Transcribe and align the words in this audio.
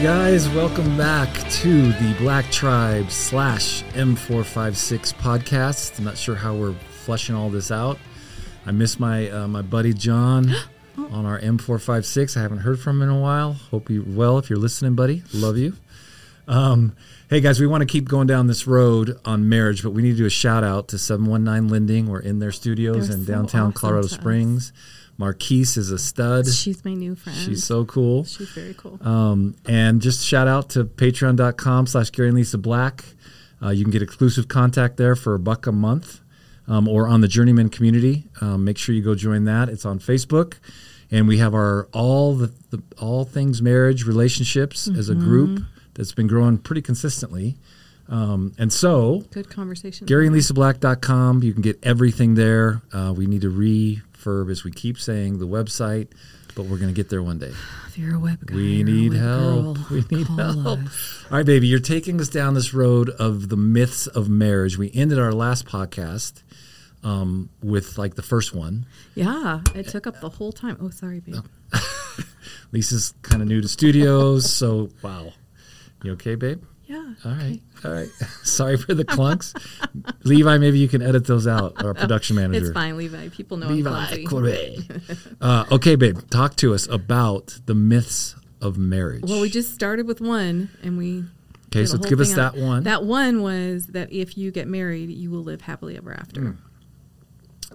Hey 0.00 0.06
guys, 0.06 0.48
welcome 0.48 0.96
back 0.96 1.30
to 1.50 1.82
the 1.88 2.14
BlackTribe 2.14 3.10
slash 3.10 3.82
M456 3.92 5.12
podcast. 5.16 5.98
I'm 5.98 6.06
not 6.06 6.16
sure 6.16 6.34
how 6.34 6.54
we're 6.54 6.72
fleshing 6.72 7.34
all 7.34 7.50
this 7.50 7.70
out. 7.70 7.98
I 8.64 8.70
miss 8.70 8.98
my 8.98 9.28
uh, 9.28 9.46
my 9.46 9.60
buddy 9.60 9.92
John 9.92 10.54
on 10.96 11.26
our 11.26 11.38
M456. 11.38 12.34
I 12.34 12.40
haven't 12.40 12.60
heard 12.60 12.80
from 12.80 13.02
him 13.02 13.10
in 13.10 13.14
a 13.14 13.20
while. 13.20 13.52
Hope 13.52 13.90
you're 13.90 14.02
well. 14.06 14.38
If 14.38 14.48
you're 14.48 14.58
listening, 14.58 14.94
buddy, 14.94 15.22
love 15.34 15.58
you. 15.58 15.76
Um, 16.48 16.96
hey 17.28 17.42
guys, 17.42 17.60
we 17.60 17.66
want 17.66 17.82
to 17.82 17.86
keep 17.86 18.08
going 18.08 18.26
down 18.26 18.46
this 18.46 18.66
road 18.66 19.20
on 19.26 19.50
marriage, 19.50 19.82
but 19.82 19.90
we 19.90 20.00
need 20.00 20.12
to 20.12 20.16
do 20.16 20.24
a 20.24 20.30
shout 20.30 20.64
out 20.64 20.88
to 20.88 20.98
719 20.98 21.68
Lending. 21.68 22.06
We're 22.06 22.20
in 22.20 22.38
their 22.38 22.52
studios 22.52 23.08
They're 23.08 23.18
in 23.18 23.26
so 23.26 23.32
downtown 23.34 23.60
awesome 23.64 23.72
Colorado 23.74 24.08
to 24.08 24.14
us. 24.14 24.72
Marquise 25.20 25.76
is 25.76 25.90
a 25.90 25.98
stud. 25.98 26.48
She's 26.48 26.82
my 26.82 26.94
new 26.94 27.14
friend. 27.14 27.38
She's 27.38 27.62
so 27.62 27.84
cool. 27.84 28.24
She's 28.24 28.48
very 28.48 28.72
cool. 28.72 28.98
Um, 29.06 29.54
and 29.66 30.00
just 30.00 30.24
shout 30.26 30.48
out 30.48 30.70
to 30.70 30.84
patreon.com 30.84 31.86
slash 31.88 32.10
Gary 32.10 32.28
and 32.28 32.38
Lisa 32.38 32.56
Black. 32.56 33.04
Uh, 33.62 33.68
you 33.68 33.84
can 33.84 33.90
get 33.90 34.00
exclusive 34.00 34.48
contact 34.48 34.96
there 34.96 35.14
for 35.14 35.34
a 35.34 35.38
buck 35.38 35.66
a 35.66 35.72
month 35.72 36.20
um, 36.66 36.88
or 36.88 37.06
on 37.06 37.20
the 37.20 37.28
Journeyman 37.28 37.68
community. 37.68 38.24
Um, 38.40 38.64
make 38.64 38.78
sure 38.78 38.94
you 38.94 39.02
go 39.02 39.14
join 39.14 39.44
that. 39.44 39.68
It's 39.68 39.84
on 39.84 39.98
Facebook. 39.98 40.54
And 41.10 41.28
we 41.28 41.36
have 41.36 41.52
our 41.52 41.86
all 41.92 42.34
the, 42.34 42.50
the 42.70 42.82
all 42.98 43.24
things 43.26 43.60
marriage 43.60 44.06
relationships 44.06 44.88
as 44.88 45.10
a 45.10 45.14
group 45.14 45.60
that's 45.92 46.12
been 46.12 46.28
growing 46.28 46.56
pretty 46.56 46.80
consistently. 46.80 47.58
Um, 48.08 48.54
and 48.58 48.72
so 48.72 49.24
Good 49.30 49.50
conversation. 49.50 50.06
GaryandLisaBlack.com. 50.06 51.42
You 51.42 51.52
can 51.52 51.62
get 51.62 51.78
everything 51.82 52.36
there. 52.36 52.80
Uh, 52.92 53.12
we 53.14 53.26
need 53.26 53.42
to 53.42 53.50
refurb, 54.20 54.50
as 54.50 54.64
we 54.64 54.70
keep 54.70 54.98
saying, 54.98 55.38
the 55.38 55.46
website, 55.46 56.08
but 56.54 56.64
we're 56.66 56.76
going 56.78 56.88
to 56.92 56.94
get 56.94 57.08
there 57.08 57.22
one 57.22 57.38
day. 57.38 57.52
If 57.88 57.96
you're 57.98 58.16
a 58.16 58.18
web 58.18 58.44
guy, 58.44 58.54
We 58.54 58.78
or 58.78 58.80
a 58.80 58.84
need 58.84 59.12
web 59.12 59.20
help. 59.20 59.64
girl, 59.64 59.86
We 59.90 60.16
need 60.16 60.26
help. 60.26 60.66
us. 60.78 61.24
All 61.30 61.36
right, 61.38 61.46
baby, 61.46 61.66
you're 61.66 61.80
taking 61.80 62.20
us 62.20 62.28
down 62.28 62.54
this 62.54 62.74
road 62.74 63.10
of 63.10 63.48
the 63.48 63.56
myths 63.56 64.06
of 64.06 64.28
marriage. 64.28 64.76
We 64.78 64.90
ended 64.94 65.18
our 65.18 65.32
last 65.32 65.66
podcast 65.66 66.42
um, 67.02 67.50
with 67.62 67.98
like 67.98 68.14
the 68.14 68.22
first 68.22 68.54
one. 68.54 68.86
Yeah, 69.14 69.60
it 69.74 69.88
took 69.88 70.06
up 70.06 70.20
the 70.20 70.28
whole 70.30 70.52
time. 70.52 70.76
Oh, 70.80 70.90
sorry, 70.90 71.20
babe. 71.20 71.36
Lisa's 72.72 73.14
kind 73.22 73.42
of 73.42 73.48
new 73.48 73.60
to 73.60 73.68
studios, 73.68 74.52
so 74.52 74.90
wow. 75.02 75.32
You 76.02 76.12
okay, 76.12 76.34
babe? 76.34 76.62
Yeah. 76.90 77.14
All 77.24 77.30
right. 77.30 77.60
All 77.84 77.92
right. 77.92 78.08
Sorry 78.42 78.76
for 78.76 78.94
the 78.94 79.04
clunks. 79.04 79.54
Levi, 80.24 80.58
maybe 80.58 80.80
you 80.80 80.88
can 80.88 81.02
edit 81.02 81.24
those 81.24 81.46
out, 81.46 81.84
our 81.84 81.94
production 82.04 82.34
manager. 82.34 82.66
It's 82.66 82.74
fine, 82.74 82.96
Levi. 82.96 83.28
People 83.28 83.58
know 83.58 83.68
I'm 83.68 83.76
Levi. 83.76 84.76
Uh, 85.40 85.64
okay, 85.70 85.94
babe, 85.94 86.18
talk 86.30 86.56
to 86.56 86.74
us 86.74 86.88
about 86.88 87.60
the 87.66 87.74
myths 87.74 88.34
of 88.60 88.76
marriage. 88.76 89.22
Well, 89.22 89.40
we 89.40 89.48
just 89.48 89.72
started 89.72 90.06
with 90.06 90.20
one, 90.20 90.68
and 90.82 90.98
we. 90.98 91.24
Okay, 91.68 91.86
so 91.86 91.96
give 91.96 92.18
us 92.18 92.32
on 92.32 92.36
that 92.36 92.56
one. 92.56 92.82
That 92.82 93.04
one 93.04 93.42
was 93.42 93.86
that 93.88 94.12
if 94.12 94.36
you 94.36 94.50
get 94.50 94.66
married, 94.66 95.10
you 95.10 95.30
will 95.30 95.44
live 95.44 95.60
happily 95.60 95.96
ever 95.96 96.12
after. 96.12 96.56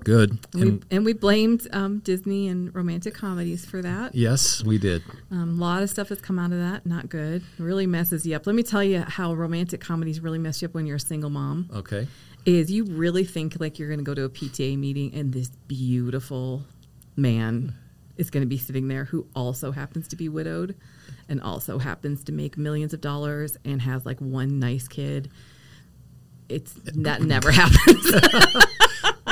Good. 0.06 0.38
And, 0.54 0.64
we, 0.64 0.96
and 0.96 1.04
we 1.04 1.14
blamed 1.14 1.68
um, 1.74 2.00
Disney 2.00 2.48
and 2.48 2.74
romantic 2.74 3.16
comedies 3.16 3.66
for 3.66 3.82
that. 3.82 4.14
yes, 4.14 4.64
we 4.64 4.78
did. 4.78 5.02
Um, 5.32 5.58
a 5.58 5.62
lot 5.62 5.82
of 5.82 5.90
stuff 5.90 6.10
has 6.10 6.22
come 6.22 6.38
out 6.38 6.52
of 6.52 6.60
that. 6.60 6.86
Not 6.86 7.10
good. 7.10 7.42
It 7.58 7.62
really 7.62 7.88
messes 7.88 8.26
you 8.26 8.36
up. 8.36 8.46
Let 8.46 8.56
me 8.56 8.62
tell 8.62 8.84
you 8.84 9.02
how 9.02 9.34
romantic 9.34 9.82
comedies 9.82 10.20
really 10.22 10.38
mess 10.38 10.62
you 10.62 10.68
up 10.68 10.76
when 10.76 10.86
you're 10.86 10.98
a 10.98 11.00
single 11.00 11.32
mom. 11.32 11.70
Okay. 11.74 12.08
Is 12.46 12.72
you 12.72 12.86
really 12.86 13.24
think 13.24 13.60
like 13.60 13.80
you're 13.80 13.90
going 13.90 14.00
to 14.00 14.06
go 14.06 14.14
to 14.14 14.24
a 14.26 14.30
PTA 14.30 14.78
meeting 14.78 15.12
and 15.16 15.34
this 15.34 15.50
beautiful 15.68 16.64
man 17.16 17.74
is 18.18 18.30
going 18.30 18.42
to 18.42 18.48
be 18.48 18.60
sitting 18.60 18.88
there 18.88 19.06
who 19.06 19.26
also 19.36 19.72
happens 19.72 20.08
to 20.10 20.16
be 20.16 20.30
widowed 20.30 20.76
and 21.28 21.42
also 21.42 21.80
happens 21.80 22.24
to 22.26 22.32
make 22.32 22.58
millions 22.58 22.94
of 22.94 23.02
dollars 23.02 23.58
and 23.66 23.82
has 23.82 24.06
like 24.06 24.20
one 24.20 24.60
nice 24.60 24.88
kid. 24.88 25.32
It's 26.48 26.74
that 26.84 27.24
never 27.24 27.50
happens. 27.52 28.12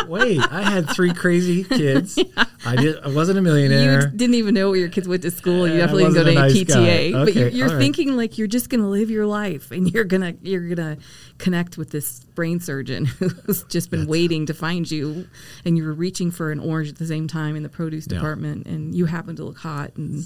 Wait, 0.08 0.40
I 0.52 0.62
had 0.64 0.90
three 0.90 1.14
crazy 1.14 1.64
kids. 1.64 2.18
I 2.66 2.76
did. 2.76 3.00
I 3.04 3.10
wasn't 3.10 3.40
a 3.40 3.42
millionaire. 3.42 4.10
you 4.12 4.18
didn't 4.18 4.36
even 4.36 4.54
know 4.54 4.70
where 4.70 4.80
your 4.80 4.90
kids 4.90 5.08
went 5.08 5.22
to 5.24 5.32
school. 5.32 5.68
You 5.68 5.78
definitely 5.78 6.04
didn't 6.04 6.16
go 6.16 6.24
to 6.24 6.36
wasn't 6.36 6.38
a 6.38 6.40
a 6.40 6.44
nice 6.44 6.54
PTA. 6.88 7.12
guy. 7.14 7.26
But 7.26 7.36
you're, 7.36 7.48
you're 7.50 7.68
all 7.68 7.74
right. 7.76 7.80
thinking 7.82 8.16
like 8.16 8.38
you're 8.38 8.48
just 8.48 8.70
going 8.70 8.82
to 8.82 8.88
live 8.88 9.10
your 9.10 9.26
life, 9.26 9.72
and 9.72 9.92
you're 9.94 10.04
gonna 10.06 10.36
you're 10.42 10.68
gonna 10.74 10.98
connect 11.38 11.78
with 11.78 11.90
this 11.92 12.20
brain 12.36 12.60
surgeon 12.60 13.06
who's 13.46 13.64
just 13.64 13.92
been 13.92 14.08
waiting 14.08 14.46
to 14.48 14.54
find 14.54 14.90
you, 14.90 15.28
and 15.66 15.78
you 15.78 15.84
were 15.86 15.94
reaching 15.94 16.32
for 16.32 16.52
an 16.52 16.60
orange 16.60 16.90
at 16.90 16.98
the 16.98 17.06
same 17.08 17.28
time 17.28 17.56
in 17.56 17.64
the 17.64 17.70
produce 17.70 18.08
Yeah. 18.10 18.16
department, 18.18 18.68
and 18.68 18.96
you 18.96 19.06
happen 19.06 19.36
to 19.38 19.44
look 19.44 19.58
hot, 19.58 19.92
and 19.98 20.26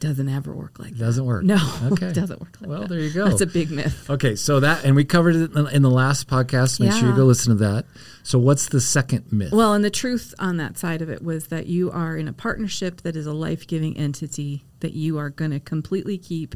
doesn't 0.00 0.28
ever 0.28 0.52
work 0.54 0.78
like 0.78 0.92
that. 0.92 0.98
Doesn't 0.98 1.24
work. 1.24 1.44
No, 1.44 1.56
Okay. 1.92 2.06
it 2.06 2.14
doesn't 2.14 2.40
work 2.40 2.56
like 2.60 2.62
that. 2.62 2.68
Well, 2.68 2.80
that. 2.82 2.88
there 2.88 3.00
you 3.00 3.12
go. 3.12 3.28
That's 3.28 3.40
a 3.40 3.46
big 3.46 3.70
myth. 3.70 4.08
Okay, 4.08 4.36
so 4.36 4.60
that 4.60 4.84
and 4.84 4.94
we 4.96 5.04
covered 5.04 5.36
it 5.36 5.52
in 5.54 5.66
in 5.68 5.82
the 5.82 5.90
last 5.90 6.28
podcast. 6.28 6.80
Make 6.80 6.92
sure 6.92 7.08
you 7.08 7.16
go 7.16 7.24
listen 7.24 7.56
to 7.56 7.64
that. 7.64 7.84
So 8.22 8.38
what's 8.38 8.68
the 8.68 8.80
second 8.80 9.32
myth? 9.32 9.52
Well, 9.52 9.74
and 9.74 9.84
the 9.84 9.90
truth 9.90 10.34
on 10.38 10.58
that 10.58 10.76
side 10.78 11.02
of 11.02 11.08
it 11.10 11.22
was 11.22 11.46
that 11.48 11.66
you 11.66 11.90
are 11.90 12.16
in 12.16 12.28
a 12.28 12.32
partnership 12.32 13.00
that 13.02 13.16
is 13.16 13.26
a 13.26 13.32
life 13.32 13.66
giving 13.66 13.96
entity 13.96 14.64
that 14.80 14.92
you 14.92 15.18
are 15.18 15.30
going 15.30 15.50
to 15.50 15.60
completely 15.60 16.18
keep 16.18 16.54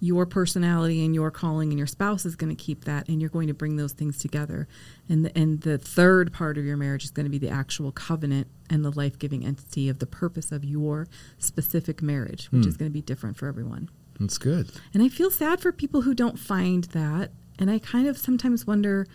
your 0.00 0.26
personality 0.26 1.04
and 1.04 1.14
your 1.14 1.30
calling, 1.30 1.70
and 1.70 1.78
your 1.78 1.86
spouse 1.86 2.26
is 2.26 2.36
going 2.36 2.54
to 2.54 2.62
keep 2.62 2.84
that, 2.84 3.08
and 3.08 3.20
you're 3.20 3.30
going 3.30 3.48
to 3.48 3.54
bring 3.54 3.76
those 3.76 3.92
things 3.92 4.18
together. 4.18 4.68
And 5.08 5.24
the, 5.24 5.38
and 5.38 5.60
the 5.60 5.78
third 5.78 6.32
part 6.32 6.58
of 6.58 6.64
your 6.64 6.76
marriage 6.76 7.04
is 7.04 7.10
going 7.10 7.24
to 7.24 7.30
be 7.30 7.38
the 7.38 7.48
actual 7.48 7.92
covenant 7.92 8.48
and 8.70 8.84
the 8.84 8.90
life 8.90 9.18
giving 9.18 9.44
entity 9.44 9.88
of 9.88 9.98
the 9.98 10.06
purpose 10.06 10.52
of 10.52 10.64
your 10.64 11.06
specific 11.38 12.02
marriage, 12.02 12.46
which 12.46 12.66
is 12.66 12.74
hmm. 12.74 12.80
going 12.80 12.90
to 12.90 12.94
be 12.94 13.02
different 13.02 13.36
for 13.36 13.46
everyone. 13.46 13.88
That's 14.20 14.38
good. 14.38 14.70
And 14.92 15.02
I 15.02 15.08
feel 15.08 15.30
sad 15.30 15.60
for 15.60 15.72
people 15.72 16.02
who 16.02 16.14
don't 16.14 16.38
find 16.38 16.84
that. 16.84 17.30
And 17.58 17.70
I 17.70 17.78
kind 17.78 18.08
of 18.08 18.18
sometimes 18.18 18.66
wonder 18.66 19.06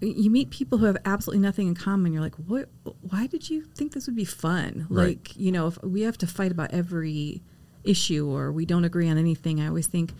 you 0.00 0.30
meet 0.30 0.50
people 0.50 0.78
who 0.78 0.86
have 0.86 0.96
absolutely 1.04 1.42
nothing 1.42 1.68
in 1.68 1.74
common. 1.74 2.12
You're 2.12 2.22
like, 2.22 2.36
what? 2.36 2.68
Why 3.02 3.26
did 3.26 3.50
you 3.50 3.64
think 3.64 3.92
this 3.92 4.06
would 4.06 4.16
be 4.16 4.24
fun? 4.24 4.86
Right. 4.88 5.08
Like, 5.08 5.36
you 5.36 5.52
know, 5.52 5.66
if 5.66 5.82
we 5.82 6.02
have 6.02 6.18
to 6.18 6.26
fight 6.26 6.52
about 6.52 6.72
every 6.72 7.42
issue 7.84 8.28
or 8.28 8.52
we 8.52 8.66
don't 8.66 8.84
agree 8.84 9.08
on 9.08 9.18
anything, 9.18 9.60
I 9.60 9.68
always 9.68 9.86
think, 9.86 10.12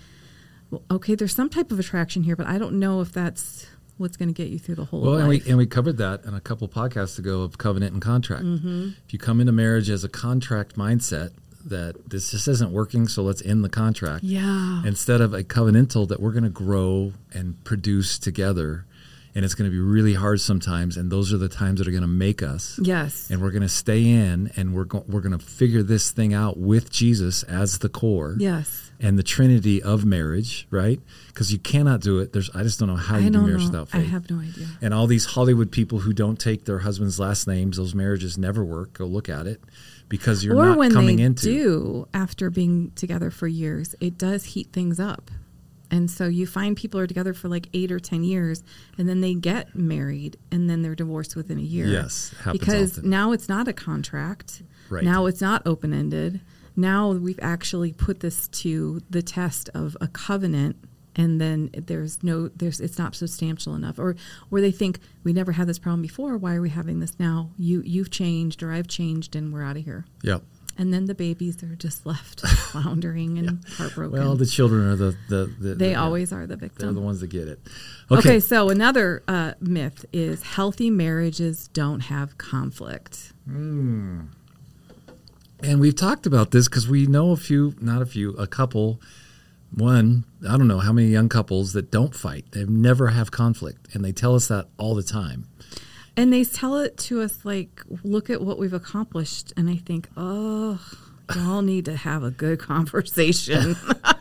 well, 0.70 0.82
okay, 0.90 1.14
there's 1.14 1.34
some 1.34 1.48
type 1.48 1.72
of 1.72 1.78
attraction 1.78 2.22
here, 2.22 2.36
but 2.36 2.46
I 2.46 2.58
don't 2.58 2.78
know 2.78 3.00
if 3.00 3.12
that's 3.12 3.66
what's 3.98 4.16
going 4.16 4.28
to 4.28 4.34
get 4.34 4.48
you 4.48 4.58
through 4.58 4.76
the 4.76 4.86
whole 4.86 5.02
Well, 5.02 5.18
and 5.18 5.28
we 5.28 5.42
and 5.46 5.58
we 5.58 5.66
covered 5.66 5.98
that 5.98 6.24
in 6.24 6.34
a 6.34 6.40
couple 6.40 6.66
podcasts 6.68 7.18
ago 7.18 7.42
of 7.42 7.58
covenant 7.58 7.92
and 7.92 8.02
contract. 8.02 8.44
Mm-hmm. 8.44 8.90
If 9.06 9.12
you 9.12 9.18
come 9.18 9.40
into 9.40 9.52
marriage 9.52 9.90
as 9.90 10.04
a 10.04 10.08
contract 10.08 10.76
mindset 10.76 11.32
that 11.66 12.08
this 12.08 12.30
just 12.30 12.48
isn't 12.48 12.72
working, 12.72 13.06
so 13.06 13.22
let's 13.22 13.42
end 13.42 13.62
the 13.62 13.68
contract. 13.68 14.24
yeah. 14.24 14.82
Instead 14.84 15.20
of 15.20 15.34
a 15.34 15.44
covenantal 15.44 16.08
that 16.08 16.20
we're 16.20 16.32
going 16.32 16.44
to 16.44 16.48
grow 16.48 17.12
and 17.32 17.62
produce 17.64 18.18
together, 18.18 18.86
and 19.34 19.44
it's 19.44 19.54
going 19.54 19.70
to 19.70 19.74
be 19.74 19.80
really 19.80 20.14
hard 20.14 20.40
sometimes, 20.40 20.96
and 20.96 21.10
those 21.10 21.32
are 21.32 21.38
the 21.38 21.48
times 21.48 21.78
that 21.78 21.88
are 21.88 21.92
going 21.92 22.02
to 22.02 22.06
make 22.08 22.42
us. 22.42 22.78
yes. 22.82 23.28
And 23.30 23.40
we're 23.40 23.50
going 23.50 23.62
to 23.62 23.68
stay 23.68 24.04
in, 24.08 24.50
and 24.56 24.74
we're 24.74 24.84
go- 24.84 25.04
we're 25.08 25.20
going 25.20 25.38
to 25.38 25.44
figure 25.44 25.82
this 25.82 26.10
thing 26.10 26.34
out 26.34 26.56
with 26.58 26.90
Jesus 26.90 27.42
as 27.44 27.78
the 27.78 27.88
core. 27.88 28.36
yes. 28.38 28.90
and 29.02 29.18
the 29.18 29.22
trinity 29.22 29.82
of 29.82 30.04
marriage, 30.04 30.66
right? 30.70 31.00
Because 31.28 31.50
you 31.50 31.58
cannot 31.58 32.00
do 32.02 32.18
it. 32.18 32.32
There's 32.34 32.50
I 32.54 32.62
just 32.62 32.78
don't 32.78 32.88
know 32.88 32.96
how 32.96 33.16
you 33.16 33.26
I 33.26 33.30
do 33.30 33.40
marriage 33.40 33.70
know. 33.70 33.80
without 33.82 33.94
I 33.94 34.02
have 34.02 34.28
no 34.30 34.40
idea. 34.40 34.66
and 34.82 34.92
all 34.92 35.06
these 35.06 35.24
Hollywood 35.24 35.70
people 35.72 36.00
who 36.00 36.12
don't 36.12 36.38
take 36.38 36.64
their 36.66 36.80
husband's 36.80 37.18
last 37.18 37.46
names, 37.46 37.76
those 37.78 37.94
marriages 37.94 38.36
never 38.36 38.62
work. 38.64 38.92
Go 38.94 39.06
look 39.06 39.28
at 39.30 39.46
it 39.46 39.60
because 40.10 40.44
you're 40.44 40.56
or 40.56 40.66
not 40.66 40.78
when 40.78 40.92
coming 40.92 41.16
they 41.18 41.22
into 41.22 41.46
do 41.46 42.08
after 42.12 42.50
being 42.50 42.90
together 42.96 43.30
for 43.30 43.46
years 43.46 43.94
it 44.00 44.18
does 44.18 44.44
heat 44.44 44.66
things 44.72 44.98
up 44.98 45.30
and 45.90 46.10
so 46.10 46.26
you 46.26 46.46
find 46.46 46.76
people 46.76 47.00
are 47.00 47.06
together 47.06 47.34
for 47.34 47.48
like 47.48 47.68
eight 47.72 47.90
or 47.90 47.98
ten 47.98 48.22
years 48.24 48.62
and 48.98 49.08
then 49.08 49.20
they 49.20 49.34
get 49.34 49.74
married 49.74 50.36
and 50.50 50.68
then 50.70 50.82
they're 50.82 50.94
divorced 50.94 51.36
within 51.36 51.58
a 51.58 51.62
year. 51.62 51.86
Yes, 51.86 52.34
because 52.52 52.98
often. 52.98 53.10
now 53.10 53.32
it's 53.32 53.48
not 53.48 53.68
a 53.68 53.72
contract. 53.72 54.62
Right. 54.88 55.04
now 55.04 55.26
it's 55.26 55.40
not 55.40 55.62
open-ended. 55.66 56.40
Now 56.76 57.12
we've 57.12 57.38
actually 57.42 57.92
put 57.92 58.20
this 58.20 58.48
to 58.48 59.00
the 59.08 59.22
test 59.22 59.68
of 59.74 59.96
a 60.00 60.08
covenant 60.08 60.76
and 61.16 61.40
then 61.40 61.70
there's 61.74 62.22
no 62.22 62.48
there's 62.48 62.80
it's 62.80 62.98
not 62.98 63.14
substantial 63.14 63.74
enough. 63.74 63.98
Or 63.98 64.16
or 64.50 64.60
they 64.60 64.70
think 64.70 65.00
we 65.24 65.32
never 65.32 65.52
had 65.52 65.66
this 65.66 65.78
problem 65.78 66.02
before. 66.02 66.36
Why 66.36 66.54
are 66.54 66.60
we 66.60 66.70
having 66.70 67.00
this 67.00 67.18
now? 67.18 67.50
You 67.58 67.82
you've 67.84 68.10
changed 68.10 68.62
or 68.62 68.72
i've 68.72 68.88
changed 68.88 69.34
and 69.36 69.52
we're 69.52 69.64
out 69.64 69.76
of 69.76 69.84
here. 69.84 70.06
Yep. 70.22 70.42
And 70.78 70.92
then 70.94 71.04
the 71.06 71.14
babies 71.14 71.62
are 71.62 71.74
just 71.76 72.06
left 72.06 72.40
floundering 72.70 73.38
and 73.38 73.64
heartbroken. 73.76 74.18
Well, 74.18 74.36
the 74.36 74.46
children 74.46 74.82
are 74.88 74.96
the 74.96 75.16
the, 75.28 75.46
the 75.58 75.74
they 75.74 75.90
the- 75.90 75.94
always 75.96 76.32
are 76.32 76.46
the 76.46 76.56
victims. 76.56 76.82
they're 76.82 76.92
the 76.92 77.00
ones 77.00 77.20
that 77.20 77.28
get 77.28 77.48
it. 77.48 77.60
okay. 78.10 78.18
Okay. 78.20 78.40
so 78.40 78.70
another 78.70 79.22
uh, 79.28 79.52
myth 79.60 80.04
is 80.12 80.42
healthy 80.42 80.90
marriages 80.90 81.68
don't 81.68 82.00
have 82.00 82.38
conflict. 82.38 83.32
And 85.62 85.78
we've 85.78 85.96
talked 85.96 86.26
about 86.26 86.50
this 86.52 86.68
because 86.68 86.88
we 86.88 87.06
know 87.06 87.32
a 87.32 87.36
few, 87.36 87.74
not 87.80 88.00
a 88.00 88.06
few, 88.06 88.30
a 88.32 88.46
couple. 88.46 89.00
One, 89.74 90.24
I 90.48 90.56
don't 90.56 90.68
know 90.68 90.78
how 90.78 90.92
many 90.92 91.08
young 91.08 91.28
couples 91.28 91.74
that 91.74 91.90
don't 91.90 92.14
fight. 92.14 92.46
They 92.52 92.64
never 92.64 93.08
have 93.08 93.30
conflict, 93.30 93.94
and 93.94 94.04
they 94.04 94.12
tell 94.12 94.34
us 94.34 94.48
that 94.48 94.66
all 94.78 94.94
the 94.94 95.02
time. 95.02 95.46
And 96.20 96.30
they 96.30 96.44
tell 96.44 96.76
it 96.76 96.98
to 96.98 97.22
us 97.22 97.44
like, 97.44 97.82
look 98.04 98.28
at 98.28 98.42
what 98.42 98.58
we've 98.58 98.74
accomplished. 98.74 99.54
And 99.56 99.70
I 99.70 99.76
think, 99.76 100.08
oh, 100.18 100.78
y'all 101.34 101.62
need 101.62 101.86
to 101.86 101.96
have 101.96 102.22
a 102.22 102.30
good 102.30 102.58
conversation. 102.72 103.74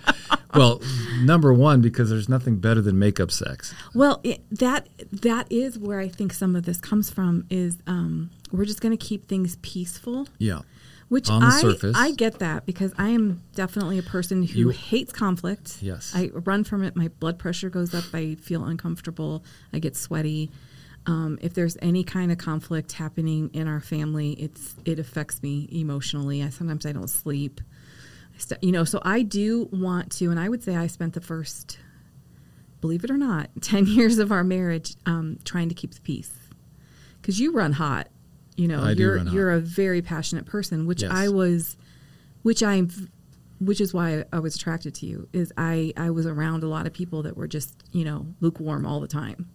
well, 0.56 0.81
number 1.22 1.54
one, 1.54 1.81
because 1.81 2.10
there's 2.10 2.30
nothing 2.30 2.56
better 2.56 2.80
than 2.80 2.98
makeup 2.98 3.31
sex. 3.31 3.74
Well, 3.94 4.22
it, 4.24 4.42
that 4.50 4.88
that 5.12 5.51
is 5.51 5.78
where 5.78 6.00
I 6.00 6.07
think 6.07 6.31
some 6.31 6.56
of 6.56 6.63
this 6.63 6.78
comes 6.78 7.10
from. 7.10 7.46
Is 7.50 7.78
um, 7.86 8.30
we're 8.50 8.63
just 8.63 8.80
going 8.80 8.98
to 8.98 9.06
keep 9.06 9.28
things 9.28 9.57
peaceful. 9.62 10.30
Yeah. 10.38 10.62
Which 11.10 11.28
I 11.30 11.60
surface. 11.60 11.98
I 11.98 12.12
get 12.12 12.38
that 12.40 12.68
because 12.68 12.94
I 12.98 13.10
am 13.10 13.42
definitely 13.56 13.98
a 13.98 14.04
person 14.04 14.44
who 14.44 14.60
You- 14.60 14.69
hates 14.69 15.12
conflict. 15.12 15.80
Yes. 15.81 16.13
I 16.16 16.30
run 16.34 16.63
from 16.63 16.84
it. 16.84 16.96
My 16.96 17.07
blood 17.07 17.40
pressure 17.40 17.69
goes 17.69 17.94
up. 17.94 18.06
I 18.13 18.36
feel 18.36 18.63
uncomfortable. 18.63 19.44
I 19.74 19.80
get 19.80 19.98
sweaty. 19.98 20.51
Um, 21.06 21.40
if 21.42 21.54
there's 21.54 21.78
any 21.81 22.04
kind 22.04 22.31
of 22.31 22.38
conflict 22.38 22.92
happening 22.92 23.50
in 23.54 23.68
our 23.68 23.80
family, 23.80 24.34
it's 24.34 24.75
it 24.86 25.00
affects 25.00 25.42
me 25.42 25.68
emotionally. 25.72 26.44
I 26.44 26.50
sometimes 26.50 26.86
I 26.86 26.92
don't 26.92 27.10
sleep. 27.10 27.62
I 28.36 28.38
st- 28.38 28.63
you 28.63 28.72
know, 28.72 28.84
so 28.84 29.01
I 29.04 29.22
do 29.24 29.69
want 29.72 30.12
to, 30.13 30.30
and 30.30 30.40
I 30.40 30.50
would 30.50 30.62
say 30.63 30.75
I 30.75 30.88
spent 30.88 31.13
the 31.13 31.22
first, 31.22 31.80
believe 32.81 33.04
it 33.04 33.10
or 33.10 33.18
not, 33.18 33.50
ten 33.62 33.86
years 33.88 34.19
of 34.19 34.31
our 34.31 34.44
marriage 34.44 34.96
um, 35.06 35.40
trying 35.46 35.69
to 35.69 35.75
keep 35.75 35.94
the 35.96 36.01
peace 36.01 36.31
because 37.22 37.40
you 37.40 37.54
run 37.54 37.74
hot. 37.74 38.10
You 38.56 38.68
know, 38.68 38.84
I 38.84 38.94
do 38.94 39.01
you're 39.04 39.18
you're 39.30 39.51
a 39.51 39.60
very 39.60 40.01
passionate 40.01 40.46
person, 40.46 40.86
which 40.86 41.01
Yes. 41.01 41.12
I 41.13 41.30
was, 41.30 41.78
which 42.44 42.62
I'm, 42.62 42.90
which 43.62 43.80
is 43.80 43.94
why 43.94 44.25
I 44.34 44.40
was 44.40 44.56
attracted 44.57 44.94
to 44.96 45.06
you. 45.06 45.30
Is 45.31 45.54
I 45.57 45.94
I 45.96 46.10
was 46.10 46.25
around 46.25 46.63
a 46.63 46.68
lot 46.68 46.86
of 46.86 46.92
people 46.94 47.24
that 47.24 47.38
were 47.38 47.48
just 47.48 47.74
you 47.94 48.04
know 48.04 48.28
lukewarm 48.42 48.86
all 48.86 49.00
the 49.00 49.07
time. 49.07 49.50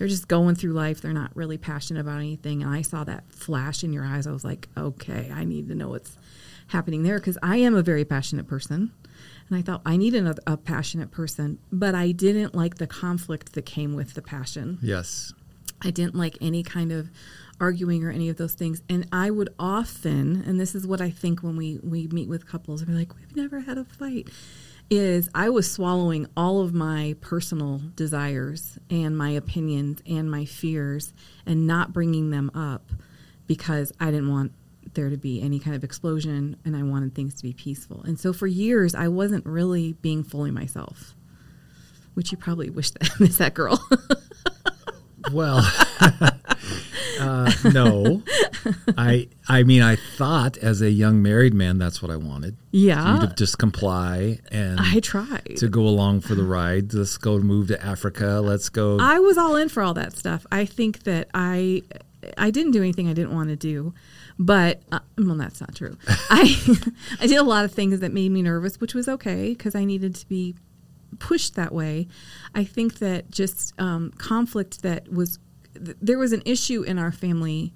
They're 0.00 0.08
just 0.08 0.28
going 0.28 0.54
through 0.54 0.72
life. 0.72 1.02
They're 1.02 1.12
not 1.12 1.30
really 1.36 1.58
passionate 1.58 2.00
about 2.00 2.20
anything. 2.20 2.62
And 2.62 2.72
I 2.72 2.80
saw 2.80 3.04
that 3.04 3.30
flash 3.30 3.84
in 3.84 3.92
your 3.92 4.02
eyes. 4.02 4.26
I 4.26 4.30
was 4.30 4.44
like, 4.44 4.70
okay, 4.74 5.30
I 5.30 5.44
need 5.44 5.68
to 5.68 5.74
know 5.74 5.90
what's 5.90 6.16
happening 6.68 7.02
there 7.02 7.18
because 7.18 7.36
I 7.42 7.58
am 7.58 7.74
a 7.74 7.82
very 7.82 8.06
passionate 8.06 8.48
person. 8.48 8.92
And 9.50 9.58
I 9.58 9.60
thought 9.60 9.82
I 9.84 9.98
need 9.98 10.14
another 10.14 10.40
a 10.46 10.56
passionate 10.56 11.10
person, 11.10 11.58
but 11.70 11.94
I 11.94 12.12
didn't 12.12 12.54
like 12.54 12.76
the 12.76 12.86
conflict 12.86 13.52
that 13.52 13.66
came 13.66 13.94
with 13.94 14.14
the 14.14 14.22
passion. 14.22 14.78
Yes. 14.80 15.34
I 15.82 15.90
didn't 15.90 16.14
like 16.14 16.38
any 16.40 16.62
kind 16.62 16.92
of 16.92 17.10
arguing 17.60 18.02
or 18.02 18.10
any 18.10 18.30
of 18.30 18.38
those 18.38 18.54
things. 18.54 18.80
And 18.88 19.06
I 19.12 19.30
would 19.30 19.50
often, 19.58 20.42
and 20.46 20.58
this 20.58 20.74
is 20.74 20.86
what 20.86 21.02
I 21.02 21.10
think 21.10 21.42
when 21.42 21.56
we, 21.56 21.78
we 21.82 22.06
meet 22.06 22.30
with 22.30 22.48
couples, 22.48 22.86
we're 22.86 22.96
like, 22.96 23.14
we've 23.16 23.36
never 23.36 23.60
had 23.60 23.76
a 23.76 23.84
fight, 23.84 24.28
is 24.90 25.28
I 25.34 25.48
was 25.48 25.70
swallowing 25.70 26.26
all 26.36 26.60
of 26.60 26.74
my 26.74 27.14
personal 27.20 27.80
desires 27.94 28.78
and 28.90 29.16
my 29.16 29.30
opinions 29.30 30.02
and 30.04 30.30
my 30.30 30.44
fears 30.44 31.14
and 31.46 31.66
not 31.66 31.92
bringing 31.92 32.30
them 32.30 32.50
up 32.54 32.90
because 33.46 33.92
I 34.00 34.06
didn't 34.06 34.30
want 34.30 34.52
there 34.94 35.08
to 35.08 35.16
be 35.16 35.40
any 35.40 35.60
kind 35.60 35.76
of 35.76 35.84
explosion 35.84 36.56
and 36.64 36.76
I 36.76 36.82
wanted 36.82 37.14
things 37.14 37.34
to 37.34 37.42
be 37.44 37.52
peaceful. 37.52 38.02
And 38.02 38.18
so 38.18 38.32
for 38.32 38.48
years, 38.48 38.94
I 38.94 39.08
wasn't 39.08 39.46
really 39.46 39.92
being 39.94 40.24
fully 40.24 40.50
myself. 40.50 41.14
Which 42.14 42.32
you 42.32 42.38
probably 42.38 42.70
wish 42.70 42.90
that 42.90 43.20
miss 43.20 43.38
that 43.38 43.54
girl. 43.54 43.80
Well, 45.32 45.62
uh, 47.20 47.52
no. 47.72 48.22
I 48.96 49.28
I 49.48 49.62
mean, 49.62 49.82
I 49.82 49.96
thought 49.96 50.56
as 50.58 50.80
a 50.82 50.90
young 50.90 51.22
married 51.22 51.54
man, 51.54 51.78
that's 51.78 52.00
what 52.02 52.10
I 52.10 52.16
wanted. 52.16 52.56
yeah. 52.72 53.20
You 53.20 53.26
to 53.28 53.34
just 53.34 53.58
comply 53.58 54.38
and 54.50 54.78
I 54.80 55.00
tried. 55.00 55.56
to 55.58 55.68
go 55.68 55.82
along 55.82 56.20
for 56.22 56.34
the 56.34 56.44
ride. 56.44 56.92
Let's 56.94 57.16
go 57.18 57.38
move 57.38 57.68
to 57.68 57.84
Africa. 57.84 58.40
Let's 58.44 58.68
go. 58.68 58.98
I 59.00 59.18
was 59.18 59.36
all 59.38 59.56
in 59.56 59.68
for 59.68 59.82
all 59.82 59.94
that 59.94 60.16
stuff. 60.16 60.46
I 60.50 60.64
think 60.64 61.04
that 61.04 61.28
I 61.34 61.82
I 62.36 62.50
didn't 62.50 62.72
do 62.72 62.82
anything 62.82 63.08
I 63.08 63.14
didn't 63.14 63.34
want 63.34 63.48
to 63.48 63.56
do, 63.56 63.94
but 64.38 64.82
uh, 64.92 65.00
well, 65.16 65.36
that's 65.36 65.60
not 65.60 65.74
true. 65.74 65.96
I 66.30 66.54
I 67.20 67.26
did 67.26 67.38
a 67.38 67.42
lot 67.42 67.64
of 67.64 67.72
things 67.72 68.00
that 68.00 68.12
made 68.12 68.30
me 68.30 68.42
nervous, 68.42 68.80
which 68.80 68.94
was 68.94 69.08
okay 69.08 69.50
because 69.50 69.74
I 69.74 69.84
needed 69.84 70.14
to 70.16 70.28
be 70.28 70.54
pushed 71.18 71.54
that 71.56 71.72
way. 71.72 72.08
I 72.54 72.64
think 72.64 72.98
that 72.98 73.30
just 73.30 73.72
um, 73.80 74.12
conflict 74.18 74.82
that 74.82 75.10
was 75.12 75.38
th- 75.74 75.96
there 76.00 76.18
was 76.18 76.32
an 76.32 76.42
issue 76.44 76.82
in 76.82 76.98
our 76.98 77.12
family 77.12 77.72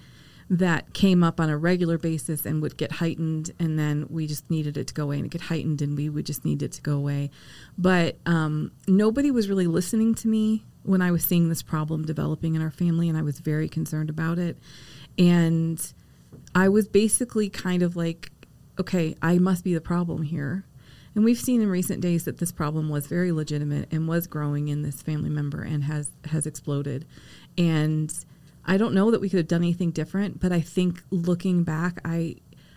that 0.51 0.93
came 0.93 1.25
up 1.25 1.41
on 1.41 1.49
a 1.49 1.57
regular 1.57 1.97
basis 1.97 2.45
and 2.45 2.61
would 2.61 2.77
get 2.77 2.93
heightened 2.93 3.51
and 3.59 3.79
then 3.79 4.07
we 4.11 4.27
just 4.27 4.49
needed 4.51 4.77
it 4.77 4.87
to 4.87 4.95
go 4.95 5.05
away 5.05 5.17
and 5.17 5.27
it 5.27 5.31
get 5.31 5.43
heightened 5.43 5.81
and 5.81 5.97
we 5.97 6.09
would 6.09 6.27
just 6.27 6.45
need 6.45 6.63
it 6.63 6.73
to 6.73 6.83
go 6.83 6.97
away. 6.97 7.31
But 7.79 8.19
um, 8.27 8.73
nobody 8.87 9.31
was 9.31 9.49
really 9.49 9.67
listening 9.67 10.15
to 10.17 10.29
me 10.29 10.65
when 10.83 11.01
i 11.01 11.11
was 11.11 11.25
seeing 11.25 11.49
this 11.49 11.63
problem 11.63 12.05
developing 12.05 12.55
in 12.55 12.61
our 12.61 12.71
family 12.71 13.09
and 13.09 13.17
i 13.17 13.23
was 13.23 13.41
very 13.41 13.69
concerned 13.69 14.11
about 14.11 14.39
it. 14.39 14.59
And 15.17 15.81
i 16.55 16.69
was 16.69 16.87
basically 16.89 17.49
kind 17.49 17.83
of 17.83 17.97
like 17.97 18.31
okay 18.79 19.15
i 19.23 19.39
must 19.39 19.65
be 19.65 19.73
the 19.73 19.81
problem 19.81 20.23
here. 20.23 20.67
And 21.15 21.25
we've 21.25 21.39
seen 21.39 21.63
in 21.63 21.71
recent 21.71 22.01
days 22.01 22.25
that 22.25 22.39
this 22.39 22.51
problem 22.51 22.89
was 22.89 23.07
very 23.07 23.31
legitimate 23.31 23.93
and 23.93 24.09
was 24.09 24.27
growing 24.27 24.69
in 24.69 24.83
this 24.83 25.01
family 25.01 25.31
member 25.31 25.63
and 25.63 25.85
has 25.85 26.11
has 26.27 26.47
exploded. 26.47 27.07
And 27.57 28.13
I 28.65 28.77
don't 28.77 28.95
know 28.95 29.11
that 29.11 29.21
we 29.21 29.29
could 29.29 29.39
have 29.39 29.49
done 29.49 29.63
anything 29.63 29.91
different, 29.91 30.41
but 30.41 30.53
I 30.53 30.61
think 30.61 31.03
looking 31.11 31.65
back, 31.65 32.01
I 32.05 32.37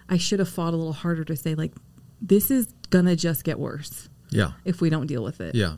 I 0.10 0.18
should 0.18 0.40
have 0.40 0.50
fought 0.50 0.74
a 0.74 0.78
little 0.78 0.94
harder 0.94 1.24
to 1.26 1.36
say 1.36 1.56
like 1.56 1.74
this 2.22 2.50
is 2.52 2.68
gonna 2.90 3.16
just 3.16 3.44
get 3.44 3.60
worse 3.60 4.10
yeah. 4.30 4.52
if 4.66 4.82
we 4.82 4.90
don't 4.90 5.08
deal 5.08 5.24
with 5.24 5.42
it. 5.42 5.56
Yeah, 5.56 5.76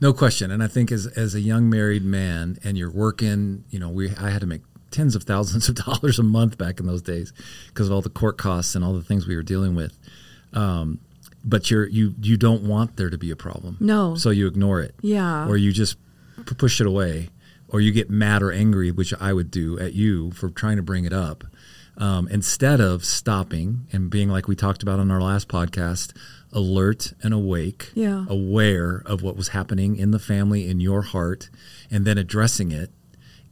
no 0.00 0.12
question. 0.12 0.50
And 0.50 0.62
I 0.62 0.68
think 0.68 0.92
as 0.92 1.06
as 1.06 1.34
a 1.34 1.40
young 1.40 1.68
married 1.68 2.04
man, 2.04 2.58
and 2.64 2.76
you're 2.78 2.90
working, 2.90 3.64
you 3.70 3.78
know, 3.78 3.88
we 3.88 4.10
I 4.16 4.30
had 4.30 4.40
to 4.40 4.46
make 4.46 4.62
tens 4.90 5.14
of 5.14 5.24
thousands 5.24 5.68
of 5.68 5.74
dollars 5.86 6.18
a 6.18 6.22
month 6.22 6.58
back 6.58 6.80
in 6.80 6.86
those 6.86 7.02
days 7.02 7.32
because 7.68 7.88
of 7.88 7.92
all 7.92 8.02
the 8.02 8.10
court 8.10 8.38
costs 8.38 8.74
and 8.74 8.84
all 8.84 8.92
the 8.92 9.02
things 9.02 9.26
we 9.26 9.36
were 9.36 9.42
dealing 9.42 9.74
with. 9.74 9.98
Um, 10.52 11.00
but 11.44 11.70
you're 11.70 11.86
you 11.86 12.14
you 12.20 12.36
don't 12.36 12.62
want 12.62 12.96
there 12.96 13.10
to 13.10 13.18
be 13.18 13.30
a 13.30 13.36
problem. 13.36 13.76
No. 13.80 14.14
So 14.14 14.30
you 14.30 14.46
ignore 14.46 14.80
it. 14.80 14.94
Yeah. 15.00 15.48
Or 15.48 15.56
you 15.56 15.72
just 15.72 15.96
p- 16.46 16.54
push 16.54 16.80
it 16.80 16.86
away, 16.86 17.30
or 17.70 17.80
you 17.80 17.92
get 17.92 18.10
mad 18.10 18.42
or 18.42 18.52
angry, 18.52 18.90
which 18.90 19.14
I 19.20 19.32
would 19.32 19.50
do 19.50 19.78
at 19.78 19.94
you 19.94 20.30
for 20.32 20.50
trying 20.50 20.76
to 20.76 20.82
bring 20.82 21.04
it 21.04 21.12
up. 21.12 21.44
Um, 21.96 22.28
instead 22.28 22.80
of 22.80 23.04
stopping 23.04 23.86
and 23.92 24.08
being 24.10 24.28
like 24.30 24.48
we 24.48 24.56
talked 24.56 24.82
about 24.82 25.00
on 25.00 25.10
our 25.10 25.20
last 25.20 25.48
podcast, 25.48 26.16
alert 26.52 27.12
and 27.22 27.34
awake, 27.34 27.90
Yeah. 27.94 28.24
aware 28.28 29.02
of 29.04 29.22
what 29.22 29.36
was 29.36 29.48
happening 29.48 29.96
in 29.96 30.10
the 30.10 30.18
family, 30.18 30.68
in 30.68 30.80
your 30.80 31.02
heart, 31.02 31.50
and 31.90 32.04
then 32.06 32.16
addressing 32.16 32.72
it 32.72 32.90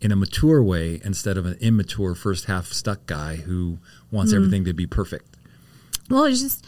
in 0.00 0.12
a 0.12 0.16
mature 0.16 0.62
way 0.62 1.00
instead 1.04 1.36
of 1.36 1.44
an 1.44 1.56
immature 1.60 2.14
first 2.14 2.46
half 2.46 2.68
stuck 2.72 3.04
guy 3.06 3.36
who 3.36 3.78
wants 4.10 4.32
everything 4.32 4.64
to 4.64 4.72
be 4.72 4.86
perfect. 4.86 5.36
Well, 6.08 6.24
it's 6.24 6.40
just, 6.40 6.64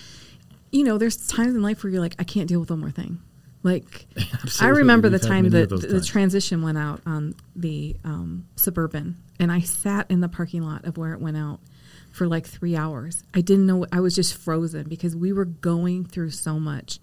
you 0.70 0.84
know, 0.84 0.98
there's 0.98 1.16
times 1.28 1.54
in 1.54 1.62
life 1.62 1.82
where 1.82 1.90
you're 1.92 2.00
like, 2.02 2.16
I 2.18 2.24
can't 2.24 2.48
deal 2.48 2.60
with 2.60 2.70
one 2.70 2.80
more 2.80 2.90
thing. 2.90 3.20
Like, 3.62 4.06
I 4.60 4.68
remember 4.68 5.08
the 5.08 5.14
We've 5.14 5.22
had 5.22 5.28
time 5.28 5.50
that 5.50 5.68
the 5.68 6.00
transition 6.00 6.62
went 6.62 6.78
out 6.78 7.02
on 7.04 7.34
the 7.54 7.96
um, 8.04 8.46
suburban, 8.56 9.16
and 9.38 9.52
I 9.52 9.60
sat 9.60 10.10
in 10.10 10.20
the 10.20 10.28
parking 10.28 10.62
lot 10.62 10.86
of 10.86 10.96
where 10.96 11.12
it 11.12 11.20
went 11.20 11.36
out 11.36 11.60
for 12.10 12.26
like 12.26 12.46
three 12.46 12.74
hours. 12.74 13.22
I 13.34 13.40
didn't 13.40 13.66
know. 13.66 13.86
I 13.92 14.00
was 14.00 14.16
just 14.16 14.34
frozen 14.34 14.88
because 14.88 15.14
we 15.14 15.32
were 15.32 15.44
going 15.44 16.04
through 16.04 16.30
so 16.30 16.58
much, 16.58 16.98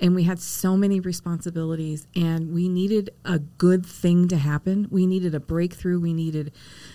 and 0.00 0.14
we 0.14 0.24
had 0.24 0.40
so 0.40 0.76
many 0.76 1.00
responsibilities, 1.00 2.06
and 2.16 2.52
we 2.52 2.68
needed 2.68 3.10
a 3.24 3.38
good 3.38 3.86
thing 3.86 4.28
to 4.28 4.36
happen. 4.36 4.88
We 4.90 5.06
needed 5.06 5.34
a 5.34 5.40
breakthrough. 5.40 6.00
We 6.00 6.12
needed, 6.12 6.52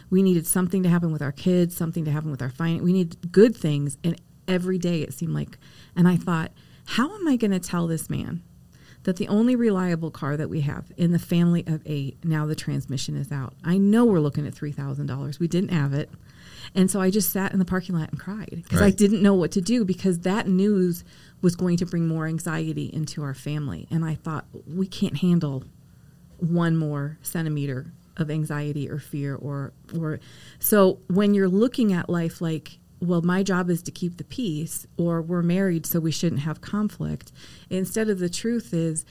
we 0.10 0.24
needed 0.24 0.46
something 0.46 0.84
to 0.84 0.90
happen 0.90 1.12
with 1.12 1.22
our 1.22 1.32
kids, 1.32 1.76
something 1.76 2.06
to 2.06 2.12
happen 2.12 2.32
with 2.32 2.42
our 2.42 2.50
finance. 2.50 2.84
We 2.84 2.94
need 2.94 3.32
good 3.32 3.56
things, 3.56 3.98
and 4.04 4.20
every 4.48 4.78
day 4.78 5.02
it 5.02 5.14
seemed 5.14 5.34
like. 5.34 5.58
And 5.96 6.08
I 6.08 6.18
thought, 6.18 6.52
how 6.86 7.16
am 7.16 7.28
I 7.28 7.36
going 7.36 7.52
to 7.52 7.60
tell 7.60 7.88
this 7.88 8.10
man? 8.10 8.44
That 9.06 9.16
the 9.18 9.28
only 9.28 9.56
reliable 9.56 10.12
car 10.12 10.36
that 10.36 10.50
we 10.50 10.62
have 10.62 10.92
in 10.98 11.12
the 11.12 11.20
family 11.20 11.64
of 11.68 11.82
eight, 11.86 12.18
now 12.24 12.46
the 12.46 12.56
transmission 12.56 13.16
is 13.16 13.32
out. 13.32 13.54
I 13.64 13.78
know 13.78 14.04
we're 14.04 14.20
looking 14.20 14.46
at 14.46 14.54
$3,000. 14.54 15.40
We 15.40 15.48
didn't 15.48 15.70
have 15.70 15.94
it. 15.94 16.10
And 16.74 16.90
so 16.90 17.00
I 17.00 17.12
just 17.12 17.30
sat 17.30 17.54
in 17.54 17.60
the 17.60 17.66
parking 17.66 17.96
lot 17.96 18.10
and 18.10 18.20
cried 18.20 18.64
because 18.64 18.82
I 18.82 18.90
didn't 18.90 19.22
know 19.22 19.36
what 19.36 19.52
to 19.52 19.62
do 19.62 19.86
because 19.86 20.20
that 20.22 20.48
news 20.48 21.04
was 21.42 21.56
going 21.56 21.78
to 21.78 21.86
bring 21.86 22.08
more 22.08 22.26
anxiety 22.26 22.86
into 22.92 23.24
our 23.24 23.36
family. 23.36 23.88
And 23.92 24.04
I 24.04 24.16
thought, 24.16 24.46
we 24.68 24.88
can't 24.88 25.18
handle 25.18 25.64
one 26.38 26.76
more 26.76 27.18
centimeter 27.22 27.94
of 28.18 28.32
anxiety 28.32 28.90
or 28.90 28.98
fear 28.98 29.36
or 29.36 29.74
or 29.98 30.20
so 30.58 31.00
when 31.08 31.34
you're 31.34 31.50
looking 31.50 31.92
at 31.92 32.10
life 32.10 32.40
like 32.40 32.80
well 33.08 33.22
my 33.22 33.44
job 33.44 33.70
is 33.70 33.82
to 33.82 33.92
keep 33.92 34.18
the 34.18 34.24
peace 34.24 34.86
or 34.98 35.22
we're 35.22 35.42
married 35.42 35.86
so 35.86 36.00
we 36.00 36.12
shouldn't 36.12 36.42
have 36.42 36.62
conflict 36.62 37.32
instead 37.70 38.10
of 38.10 38.20
the 38.20 38.30
truth 38.30 38.74
is 38.74 39.06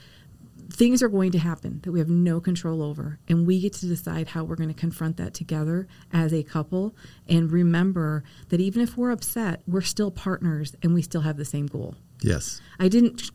things 0.71 1.03
are 1.03 1.09
going 1.09 1.31
to 1.31 1.39
happen 1.39 1.81
that 1.83 1.93
we 1.93 1.99
have 1.99 2.09
no 2.09 2.41
control 2.41 2.83
over 2.83 3.19
and 3.29 3.47
we 3.47 3.61
get 3.61 3.73
to 3.73 3.87
decide 3.87 4.29
how 4.29 4.43
we're 4.43 4.57
going 4.57 4.73
to 4.73 4.75
confront 4.75 5.17
that 5.17 5.35
together 5.35 5.87
as 6.13 6.33
a 6.33 6.43
couple 6.43 6.95
and 7.29 7.53
remember 7.53 8.25
that 8.49 8.61
even 8.61 8.83
if 8.83 8.97
we're 8.97 9.11
upset 9.11 9.63
we're 9.67 9.83
still 9.83 10.11
partners 10.11 10.75
and 10.83 10.95
we 10.95 11.03
still 11.03 11.21
have 11.21 11.37
the 11.37 11.45
same 11.45 11.67
goal 11.67 11.95
Yes. 12.25 12.61
I 12.79 12.89
didn't, 12.89 13.31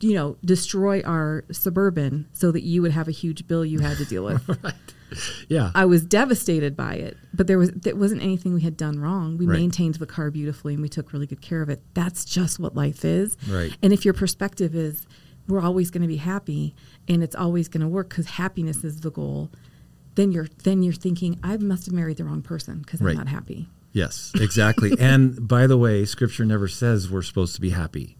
you 0.00 0.14
know, 0.14 0.36
destroy 0.44 1.00
our 1.02 1.44
suburban 1.52 2.28
so 2.32 2.50
that 2.50 2.62
you 2.62 2.82
would 2.82 2.90
have 2.90 3.06
a 3.06 3.12
huge 3.12 3.46
bill 3.46 3.64
you 3.64 3.78
had 3.78 3.98
to 3.98 4.04
deal 4.04 4.24
with. 4.24 4.42
Yeah. 5.48 5.70
I 5.74 5.84
was 5.84 6.04
devastated 6.04 6.76
by 6.76 6.94
it, 6.94 7.16
but 7.34 7.46
there 7.46 7.58
was 7.58 7.70
there 7.70 7.96
wasn't 7.96 8.22
anything 8.22 8.54
we 8.54 8.62
had 8.62 8.76
done 8.76 8.98
wrong. 9.00 9.36
We 9.38 9.46
Right. 9.46 9.58
maintained 9.58 9.96
the 9.96 10.06
car 10.06 10.30
beautifully 10.30 10.74
and 10.74 10.82
we 10.82 10.88
took 10.88 11.12
really 11.12 11.26
good 11.26 11.40
care 11.40 11.62
of 11.62 11.68
it. 11.68 11.82
That's 11.94 12.24
just 12.24 12.58
what 12.58 12.74
life 12.74 13.04
is. 13.04 13.36
Right. 13.48 13.76
And 13.82 13.92
if 13.92 14.04
your 14.04 14.14
perspective 14.14 14.74
is 14.74 15.06
we're 15.48 15.60
always 15.60 15.90
going 15.90 16.02
to 16.02 16.08
be 16.08 16.16
happy 16.16 16.74
and 17.08 17.22
it's 17.22 17.34
always 17.34 17.68
going 17.68 17.80
to 17.80 17.88
work 17.88 18.08
because 18.10 18.26
happiness 18.26 18.84
is 18.84 19.00
the 19.00 19.10
goal, 19.10 19.50
then 20.14 20.32
you're 20.32 20.48
then 20.64 20.82
you're 20.82 20.92
thinking 20.92 21.38
I 21.42 21.56
must 21.56 21.86
have 21.86 21.94
married 21.94 22.16
the 22.18 22.24
wrong 22.24 22.42
person 22.42 22.78
because 22.80 23.00
I'm 23.00 23.16
not 23.16 23.28
happy. 23.28 23.68
Yes, 23.92 24.32
exactly. 24.40 24.92
and 24.98 25.46
by 25.46 25.66
the 25.66 25.76
way, 25.76 26.04
Scripture 26.04 26.44
never 26.44 26.68
says 26.68 27.10
we're 27.10 27.22
supposed 27.22 27.54
to 27.56 27.60
be 27.60 27.70
happy. 27.70 28.16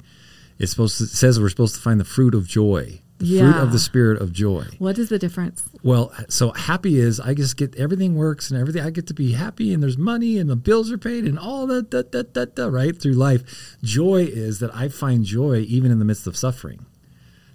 It's 0.58 0.70
supposed 0.70 0.98
to, 0.98 1.04
it 1.04 1.10
says 1.10 1.40
we're 1.40 1.48
supposed 1.48 1.74
to 1.76 1.80
find 1.80 1.98
the 1.98 2.04
fruit 2.04 2.34
of 2.34 2.46
joy, 2.46 3.00
the 3.22 3.38
fruit 3.38 3.56
of 3.56 3.72
the 3.72 3.78
spirit 3.78 4.20
of 4.20 4.32
joy. 4.32 4.66
What 4.78 4.98
is 4.98 5.08
the 5.08 5.18
difference? 5.18 5.68
Well, 5.82 6.12
so 6.28 6.52
happy 6.52 6.98
is 6.98 7.18
I 7.20 7.34
just 7.34 7.56
get 7.56 7.74
everything 7.76 8.16
works 8.16 8.50
and 8.50 8.60
everything. 8.60 8.82
I 8.82 8.90
get 8.90 9.06
to 9.08 9.14
be 9.14 9.32
happy 9.32 9.72
and 9.72 9.82
there's 9.82 9.98
money 9.98 10.38
and 10.38 10.50
the 10.50 10.56
bills 10.56 10.92
are 10.92 10.98
paid 10.98 11.24
and 11.24 11.38
all 11.38 11.66
that, 11.68 11.90
that, 11.90 12.12
that, 12.12 12.34
that, 12.34 12.56
that, 12.56 12.70
right 12.70 13.00
through 13.00 13.14
life. 13.14 13.76
Joy 13.82 14.24
is 14.24 14.58
that 14.60 14.74
I 14.74 14.88
find 14.88 15.24
joy 15.24 15.60
even 15.60 15.90
in 15.90 15.98
the 15.98 16.04
midst 16.04 16.26
of 16.26 16.36
suffering. 16.36 16.86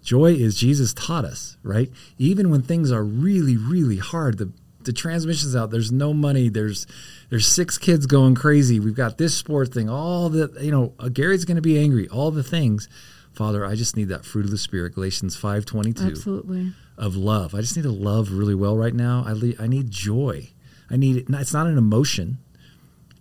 Joy 0.01 0.33
is 0.33 0.55
Jesus 0.55 0.93
taught 0.93 1.25
us, 1.25 1.57
right? 1.63 1.91
Even 2.17 2.49
when 2.49 2.61
things 2.61 2.91
are 2.91 3.03
really, 3.03 3.57
really 3.57 3.97
hard, 3.97 4.37
the 4.37 4.51
the 4.87 4.93
transmission's 4.93 5.55
out. 5.55 5.69
There's 5.69 5.91
no 5.91 6.13
money. 6.13 6.49
There's 6.49 6.87
there's 7.29 7.45
six 7.45 7.77
kids 7.77 8.07
going 8.07 8.33
crazy. 8.33 8.79
We've 8.79 8.95
got 8.95 9.17
this 9.17 9.35
sport 9.35 9.73
thing. 9.73 9.89
All 9.89 10.29
the 10.29 10.57
you 10.61 10.71
know, 10.71 10.93
uh, 10.97 11.09
Gary's 11.09 11.45
going 11.45 11.57
to 11.57 11.61
be 11.61 11.77
angry. 11.77 12.07
All 12.07 12.31
the 12.31 12.41
things. 12.41 12.89
Father, 13.37 13.63
I 13.63 13.75
just 13.75 13.95
need 13.95 14.09
that 14.09 14.25
fruit 14.25 14.45
of 14.45 14.51
the 14.51 14.57
spirit. 14.57 14.95
Galatians 14.95 15.35
five 15.35 15.63
twenty 15.63 15.93
two 15.93 16.07
Absolutely. 16.07 16.73
of 16.97 17.15
love. 17.15 17.53
I 17.53 17.61
just 17.61 17.75
need 17.75 17.83
to 17.83 17.91
love 17.91 18.31
really 18.31 18.55
well 18.55 18.75
right 18.75 18.95
now. 18.95 19.23
I 19.27 19.33
le- 19.33 19.53
I 19.59 19.67
need 19.67 19.91
joy. 19.91 20.49
I 20.89 20.97
need 20.97 21.17
it. 21.17 21.25
It's 21.29 21.53
not 21.53 21.67
an 21.67 21.77
emotion. 21.77 22.39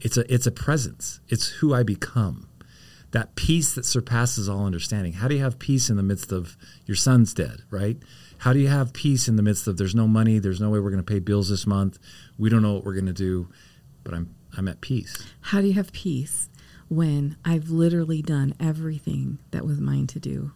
It's 0.01 0.17
a 0.17 0.33
it's 0.33 0.47
a 0.47 0.51
presence. 0.51 1.21
It's 1.29 1.49
who 1.49 1.75
I 1.75 1.83
become. 1.83 2.49
That 3.11 3.35
peace 3.37 3.75
that 3.75 3.85
surpasses 3.85 4.49
all 4.49 4.65
understanding. 4.65 5.13
How 5.13 5.29
do 5.29 5.35
you 5.35 5.43
have 5.43 5.59
peace 5.59 5.91
in 5.91 5.97
the 5.97 6.03
midst 6.03 6.33
of 6.33 6.57
your 6.87 6.97
son's 6.97 7.35
dead, 7.35 7.63
right? 7.71 7.99
How 8.39 8.55
do 8.55 8.59
you 8.59 8.69
have 8.69 8.95
peace 8.95 9.29
in 9.29 9.37
the 9.37 9.43
midst 9.43 9.67
of 9.67 9.77
there's 9.77 9.95
no 9.95 10.09
money, 10.09 10.39
there's 10.39 10.61
no 10.61 10.71
way 10.71 10.81
we're 10.81 10.91
going 10.91 11.05
to 11.05 11.13
pay 11.13 11.19
bills 11.19 11.51
this 11.51 11.67
month. 11.67 11.99
We 12.39 12.49
don't 12.49 12.63
know 12.63 12.73
what 12.75 12.85
we're 12.85 12.95
going 12.95 13.07
to 13.07 13.13
do, 13.13 13.49
but 14.03 14.15
I'm 14.15 14.35
I'm 14.57 14.67
at 14.67 14.81
peace. 14.81 15.23
How 15.43 15.61
do 15.61 15.67
you 15.67 15.75
have 15.75 15.93
peace 15.93 16.49
when 16.88 17.37
I've 17.45 17.69
literally 17.71 18.23
done 18.23 18.55
everything 18.61 19.38
that 19.50 19.64
was 19.66 19.81
mine 19.81 20.07
to 20.09 20.21
do 20.21 20.52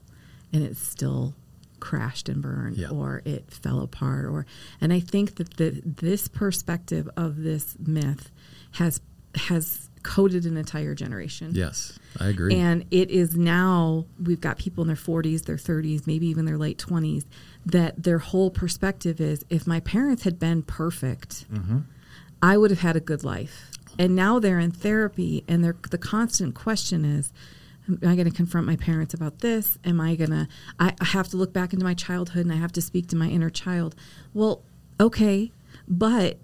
and 0.53 0.63
it 0.63 0.77
still 0.77 1.35
crashed 1.81 2.29
and 2.29 2.43
burned 2.43 2.77
Yeah. 2.77 2.91
or 2.91 3.23
it 3.25 3.51
fell 3.51 3.81
apart 3.81 4.27
or 4.27 4.47
and 4.81 4.93
I 4.93 5.01
think 5.01 5.37
that 5.37 5.57
the, 5.57 5.81
this 5.85 6.29
perspective 6.29 7.09
of 7.17 7.43
this 7.43 7.77
myth 7.79 8.31
has 8.73 9.01
has 9.35 9.89
coded 10.03 10.45
an 10.45 10.57
entire 10.57 10.95
generation. 10.95 11.53
Yes, 11.55 11.99
I 12.19 12.29
agree. 12.29 12.57
And 12.57 12.85
it 12.91 13.11
is 13.11 13.37
now, 13.37 14.07
we've 14.21 14.41
got 14.41 14.59
people 14.59 14.83
in 14.83 14.89
their 14.89 14.97
40s, 14.97 15.45
their 15.45 15.57
30s, 15.57 16.07
maybe 16.07 16.27
even 16.27 16.47
their 16.47 16.57
late 16.59 16.79
20s, 16.79 17.25
that 17.67 18.03
their 18.03 18.19
whole 18.19 18.51
perspective 18.51 19.21
is 19.21 19.45
if 19.51 19.67
my 19.67 19.79
parents 19.81 20.25
had 20.25 20.39
been 20.41 20.63
perfect, 20.63 21.53
mm-hmm. 21.53 21.81
I 22.43 22.57
would 22.57 22.71
have 22.71 22.81
had 22.81 22.97
a 22.97 23.01
good 23.01 23.23
life. 23.23 23.70
And 24.01 24.17
now 24.17 24.39
they're 24.39 24.59
in 24.59 24.71
therapy, 24.71 25.45
and 25.47 25.63
they're, 25.63 25.77
the 25.91 25.99
constant 25.99 26.55
question 26.55 27.05
is, 27.05 27.35
Am 27.87 27.99
I 28.03 28.15
going 28.15 28.31
to 28.31 28.35
confront 28.35 28.67
my 28.67 28.77
parents 28.77 29.13
about 29.13 29.41
this? 29.41 29.77
Am 29.85 30.01
I 30.01 30.15
going 30.15 30.31
to? 30.31 30.49
I 30.79 30.95
I 31.01 31.05
have 31.07 31.29
to 31.29 31.37
look 31.37 31.53
back 31.53 31.73
into 31.75 31.85
my 31.85 31.93
childhood 31.95 32.47
and 32.47 32.53
I 32.53 32.57
have 32.57 32.73
to 32.73 32.81
speak 32.81 33.09
to 33.09 33.17
my 33.17 33.29
inner 33.29 33.51
child. 33.51 33.95
Well, 34.33 34.63
okay, 34.99 35.51
but 35.89 36.39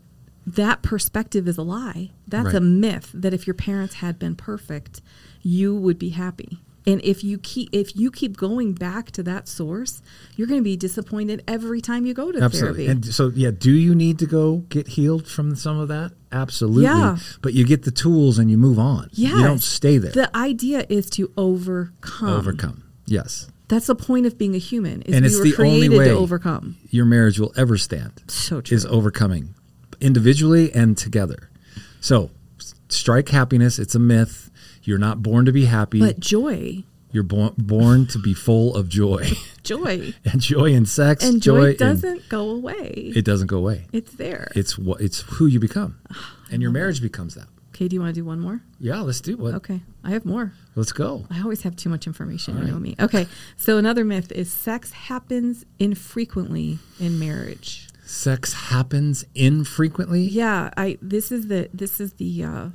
that 0.46 0.82
perspective 0.82 1.48
is 1.48 1.56
a 1.56 1.62
lie. 1.62 2.10
That's 2.26 2.52
a 2.52 2.60
myth 2.60 3.10
that 3.14 3.32
if 3.32 3.46
your 3.46 3.54
parents 3.54 3.96
had 3.96 4.18
been 4.18 4.34
perfect, 4.34 5.00
you 5.40 5.74
would 5.74 5.98
be 5.98 6.10
happy. 6.10 6.62
And 6.86 7.00
if 7.02 7.24
you 7.24 7.38
keep 7.38 7.70
if 7.72 7.96
you 7.96 8.10
keep 8.10 8.36
going 8.36 8.72
back 8.72 9.10
to 9.12 9.22
that 9.24 9.48
source, 9.48 10.02
you're 10.36 10.46
going 10.46 10.60
to 10.60 10.64
be 10.64 10.76
disappointed 10.76 11.42
every 11.48 11.80
time 11.80 12.06
you 12.06 12.14
go 12.14 12.30
to 12.30 12.40
Absolutely. 12.40 12.86
therapy. 12.86 13.06
And 13.06 13.14
so, 13.14 13.32
yeah, 13.34 13.50
do 13.50 13.72
you 13.72 13.94
need 13.94 14.20
to 14.20 14.26
go 14.26 14.58
get 14.68 14.86
healed 14.88 15.26
from 15.26 15.56
some 15.56 15.78
of 15.78 15.88
that? 15.88 16.12
Absolutely. 16.30 16.84
Yeah. 16.84 17.16
But 17.42 17.54
you 17.54 17.64
get 17.64 17.82
the 17.82 17.90
tools 17.90 18.38
and 18.38 18.50
you 18.50 18.56
move 18.56 18.78
on. 18.78 19.08
You 19.12 19.42
don't 19.42 19.58
stay 19.62 19.98
there. 19.98 20.12
The 20.12 20.36
idea 20.36 20.86
is 20.88 21.10
to 21.10 21.32
overcome. 21.36 22.28
Overcome. 22.28 22.84
Yes. 23.06 23.48
That's 23.68 23.88
the 23.88 23.96
point 23.96 24.26
of 24.26 24.38
being 24.38 24.54
a 24.54 24.58
human. 24.58 25.02
Is 25.02 25.14
And 25.16 25.24
we 25.24 25.28
it's 25.28 25.38
were 25.38 25.44
the 25.44 25.56
only 25.56 25.88
created 25.88 25.98
way 25.98 26.04
to 26.08 26.14
overcome. 26.14 26.76
Your 26.90 27.04
marriage 27.04 27.40
will 27.40 27.52
ever 27.56 27.76
stand. 27.76 28.22
So 28.28 28.60
true. 28.60 28.76
Is 28.76 28.86
overcoming 28.86 29.54
individually 30.00 30.72
and 30.72 30.96
together. 30.96 31.50
So, 32.00 32.30
strike 32.88 33.30
happiness. 33.30 33.78
It's 33.80 33.94
a 33.94 33.98
myth. 33.98 34.45
You're 34.86 34.98
not 34.98 35.22
born 35.22 35.44
to 35.46 35.52
be 35.52 35.64
happy. 35.66 35.98
but 36.00 36.20
joy, 36.20 36.84
You're 37.12 37.22
born 37.24 37.54
born 37.58 38.06
to 38.08 38.18
be 38.18 38.32
full 38.34 38.74
of 38.76 38.88
joy. 38.88 39.28
joy, 39.62 40.14
and 40.24 40.40
joy 40.40 40.72
in 40.72 40.86
sex, 40.86 41.24
and 41.24 41.42
joy, 41.42 41.70
in- 41.72 41.76
doesn't 41.76 42.28
go 42.28 42.50
away. 42.50 43.12
it 43.16 43.24
doesn't 43.24 43.48
go 43.48 43.58
away. 43.58 43.86
it's 43.92 44.12
there. 44.14 44.48
It's 44.54 44.78
what 44.78 45.00
it's 45.00 45.20
who 45.22 45.46
you 45.46 45.60
become. 45.60 45.98
And 46.52 46.62
your 46.62 46.70
marriage 46.70 47.02
becomes 47.02 47.34
that. 47.34 47.48
okay, 47.74 47.88
do 47.88 47.94
you 47.96 48.00
want 48.00 48.14
to 48.14 48.20
do 48.20 48.24
one 48.24 48.38
more? 48.38 48.60
Yeah, 48.78 49.00
let's 49.00 49.20
do 49.20 49.36
what. 49.36 49.54
Okay, 49.54 49.80
I 50.04 50.10
have 50.10 50.24
more. 50.24 50.52
Let's 50.76 50.92
go. 50.92 51.26
I 51.28 51.42
always 51.42 51.62
have 51.62 51.74
too 51.74 51.88
much 51.88 52.06
information. 52.06 52.54
All 52.54 52.60
you 52.62 52.68
know 52.68 52.74
right. 52.74 52.82
me. 52.82 52.96
Okay, 53.00 53.26
so 53.56 53.78
another 53.78 54.04
myth 54.04 54.30
is 54.30 54.52
sex 54.52 54.92
happens 54.92 55.64
infrequently 55.80 56.78
in 57.00 57.18
marriage. 57.18 57.88
Sex 58.04 58.52
happens 58.52 59.24
infrequently. 59.34 60.22
Yeah, 60.22 60.70
I. 60.76 60.98
This 61.02 61.32
is 61.32 61.48
the 61.48 61.68
this 61.74 61.98
is 62.00 62.12
the 62.12 62.44
uh, 62.44 62.68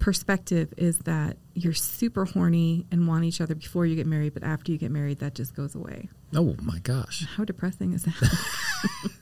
perspective 0.00 0.72
is 0.76 0.98
that 1.00 1.36
you're 1.54 1.74
super 1.74 2.24
horny 2.24 2.86
and 2.90 3.06
want 3.06 3.24
each 3.24 3.40
other 3.40 3.54
before 3.54 3.86
you 3.86 3.94
get 3.94 4.06
married, 4.06 4.34
but 4.34 4.42
after 4.42 4.72
you 4.72 4.78
get 4.78 4.90
married, 4.90 5.20
that 5.20 5.34
just 5.34 5.54
goes 5.54 5.74
away. 5.74 6.08
Oh 6.34 6.56
my 6.62 6.78
gosh. 6.80 7.26
How 7.36 7.44
depressing 7.44 7.92
is 7.92 8.04
that? 8.04 8.46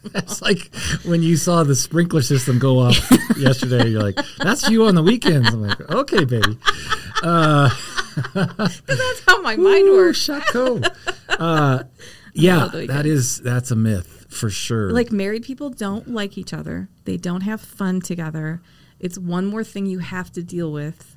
That's 0.13 0.41
like 0.41 0.75
when 1.05 1.23
you 1.23 1.37
saw 1.37 1.65
the 1.65 1.75
sprinkler 1.75 2.23
system 2.23 2.59
go 2.59 2.79
off 2.79 2.97
yesterday. 3.37 3.89
You're 3.89 4.03
like, 4.03 4.19
"That's 4.39 4.71
you 4.71 4.87
on 4.87 4.95
the 4.95 5.03
weekends." 5.03 5.49
I'm 5.53 5.63
like, 5.63 5.81
"Okay, 5.91 6.25
baby." 6.25 6.59
That's 7.23 9.21
how 9.27 9.43
my 9.43 9.57
mind 9.57 9.91
works. 9.91 10.25
Chaco. 10.25 10.81
Uh, 11.29 11.83
yeah, 12.33 12.69
that 12.73 13.05
is 13.05 13.41
that's 13.41 13.71
a 13.71 13.77
myth 13.77 14.27
for 14.29 14.51
sure. 14.51 14.93
Like 14.93 15.11
married 15.11 15.43
people 15.43 15.71
don't 15.71 16.09
like 16.09 16.39
each 16.39 16.53
other. 16.53 16.89
They 17.05 17.17
don't 17.17 17.43
have 17.43 17.61
fun 17.61 18.01
together. 18.01 18.63
It's 19.01 19.19
one 19.19 19.47
more 19.47 19.65
thing 19.65 19.87
you 19.87 19.99
have 19.99 20.33
to 20.33 20.43
deal 20.43 20.73
with. 20.73 21.17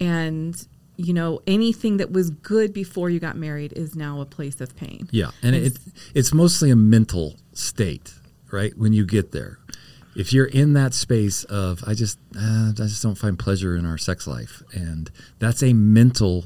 And 0.00 0.56
you 0.96 1.14
know, 1.14 1.40
anything 1.46 1.96
that 1.96 2.12
was 2.12 2.30
good 2.30 2.72
before 2.72 3.08
you 3.10 3.18
got 3.18 3.36
married 3.36 3.72
is 3.72 3.96
now 3.96 4.20
a 4.20 4.26
place 4.26 4.60
of 4.60 4.76
pain. 4.76 5.08
yeah, 5.10 5.30
and 5.42 5.56
it, 5.56 5.78
it's 6.14 6.34
mostly 6.34 6.70
a 6.70 6.76
mental 6.76 7.36
state, 7.54 8.12
right? 8.50 8.76
When 8.76 8.92
you 8.92 9.06
get 9.06 9.32
there, 9.32 9.58
if 10.14 10.32
you're 10.32 10.46
in 10.46 10.74
that 10.74 10.92
space 10.94 11.44
of 11.44 11.82
I 11.86 11.94
just 11.94 12.18
uh, 12.36 12.70
I 12.70 12.72
just 12.74 13.02
don't 13.02 13.16
find 13.16 13.38
pleasure 13.38 13.74
in 13.76 13.86
our 13.86 13.98
sex 13.98 14.26
life, 14.26 14.62
and 14.72 15.10
that's 15.38 15.62
a 15.62 15.72
mental 15.72 16.44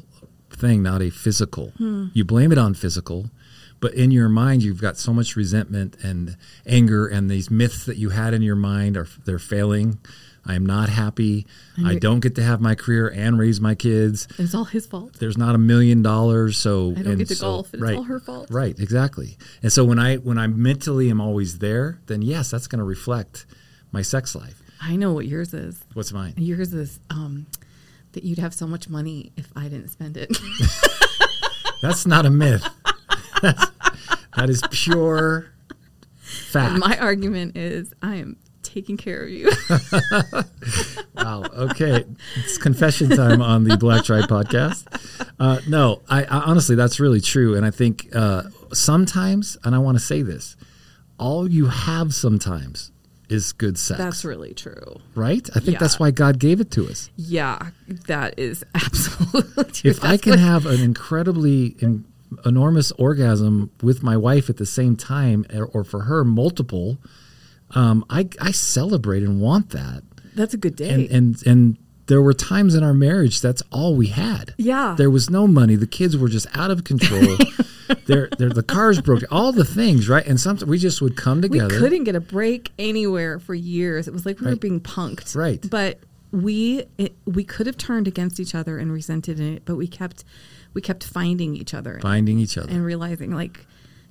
thing, 0.51 0.83
not 0.83 1.03
a 1.03 1.11
physical. 1.11 1.73
You 2.15 2.25
blame 2.25 2.53
it 2.53 2.59
on 2.59 2.75
physical. 2.75 3.31
But 3.79 3.93
in 3.93 4.11
your 4.11 4.31
mind, 4.31 4.63
you've 4.63 4.81
got 4.81 4.97
so 4.97 5.13
much 5.13 5.37
resentment 5.37 5.97
and 6.03 6.39
anger, 6.65 7.07
and 7.07 7.31
these 7.31 7.51
myths 7.51 7.85
that 7.85 7.99
you 7.99 8.09
had 8.09 8.33
in 8.33 8.41
your 8.41 8.57
mind 8.57 8.97
are 8.97 9.07
they're 9.27 9.39
failing. 9.39 9.99
I 10.47 10.55
am 10.55 10.65
not 10.65 10.89
happy. 10.89 11.47
I 11.85 11.97
don't 11.97 12.21
get 12.21 12.35
to 12.37 12.43
have 12.43 12.61
my 12.61 12.75
career 12.75 13.09
and 13.09 13.39
raise 13.39 13.61
my 13.61 13.75
kids. 13.75 14.29
It's 14.39 14.55
all 14.55 14.65
his 14.65 14.87
fault. 14.87 15.15
There's 15.19 15.37
not 15.37 15.55
a 15.55 15.59
million 15.59 16.03
dollars, 16.03 16.57
so 16.57 16.93
I 16.93 17.03
don't 17.03 17.07
and 17.07 17.19
get 17.19 17.29
to 17.29 17.35
so- 17.35 17.47
golf. 17.47 17.75
It's 17.75 17.83
all 17.83 18.03
her 18.05 18.21
fault. 18.21 18.49
Right, 18.51 18.79
exactly. 18.79 19.37
And 19.63 19.73
so 19.73 19.85
when 19.85 19.99
I 19.99 20.17
when 20.17 20.39
I 20.39 20.47
mentally 20.47 21.11
am 21.11 21.21
always 21.21 21.59
there, 21.59 22.01
then 22.07 22.23
yes, 22.23 22.51
that's 22.51 22.67
going 22.67 22.79
to 22.79 22.85
reflect 22.85 23.47
my 23.93 24.03
sex 24.03 24.35
life. 24.35 24.63
I 24.81 24.97
know 24.97 25.13
what 25.13 25.27
yours 25.27 25.55
is. 25.55 25.83
What's 25.95 26.13
mine? 26.13 26.35
Yours 26.37 26.73
is 26.73 27.01
um, 27.11 27.47
that 28.13 28.25
you'd 28.25 28.39
have 28.39 28.55
so 28.55 28.67
much 28.67 28.89
money 28.89 29.33
if 29.37 29.51
I 29.57 29.65
didn't 29.65 29.89
spend 29.89 30.17
it. 30.17 30.37
That's 31.83 32.07
not 32.07 32.25
a 32.27 32.31
myth. 32.31 32.67
That's, 33.43 33.67
that 34.37 34.49
is 34.51 34.63
pure 34.71 35.53
fact. 36.17 36.79
My 36.79 36.99
argument 36.99 37.57
is 37.57 37.93
I 38.03 38.17
am 38.17 38.37
taking 38.77 38.97
care 38.99 39.23
of 39.25 39.31
you. 39.31 39.51
Wow. 41.17 41.45
Okay. 41.71 42.05
It's 42.37 42.59
confession 42.59 43.09
time 43.09 43.41
on 43.41 43.65
the 43.65 43.77
BlackTribe 43.77 44.25
podcast. 44.29 44.85
Uh, 45.41 45.61
no, 45.67 46.03
I, 46.09 46.25
I 46.25 46.41
honestly, 46.41 46.77
that's 46.77 47.01
really 47.01 47.21
true. 47.23 47.57
And 47.57 47.65
I 47.65 47.71
think 47.71 48.09
uh, 48.15 48.43
sometimes, 48.73 49.57
and 49.65 49.75
I 49.75 49.79
want 49.79 49.97
to 49.99 50.05
say 50.05 50.21
this, 50.23 50.57
all 51.19 51.51
you 51.51 51.67
have 51.67 52.13
sometimes 52.15 52.93
is 53.31 53.53
good 53.53 53.79
sex. 53.79 53.99
That's 53.99 54.25
really 54.27 54.53
true. 54.55 55.01
right. 55.15 55.49
I 55.57 55.61
think 55.61 55.73
Yeah. 55.75 55.79
that's 55.79 55.99
why 55.99 56.11
God 56.11 56.39
gave 56.39 56.61
it 56.61 56.71
to 56.73 56.87
us. 56.87 57.11
Yeah, 57.17 57.71
that 58.07 58.39
is 58.39 58.63
absolutely 58.75 59.65
true. 59.73 59.91
If 59.91 60.05
I 60.05 60.19
can 60.19 60.33
what- 60.33 60.39
have 60.41 60.67
an 60.67 60.81
incredibly 60.81 61.77
en- 61.81 62.05
enormous 62.45 62.93
orgasm 62.93 63.71
with 63.83 64.03
my 64.03 64.17
wife 64.19 64.51
at 64.51 64.59
the 64.59 64.67
same 64.67 64.97
time, 64.97 65.47
or, 65.53 65.65
or 65.65 65.83
for 65.83 66.03
her 66.03 66.25
multiple, 66.25 66.99
um, 67.75 68.05
I, 68.09 68.29
I 68.41 68.53
celebrate 68.53 69.23
and 69.23 69.41
want 69.41 69.71
that. 69.71 70.03
that's 70.35 70.55
a 70.55 70.59
good 70.59 70.77
day. 70.77 70.91
and 70.91 71.11
and 71.11 71.47
and 71.47 71.79
there 72.07 72.23
were 72.23 72.33
times 72.33 72.75
in 72.75 72.85
our 72.85 72.95
marriage 72.95 73.41
that's 73.41 73.63
all 73.73 73.97
we 73.97 74.09
had. 74.09 74.55
Yeah. 74.57 74.95
There 74.97 75.11
was 75.11 75.29
no 75.29 75.47
money. 75.47 75.75
The 75.75 75.87
kids 75.87 76.17
were 76.17 76.29
just 76.29 76.47
out 76.57 76.71
of 76.71 76.85
control. 76.85 77.37
they're, 78.07 78.29
they're, 78.39 78.51
the 78.51 78.63
cars 78.63 79.01
broke. 79.01 79.25
All 79.31 79.51
the 79.53 79.65
things, 79.65 80.09
right? 80.09 80.25
And 80.25 80.41
sometimes 80.41 80.67
we 80.67 80.79
just 80.79 81.03
would 81.03 81.17
come 81.17 81.43
together. 81.43 81.75
we 81.75 81.81
couldn't 81.81 82.05
get 82.05 82.15
a 82.15 82.21
break 82.21 82.71
anywhere 82.79 83.41
for 83.41 83.55
years. 83.55 84.07
It 84.07 84.15
was 84.15 84.25
like 84.25 84.41
we 84.41 84.51
were 84.51 84.57
being 84.57 84.81
punked. 84.81 85.35
Right. 85.35 85.65
But 85.69 85.99
we 86.33 86.85
it, 86.99 87.17
we 87.25 87.45
could 87.45 87.67
have 87.67 87.77
turned 87.77 88.07
against 88.07 88.39
each 88.41 88.55
other 88.55 88.79
and 88.79 88.93
resented 88.93 89.41
it, 89.41 89.65
but 89.65 89.77
we 89.77 89.87
kept 89.87 90.25
we 90.75 90.83
kept 90.83 91.05
finding 91.05 91.57
each 91.57 91.73
other 91.73 91.99
finding 92.03 92.39
each 92.39 92.59
other. 92.59 92.71
and 92.71 92.85
realizing 92.85 93.31
like, 93.33 93.65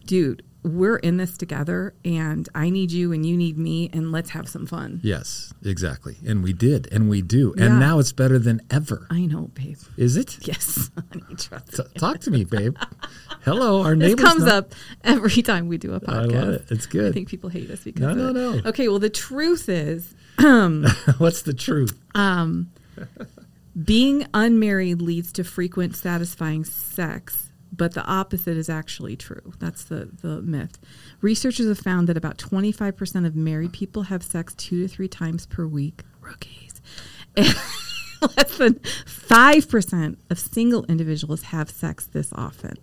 dude, 0.05 0.43
we're 0.65 0.97
in 0.97 1.17
this 1.17 1.37
together, 1.37 1.93
and 2.03 2.49
I 2.55 2.69
need 2.71 2.91
you 2.91 3.11
and 3.13 3.23
you 3.25 3.37
need 3.37 3.57
me, 3.57 3.89
and 3.93 4.11
let's 4.11 4.31
have 4.31 4.49
some 4.49 4.65
fun. 4.65 4.99
yes, 5.03 5.53
exactly. 5.63 6.17
And 6.25 6.43
we 6.43 6.53
did, 6.53 6.91
and 6.91 7.07
we 7.07 7.21
do. 7.21 7.53
Yeah. 7.55 7.65
And 7.65 7.79
now 7.79 7.99
it's 7.99 8.11
better 8.11 8.39
than 8.39 8.61
ever. 8.71 9.05
I 9.11 9.27
know, 9.27 9.51
babe. 9.53 9.77
Is 9.95 10.17
it? 10.17 10.39
Yes, 10.47 10.89
honey, 11.11 11.35
T- 11.35 11.83
talk 11.99 12.19
to 12.21 12.31
me, 12.31 12.43
babe. 12.45 12.75
Hello, 13.43 13.83
our 13.83 13.95
This 13.95 14.15
comes 14.15 14.43
not- 14.45 14.53
up 14.53 14.73
every 15.03 15.41
time 15.43 15.67
we 15.67 15.77
do 15.77 15.93
a 15.93 15.99
podcast. 15.99 16.33
love 16.33 16.49
it. 16.55 16.65
It's 16.71 16.87
good. 16.87 17.09
I 17.09 17.11
think 17.11 17.29
people 17.29 17.49
hate 17.51 17.69
us 17.69 17.83
because 17.83 18.01
No, 18.01 18.09
of 18.09 18.17
no, 18.17 18.51
it. 18.53 18.63
no. 18.63 18.69
Okay, 18.69 18.87
well, 18.87 18.97
the 18.99 19.09
truth 19.11 19.69
is, 19.69 20.15
um, 20.39 20.85
What's 21.19 21.43
the 21.43 21.53
truth? 21.53 21.97
Um, 22.15 22.71
being 23.83 24.25
unmarried 24.33 25.01
leads 25.01 25.31
to 25.33 25.43
frequent 25.43 25.95
satisfying 25.95 26.63
sex, 26.63 27.44
but 27.75 27.93
the 27.93 28.05
opposite 28.05 28.57
is 28.57 28.69
actually 28.69 29.15
true. 29.15 29.53
That's 29.59 29.83
the, 29.83 30.09
the 30.21 30.41
myth. 30.41 30.77
Researchers 31.21 31.67
have 31.67 31.79
found 31.79 32.07
that 32.07 32.17
about 32.17 32.37
25% 32.37 33.25
of 33.25 33.35
married 33.35 33.73
people 33.73 34.03
have 34.03 34.23
sex 34.23 34.53
two 34.55 34.81
to 34.81 34.87
three 34.87 35.07
times 35.07 35.45
per 35.45 35.65
week. 35.65 36.03
Rookies. 36.21 36.81
And 37.35 37.47
less 38.37 38.57
than 38.57 38.75
5% 38.75 40.17
of 40.29 40.39
single 40.39 40.85
individuals 40.85 41.43
have 41.43 41.69
sex 41.69 42.05
this 42.05 42.31
often. 42.33 42.77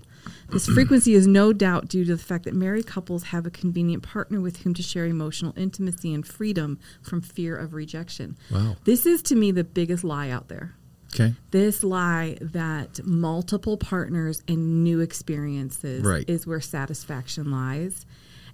This 0.50 0.66
frequency 0.74 1.14
is 1.14 1.26
no 1.26 1.52
doubt 1.52 1.88
due 1.88 2.04
to 2.04 2.16
the 2.16 2.22
fact 2.22 2.44
that 2.44 2.54
married 2.54 2.86
couples 2.86 3.24
have 3.24 3.46
a 3.46 3.50
convenient 3.50 4.02
partner 4.02 4.40
with 4.40 4.58
whom 4.58 4.74
to 4.74 4.82
share 4.82 5.06
emotional 5.06 5.52
intimacy 5.56 6.12
and 6.12 6.26
freedom 6.26 6.78
from 7.02 7.20
fear 7.20 7.56
of 7.56 7.74
rejection. 7.74 8.36
Wow. 8.50 8.76
This 8.84 9.06
is 9.06 9.22
to 9.22 9.34
me 9.34 9.50
the 9.50 9.64
biggest 9.64 10.04
lie 10.04 10.30
out 10.30 10.48
there. 10.48 10.74
Okay. 11.14 11.34
This 11.50 11.84
lie 11.84 12.38
that 12.40 13.04
multiple 13.04 13.76
partners 13.76 14.42
and 14.48 14.82
new 14.82 15.00
experiences 15.00 16.02
Right. 16.02 16.24
is 16.28 16.46
where 16.46 16.60
satisfaction 16.60 17.50
lies. 17.50 18.06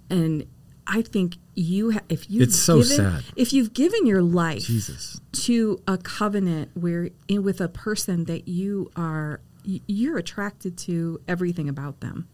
And 0.09 0.45
I 0.85 1.01
think 1.03 1.37
you, 1.55 1.91
ha- 1.91 1.99
if 2.09 2.29
you, 2.29 2.41
It's 2.41 2.57
so 2.57 2.81
sad. 2.81 3.23
If 3.35 3.53
you've 3.53 3.73
given 3.73 4.05
your 4.05 4.21
life 4.23 4.63
Jesus. 4.63 5.21
to 5.33 5.79
a 5.87 5.97
covenant 5.97 6.71
where 6.73 7.11
in, 7.27 7.43
with 7.43 7.61
a 7.61 7.67
person 7.69 8.25
that 8.25 8.47
you 8.47 8.91
are 8.95 9.39
you're 9.63 10.17
attracted 10.17 10.77
to 10.79 11.21
everything 11.27 11.69
about 11.69 11.99
them 11.99 12.27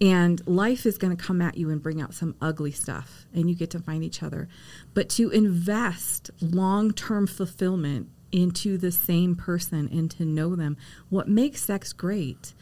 and 0.00 0.46
life 0.46 0.84
is 0.86 0.96
going 0.98 1.16
to 1.16 1.20
come 1.20 1.40
at 1.42 1.56
you 1.56 1.70
and 1.70 1.82
bring 1.82 2.00
out 2.00 2.14
some 2.14 2.36
ugly 2.40 2.70
stuff 2.70 3.26
and 3.34 3.48
you 3.48 3.56
get 3.56 3.70
to 3.70 3.80
find 3.80 4.04
each 4.04 4.22
other 4.22 4.48
but 4.94 5.08
to 5.08 5.30
invest 5.30 6.30
long-term 6.40 7.26
fulfillment 7.26 8.08
into 8.32 8.78
the 8.78 8.90
same 8.90 9.36
person 9.36 9.88
and 9.92 10.10
to 10.12 10.24
know 10.24 10.56
them. 10.56 10.76
What 11.10 11.28
makes 11.28 11.62
sex 11.62 11.92
great 11.92 12.54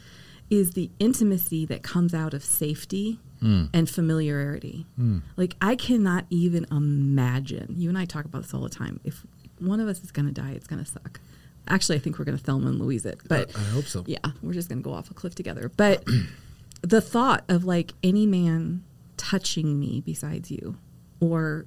is 0.49 0.71
the 0.71 0.91
intimacy 0.99 1.65
that 1.65 1.81
comes 1.81 2.13
out 2.13 2.33
of 2.33 2.43
safety 2.43 3.19
hmm. 3.39 3.65
and 3.73 3.89
familiarity. 3.89 4.85
Hmm. 4.95 5.19
Like 5.37 5.55
i 5.61 5.75
cannot 5.75 6.25
even 6.29 6.65
imagine 6.69 7.73
you 7.77 7.89
and 7.89 7.97
i 7.97 8.05
talk 8.05 8.25
about 8.25 8.43
this 8.43 8.53
all 8.53 8.61
the 8.61 8.69
time 8.69 8.99
if 9.03 9.25
one 9.59 9.79
of 9.79 9.87
us 9.87 10.03
is 10.03 10.11
going 10.11 10.27
to 10.27 10.33
die 10.33 10.51
it's 10.51 10.67
going 10.67 10.83
to 10.83 10.89
suck. 10.89 11.19
Actually 11.67 11.95
i 11.95 11.99
think 11.99 12.19
we're 12.19 12.25
going 12.25 12.37
to 12.37 12.43
thelma 12.43 12.67
and 12.67 12.79
louise 12.79 13.05
it 13.05 13.21
but 13.27 13.55
I 13.55 13.59
hope 13.59 13.85
so. 13.85 14.03
yeah, 14.05 14.19
we're 14.43 14.53
just 14.53 14.69
going 14.69 14.83
to 14.83 14.87
go 14.87 14.93
off 14.93 15.09
a 15.09 15.13
cliff 15.13 15.33
together. 15.35 15.71
But 15.75 16.03
the 16.81 17.01
thought 17.01 17.45
of 17.47 17.63
like 17.63 17.93
any 18.03 18.25
man 18.25 18.83
touching 19.15 19.79
me 19.79 20.01
besides 20.05 20.51
you 20.51 20.77
or 21.19 21.65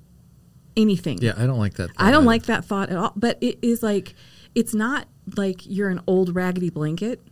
anything. 0.76 1.18
Yeah, 1.20 1.34
I 1.36 1.46
don't 1.46 1.58
like 1.58 1.74
that. 1.74 1.90
I 1.96 2.10
don't 2.10 2.22
thought 2.22 2.26
like 2.26 2.42
that 2.46 2.64
thought 2.64 2.90
at 2.90 2.96
all. 2.96 3.12
But 3.16 3.38
it 3.40 3.58
is 3.62 3.82
like, 3.82 4.14
it's 4.54 4.74
not 4.74 5.06
like 5.36 5.60
you're 5.64 5.88
an 5.88 6.00
old 6.06 6.34
raggedy 6.34 6.70
blanket. 6.70 7.26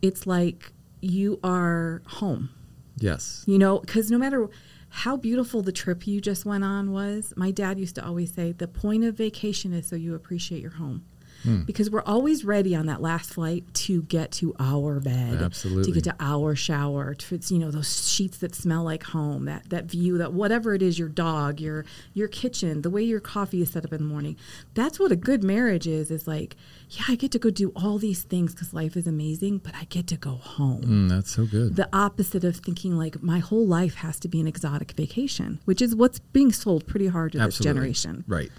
It's 0.00 0.26
like 0.26 0.72
you 1.00 1.38
are 1.44 2.02
home, 2.06 2.50
Yes. 2.98 3.44
you 3.46 3.58
know, 3.58 3.78
because 3.80 4.10
no 4.10 4.18
matter 4.18 4.48
how 4.88 5.16
beautiful 5.16 5.62
the 5.62 5.72
trip 5.72 6.06
you 6.06 6.20
just 6.20 6.44
went 6.44 6.64
on 6.64 6.92
was, 6.92 7.32
my 7.36 7.50
dad 7.50 7.78
used 7.78 7.94
to 7.96 8.04
always 8.06 8.32
say, 8.32 8.52
the 8.52 8.68
point 8.68 9.04
of 9.04 9.16
vacation 9.16 9.72
is 9.72 9.86
so 9.86 9.96
you 9.96 10.14
appreciate 10.14 10.60
your 10.60 10.72
home. 10.72 11.04
Hmm. 11.42 11.62
Because 11.62 11.90
we're 11.90 12.02
always 12.02 12.44
ready 12.44 12.74
on 12.74 12.86
that 12.86 13.00
last 13.02 13.34
flight 13.34 13.64
to 13.74 14.02
get 14.02 14.30
to 14.32 14.54
our 14.58 15.00
bed, 15.00 15.42
Absolutely. 15.42 15.84
to 15.84 15.92
get 15.92 16.04
to 16.04 16.14
our 16.20 16.54
shower, 16.54 17.14
to 17.14 17.40
you 17.48 17.58
know 17.58 17.70
those 17.70 18.08
sheets 18.08 18.38
that 18.38 18.54
smell 18.54 18.84
like 18.84 19.02
home, 19.02 19.44
that 19.46 19.68
that 19.70 19.86
view, 19.86 20.18
that 20.18 20.32
whatever 20.32 20.74
it 20.74 20.82
is, 20.82 20.98
your 20.98 21.08
dog, 21.08 21.60
your 21.60 21.84
your 22.14 22.28
kitchen, 22.28 22.82
the 22.82 22.90
way 22.90 23.02
your 23.02 23.20
coffee 23.20 23.62
is 23.62 23.70
set 23.70 23.84
up 23.84 23.92
in 23.92 23.98
the 23.98 24.08
morning. 24.08 24.36
That's 24.74 25.00
what 25.00 25.10
a 25.12 25.16
good 25.16 25.42
marriage 25.42 25.86
is. 25.86 26.10
Is 26.10 26.26
like, 26.28 26.56
yeah, 26.90 27.04
I 27.08 27.14
get 27.16 27.30
to 27.32 27.38
go 27.38 27.50
do 27.50 27.72
all 27.74 27.98
these 27.98 28.22
things 28.22 28.54
because 28.54 28.72
life 28.72 28.96
is 28.96 29.06
amazing, 29.06 29.58
but 29.58 29.74
I 29.74 29.84
get 29.84 30.06
to 30.08 30.16
go 30.16 30.32
home 30.34 30.82
Mm, 30.82 31.08
that's 31.08 31.30
so 31.32 31.44
good. 31.46 31.76
the 31.76 31.88
opposite 31.92 32.44
of 32.44 32.56
thinking 32.56 32.96
like 32.96 33.22
my 33.22 33.38
whole 33.40 33.66
life 33.66 33.96
has 33.96 34.18
to 34.20 34.28
be 34.28 34.40
an 34.40 34.46
exotic 34.46 34.92
vacation, 34.92 35.60
which 35.64 35.82
is 35.82 35.94
what's 35.94 36.18
being 36.18 36.52
sold 36.52 36.86
pretty 36.86 37.06
hard 37.08 37.32
to 37.32 37.38
this 37.38 37.58
generation. 37.58 38.24
Right. 38.26 38.50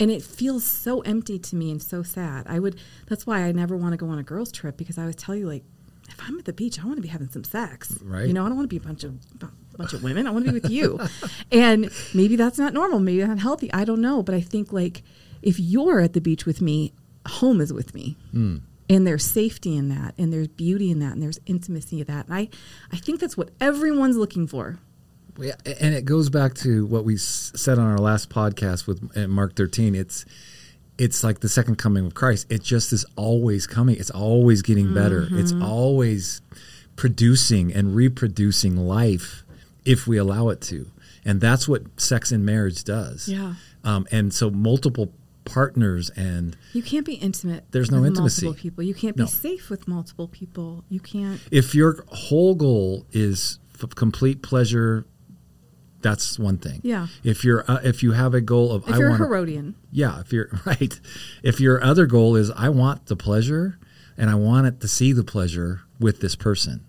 And 0.00 0.10
it 0.10 0.22
feels 0.22 0.64
so 0.64 1.00
empty 1.02 1.38
to 1.38 1.56
me 1.56 1.70
and 1.70 1.82
so 1.82 2.02
sad. 2.02 2.46
I 2.48 2.58
would 2.58 2.78
that's 3.08 3.26
why 3.26 3.42
I 3.42 3.52
never 3.52 3.76
want 3.76 3.92
to 3.92 3.96
go 3.96 4.08
on 4.08 4.18
a 4.18 4.22
girls 4.22 4.50
trip 4.50 4.76
because 4.76 4.98
I 4.98 5.02
always 5.02 5.16
tell 5.16 5.34
you 5.34 5.46
like 5.46 5.64
if 6.08 6.20
I'm 6.26 6.38
at 6.38 6.44
the 6.44 6.52
beach, 6.52 6.80
I 6.80 6.84
want 6.84 6.96
to 6.96 7.02
be 7.02 7.08
having 7.08 7.28
some 7.28 7.44
sex. 7.44 7.98
Right. 8.02 8.26
You 8.26 8.32
know, 8.32 8.44
I 8.44 8.48
don't 8.48 8.56
want 8.56 8.68
to 8.68 8.74
be 8.74 8.82
a 8.82 8.86
bunch 8.86 9.04
of 9.04 9.14
a 9.42 9.76
bunch 9.76 9.92
of 9.92 10.02
women. 10.02 10.26
I 10.26 10.30
want 10.30 10.44
to 10.44 10.52
be 10.52 10.60
with 10.60 10.70
you. 10.70 11.00
and 11.52 11.90
maybe 12.14 12.36
that's 12.36 12.58
not 12.58 12.72
normal. 12.72 12.98
Maybe 12.98 13.18
that's 13.18 13.28
not 13.28 13.38
healthy. 13.38 13.72
I 13.72 13.84
don't 13.84 14.00
know. 14.00 14.22
But 14.22 14.34
I 14.34 14.40
think 14.40 14.72
like 14.72 15.02
if 15.42 15.58
you're 15.58 16.00
at 16.00 16.12
the 16.12 16.20
beach 16.20 16.46
with 16.46 16.60
me, 16.60 16.92
home 17.26 17.60
is 17.60 17.72
with 17.72 17.94
me. 17.94 18.16
Mm. 18.34 18.62
And 18.88 19.06
there's 19.06 19.24
safety 19.24 19.76
in 19.76 19.88
that, 19.88 20.14
and 20.18 20.32
there's 20.32 20.48
beauty 20.48 20.90
in 20.90 20.98
that, 20.98 21.12
and 21.12 21.22
there's 21.22 21.38
intimacy 21.46 22.00
in 22.00 22.06
that. 22.08 22.26
And 22.26 22.34
I, 22.34 22.48
I 22.92 22.96
think 22.96 23.20
that's 23.20 23.36
what 23.36 23.50
everyone's 23.58 24.16
looking 24.16 24.46
for. 24.46 24.80
Yeah, 25.42 25.54
and 25.80 25.94
it 25.94 26.04
goes 26.04 26.30
back 26.30 26.54
to 26.56 26.86
what 26.86 27.04
we 27.04 27.16
said 27.16 27.78
on 27.78 27.86
our 27.90 27.98
last 27.98 28.30
podcast 28.30 28.86
with 28.86 29.16
uh, 29.16 29.26
Mark 29.28 29.56
13. 29.56 29.94
It's 29.94 30.24
it's 30.98 31.24
like 31.24 31.40
the 31.40 31.48
second 31.48 31.76
coming 31.76 32.06
of 32.06 32.14
Christ. 32.14 32.46
It 32.50 32.62
just 32.62 32.92
is 32.92 33.04
always 33.16 33.66
coming. 33.66 33.96
It's 33.96 34.10
always 34.10 34.62
getting 34.62 34.94
better. 34.94 35.26
It's 35.32 35.52
Mm-hmm. 35.52 35.62
always 35.64 36.40
producing 36.96 37.72
and 37.72 37.96
reproducing 37.96 38.76
life 38.76 39.42
if 39.84 40.06
we 40.06 40.16
allow 40.18 40.48
it 40.50 40.60
to. 40.62 40.86
And 41.24 41.40
that's 41.40 41.66
what 41.66 41.82
sex 42.00 42.30
in 42.32 42.44
marriage 42.44 42.84
does. 42.84 43.28
Yeah. 43.28 43.54
Um, 43.84 44.06
and 44.12 44.32
so 44.32 44.50
multiple 44.50 45.12
partners 45.44 46.10
and 46.10 46.56
You 46.72 46.82
can't 46.82 47.06
be 47.06 47.14
intimate. 47.14 47.64
There's 47.72 47.90
no 47.90 48.00
with 48.00 48.08
intimacy. 48.10 48.46
Multiple 48.46 48.62
people. 48.62 48.84
You 48.84 48.94
can't 48.94 49.16
be 49.16 49.22
No. 49.22 49.28
safe 49.28 49.70
with 49.70 49.88
multiple 49.88 50.28
people. 50.28 50.84
You 50.88 51.00
can't. 51.00 51.40
if 51.50 51.74
your 51.74 52.04
whole 52.08 52.54
goal 52.54 53.06
is 53.12 53.58
f- 53.82 53.90
complete 53.96 54.42
pleasure, 54.42 55.04
that's 56.02 56.38
one 56.38 56.58
thing. 56.58 56.80
Yeah. 56.82 57.06
If 57.24 57.44
you're 57.44 57.64
uh, 57.70 57.80
if 57.84 58.02
you 58.02 58.12
have 58.12 58.34
a 58.34 58.40
goal 58.40 58.72
of 58.72 58.88
If 58.88 58.94
I 58.94 58.98
you're 58.98 59.06
a 59.08 59.10
want 59.10 59.22
Herodian, 59.22 59.74
yeah, 59.90 60.20
if 60.20 60.32
you're 60.32 60.50
right, 60.66 60.98
if 61.42 61.60
your 61.60 61.82
other 61.82 62.06
goal 62.06 62.36
is 62.36 62.50
I 62.50 62.68
want 62.68 63.06
the 63.06 63.16
pleasure 63.16 63.78
and 64.16 64.28
I 64.30 64.34
want 64.34 64.66
it 64.66 64.80
to 64.80 64.88
see 64.88 65.12
the 65.12 65.24
pleasure 65.24 65.82
with 65.98 66.20
this 66.20 66.36
person. 66.36 66.84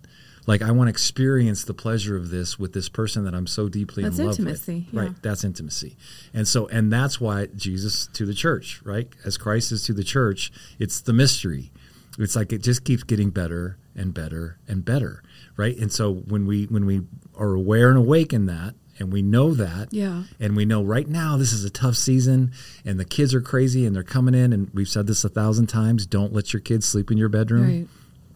Like 0.46 0.62
I 0.62 0.72
want 0.72 0.88
to 0.88 0.90
experience 0.90 1.64
the 1.64 1.74
pleasure 1.74 2.18
of 2.18 2.30
this 2.30 2.60
with 2.60 2.74
this 2.74 2.90
person 2.90 3.24
that 3.24 3.34
I'm 3.34 3.48
so 3.48 3.70
deeply 3.70 4.04
That's 4.04 4.20
in 4.20 4.26
love 4.26 4.38
intimacy, 4.40 4.88
with. 4.92 4.94
yeah. 4.94 5.00
Right, 5.08 5.12
that's 5.22 5.46
intimacy. 5.46 5.96
And 6.34 6.46
so 6.46 6.68
and 6.68 6.92
that's 6.92 7.22
why 7.22 7.46
Jesus 7.56 8.08
to 8.14 8.26
the 8.26 8.34
church, 8.34 8.82
right? 8.84 9.08
As 9.24 9.38
Christ 9.38 9.72
is 9.72 9.86
to 9.86 9.94
the 9.94 10.04
church, 10.04 10.52
it's 10.80 11.00
the 11.00 11.14
mystery. 11.14 11.72
It's 12.20 12.36
like 12.36 12.52
it 12.52 12.62
just 12.62 12.84
keeps 12.84 13.04
getting 13.04 13.30
better 13.30 13.78
and 13.96 14.14
better 14.14 14.58
and 14.68 14.84
better, 14.84 15.24
right? 15.56 15.78
And 15.78 15.92
so 15.92 16.14
when 16.14 16.46
we 16.46 16.66
when 16.66 16.86
we 16.86 17.04
are 17.36 17.54
aware 17.54 17.88
and 17.90 17.98
awake 17.98 18.34
in 18.34 18.46
that 18.48 18.76
and 19.00 19.12
we 19.12 19.22
know 19.22 19.54
that 19.54 19.88
Yeah. 19.92 20.24
and 20.40 20.56
we 20.56 20.66
know 20.66 20.84
right 20.84 21.08
now 21.08 21.38
this 21.38 21.52
is 21.54 21.64
a 21.66 21.70
tough 21.70 21.96
season 21.96 22.52
and 22.86 23.00
the 23.00 23.06
kids 23.06 23.34
are 23.34 23.42
crazy 23.42 23.86
and 23.86 23.96
they're 23.96 24.04
coming 24.04 24.36
in 24.36 24.54
and 24.54 24.70
we've 24.74 24.88
said 24.90 25.08
this 25.08 25.24
a 25.24 25.30
thousand 25.30 25.68
times 25.68 26.06
don't 26.06 26.34
let 26.34 26.54
your 26.54 26.62
kids 26.62 26.86
sleep 26.86 27.12
in 27.12 27.18
your 27.18 27.30
bedroom 27.30 27.66
Right. 27.68 27.88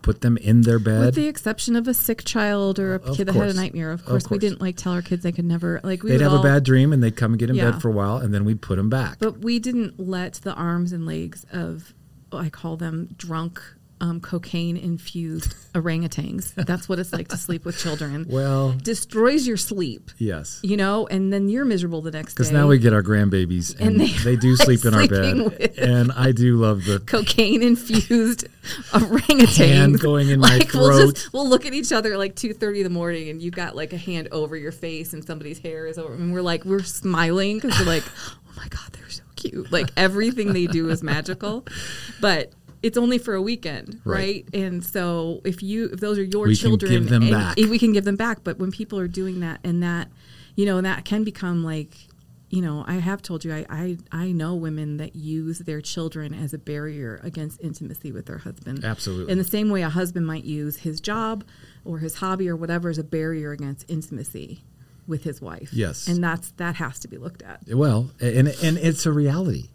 put 0.02 0.22
them 0.22 0.38
in 0.38 0.62
their 0.62 0.80
bed 0.80 1.06
with 1.06 1.16
the 1.16 1.28
exception 1.28 1.76
of 1.76 1.88
a 1.88 1.94
sick 1.94 2.24
child 2.24 2.80
or 2.80 2.96
a 2.96 3.00
Of 3.02 3.18
kid 3.18 3.28
that 3.28 3.36
had 3.36 3.50
a 3.50 3.54
nightmare, 3.54 3.92
of 3.92 4.00
Of 4.02 4.06
course, 4.06 4.30
we 4.30 4.38
didn't 4.38 4.62
like 4.62 4.78
tell 4.78 4.94
our 4.94 5.02
kids 5.02 5.24
they 5.24 5.32
could 5.32 5.46
never 5.46 5.80
like 5.84 6.02
we 6.04 6.12
they'd 6.12 6.22
have 6.22 6.34
all- 6.34 6.40
a 6.40 6.44
bad 6.44 6.64
dream 6.64 6.92
and 6.94 7.04
they'd 7.04 7.16
come 7.16 7.34
and 7.34 7.40
get 7.40 7.50
in 7.50 7.56
Yeah. 7.56 7.72
bed 7.72 7.82
for 7.82 7.90
a 7.90 7.94
while 7.94 8.18
and 8.18 8.34
then 8.34 8.46
we'd 8.46 8.62
put 8.62 8.78
them 8.78 8.90
back 8.90 9.18
But 9.20 9.40
we 9.44 9.60
didn't 9.60 10.00
let 10.00 10.34
the 10.44 10.54
arms 10.54 10.92
and 10.92 11.06
legs 11.06 11.46
of 11.52 11.94
I 12.32 12.50
call 12.50 12.76
them 12.78 13.10
drunk 13.18 13.62
um, 14.00 14.20
cocaine 14.22 14.78
infused 14.78 15.56
orangutans. 15.74 16.54
That's 16.54 16.88
what 16.88 17.00
it's 17.00 17.12
like 17.14 17.30
to 17.30 17.38
sleep 17.38 17.66
with 17.66 17.78
children. 17.80 18.26
Well, 18.30 18.74
Destroys 18.74 19.48
your 19.48 19.58
sleep, 19.58 20.12
yes. 20.18 20.60
you 20.64 20.78
know, 20.78 21.08
and 21.08 21.34
then 21.34 21.50
you're 21.50 21.66
miserable 21.66 22.02
the 22.02 22.12
next 22.12 22.34
day. 22.34 22.38
Because 22.44 22.52
now 22.52 22.68
we 22.68 22.78
get 22.78 22.94
our 22.94 23.02
grandbabies, 23.04 23.72
and, 23.80 23.90
And 23.90 24.00
they, 24.02 24.08
they 24.08 24.36
do 24.36 24.56
sleep 24.56 24.86
in 24.86 24.94
our 24.94 25.08
bed, 25.08 25.72
and 25.80 26.12
I 26.12 26.32
do 26.32 26.58
love 26.58 26.86
the 26.86 27.00
cocaine 27.00 27.64
infused 27.64 28.48
orangutans 28.92 29.58
Hand 29.58 30.00
going 30.00 30.30
in 30.30 30.40
my 30.40 30.60
We'll, 30.74 30.90
throat. 30.98 31.16
just, 31.16 31.34
we'll 31.34 31.48
look 31.50 31.66
at 31.66 31.74
each 31.74 31.92
other 31.92 32.14
at 32.14 32.20
like 32.20 32.36
two 32.36 32.54
thirty 32.54 32.80
in 32.80 32.84
the 32.84 32.90
morning, 32.90 33.30
and 33.30 33.42
you've 33.42 33.56
got 33.56 33.76
like 33.76 33.94
a 33.94 33.98
hand 33.98 34.28
over 34.32 34.56
your 34.56 34.72
face, 34.72 35.14
and 35.14 35.24
somebody's 35.26 35.60
hair 35.60 35.88
is 35.88 35.98
over, 35.98 36.14
and 36.14 36.34
we're 36.34 36.42
like 36.42 36.66
we're 36.66 36.84
smiling 36.84 37.58
because 37.60 37.80
we're 37.80 37.86
like, 37.86 38.04
oh 38.48 38.52
my 38.58 38.68
god, 38.68 38.92
they're 38.94 39.10
so 39.10 39.24
cute. 39.36 39.72
Like 39.72 39.90
everything 39.98 40.54
they 40.54 40.68
do 40.68 40.90
is 40.90 41.02
magical, 41.02 41.66
but. 42.22 42.52
It's 42.88 42.98
only 42.98 43.18
for 43.18 43.34
a 43.34 43.42
weekend, 43.42 44.00
Right. 44.06 44.46
right? 44.54 44.62
And 44.64 44.84
so, 44.84 45.42
if 45.44 45.62
you 45.62 45.90
if 45.94 46.00
those 46.00 46.18
are 46.18 46.24
your 46.24 46.48
We 46.48 46.56
can 46.56 46.70
children, 46.70 46.92
give 46.92 47.10
them 47.10 47.30
back. 47.30 47.58
if 47.58 47.70
we 47.70 47.78
can 47.80 47.92
give 47.94 48.06
them 48.06 48.16
back. 48.16 48.38
But 48.44 48.58
when 48.60 48.72
people 48.72 48.98
are 49.00 49.08
doing 49.22 49.40
that, 49.42 49.60
and 49.64 49.82
that, 49.84 50.10
you 50.56 50.66
know, 50.66 50.78
and 50.78 50.86
that 50.86 51.04
can 51.06 51.24
become 51.24 51.64
like 51.64 51.94
you 52.50 52.62
know, 52.62 52.86
I 52.88 52.94
have 52.94 53.22
told 53.22 53.44
you, 53.44 53.54
I, 53.54 53.66
I, 53.70 53.98
I 54.10 54.32
know 54.32 54.56
women 54.56 54.96
that 54.98 55.18
use 55.18 55.60
their 55.60 55.82
children 55.82 56.34
as 56.34 56.54
a 56.54 56.58
barrier 56.58 57.20
against 57.22 57.60
intimacy 57.60 58.14
with 58.14 58.26
their 58.26 58.38
husband. 58.38 58.86
Absolutely. 58.86 59.34
In 59.34 59.38
the 59.38 59.44
same 59.44 59.70
way 59.70 59.82
a 59.82 59.90
husband 59.90 60.26
might 60.26 60.46
use 60.46 60.78
his 60.78 61.02
job 61.02 61.44
or 61.84 62.00
his 62.00 62.16
hobby 62.16 62.48
or 62.48 62.56
whatever 62.56 62.88
as 62.88 62.98
a 62.98 63.04
barrier 63.04 63.52
against 63.52 63.84
intimacy 63.90 64.62
with 65.06 65.26
his 65.26 65.42
wife. 65.42 65.72
Yes. 65.74 66.08
And 66.08 66.24
that's 66.24 66.52
that 66.52 66.76
has 66.76 67.00
to 67.00 67.10
be 67.10 67.18
looked 67.18 67.42
at. 67.42 67.60
Well, 67.68 68.12
and 68.22 68.48
and 68.48 68.78
it's 68.78 69.06
a 69.06 69.12
reality 69.12 69.66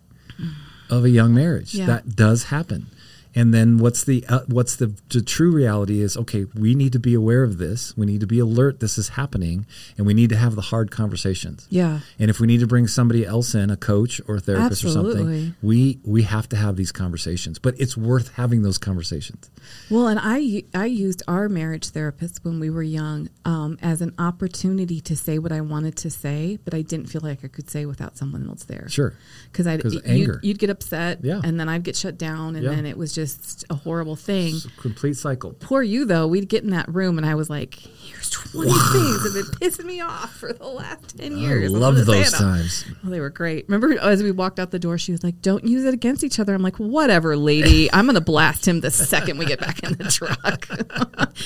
of 0.89 1.05
a 1.05 1.11
young 1.11 1.35
marriage 1.35 1.75
Yeah. 1.75 1.85
that 1.93 2.17
does 2.17 2.45
happen. 2.45 2.87
And 3.35 3.53
then 3.55 3.79
what's 3.79 4.05
the 4.05 4.25
uh, 4.29 4.41
what's 4.47 4.77
the, 4.77 4.95
the 5.09 5.23
true 5.23 5.51
reality 5.51 6.01
is 6.01 6.17
okay, 6.17 6.45
we 6.55 6.75
need 6.75 6.93
to 6.93 6.99
be 6.99 7.15
aware 7.15 7.43
of 7.43 7.59
this. 7.59 7.97
We 7.97 8.05
need 8.07 8.21
to 8.21 8.27
be 8.27 8.39
alert 8.39 8.81
this 8.81 8.99
is 8.99 9.11
happening 9.11 9.67
and 9.97 10.07
we 10.07 10.13
need 10.15 10.29
to 10.31 10.37
have 10.37 10.55
the 10.55 10.61
hard 10.63 10.91
conversations. 10.91 11.67
Yeah. 11.71 12.01
And 12.19 12.29
if 12.31 12.41
we 12.41 12.47
need 12.47 12.61
to 12.61 12.67
bring 12.67 12.87
somebody 12.87 13.25
else 13.25 13.55
in, 13.55 13.71
a 13.71 13.77
coach 13.77 14.21
or 14.29 14.37
a 14.37 14.41
therapist 14.41 14.85
or 14.85 14.91
something, 14.91 15.55
we 15.63 15.99
we 16.05 16.23
have 16.25 16.49
to 16.51 16.57
have 16.57 16.77
these 16.77 16.93
conversations. 16.93 17.59
But 17.59 17.75
it's 17.81 17.97
worth 17.97 18.35
having 18.35 18.63
those 18.63 18.77
conversations. 18.79 19.51
Well, 19.91 20.09
and 20.09 20.21
I 20.23 20.65
I 20.75 20.87
used 20.87 21.23
our 21.27 21.49
marriage 21.49 21.89
therapist 21.91 22.45
when 22.45 22.61
we 22.61 22.69
were 22.69 22.83
young 22.83 23.31
um, 23.47 23.79
as 23.81 24.03
an 24.03 24.13
opportunity 24.19 25.01
to 25.01 25.17
say 25.17 25.39
what 25.39 25.53
I 25.53 25.61
wanted 25.63 25.97
to 25.99 26.11
say, 26.11 26.59
but 26.65 26.75
I 26.75 26.83
didn't 26.83 27.07
feel 27.07 27.23
like 27.23 27.45
I 27.45 27.49
could 27.49 27.71
say 27.71 27.87
without 27.87 28.17
someone 28.19 28.47
else 28.49 28.65
there. 28.65 28.89
Sure. 28.89 29.15
because 29.51 29.67
I 29.67 29.79
'Cause 29.79 29.95
you'd, 29.95 30.07
anger. 30.07 30.41
you'd 30.43 30.59
get 30.59 30.69
upset, 30.71 31.21
Yeah. 31.23 31.41
and 31.45 31.59
then 31.59 31.69
I'd 31.69 31.83
get 31.85 31.97
shut 31.97 32.19
down, 32.19 32.57
and 32.57 32.65
Yeah. 32.65 32.71
then 32.75 32.85
it 32.87 32.99
was 32.99 33.13
just 33.15 33.22
a 33.71 33.75
horrible 33.75 34.17
thing. 34.17 34.55
It's 34.57 34.65
a 34.67 34.71
complete 34.81 35.17
cycle. 35.17 35.53
Poor 35.61 35.83
you 35.83 36.05
though. 36.05 36.27
We'd 36.27 36.49
get 36.49 36.65
in 36.65 36.71
that 36.71 36.89
room, 36.93 37.19
and 37.19 37.27
I 37.27 37.35
was 37.35 37.49
like, 37.49 37.75
"Here's 37.75 38.31
20 38.31 38.71
things 38.71 39.23
that 39.23 39.33
have 39.47 39.61
been 39.61 39.71
pissing 39.71 39.85
me 39.85 40.01
off 40.01 40.35
for 40.37 40.53
the 40.53 40.67
last 40.67 41.17
10 41.19 41.37
years." 41.37 41.73
I'm 41.73 41.81
love 41.81 41.95
those 42.07 42.33
times. 42.33 42.85
Well, 43.03 43.13
they 43.13 43.21
were 43.21 43.31
great. 43.31 43.67
Remember, 43.69 43.99
as 44.01 44.23
we 44.23 44.31
walked 44.33 44.59
out 44.59 44.71
the 44.71 44.79
door, 44.79 44.99
she 44.99 45.13
was 45.13 45.23
like, 45.23 45.41
"Don't 45.43 45.65
use 45.65 45.85
it 45.85 45.95
against 45.95 46.25
each 46.25 46.39
other." 46.39 46.55
I'm 46.55 46.63
like, 46.63 46.77
"Whatever, 46.77 47.37
lady. 47.37 47.91
I'm 47.93 48.07
gonna 48.07 48.21
blast 48.21 48.67
him 48.67 48.81
the 48.81 48.91
second 48.91 49.39
we 49.39 49.47
get 49.47 49.61
back 49.61 49.83
in 49.83 49.93
the 49.95 50.05
truck. 50.05 50.69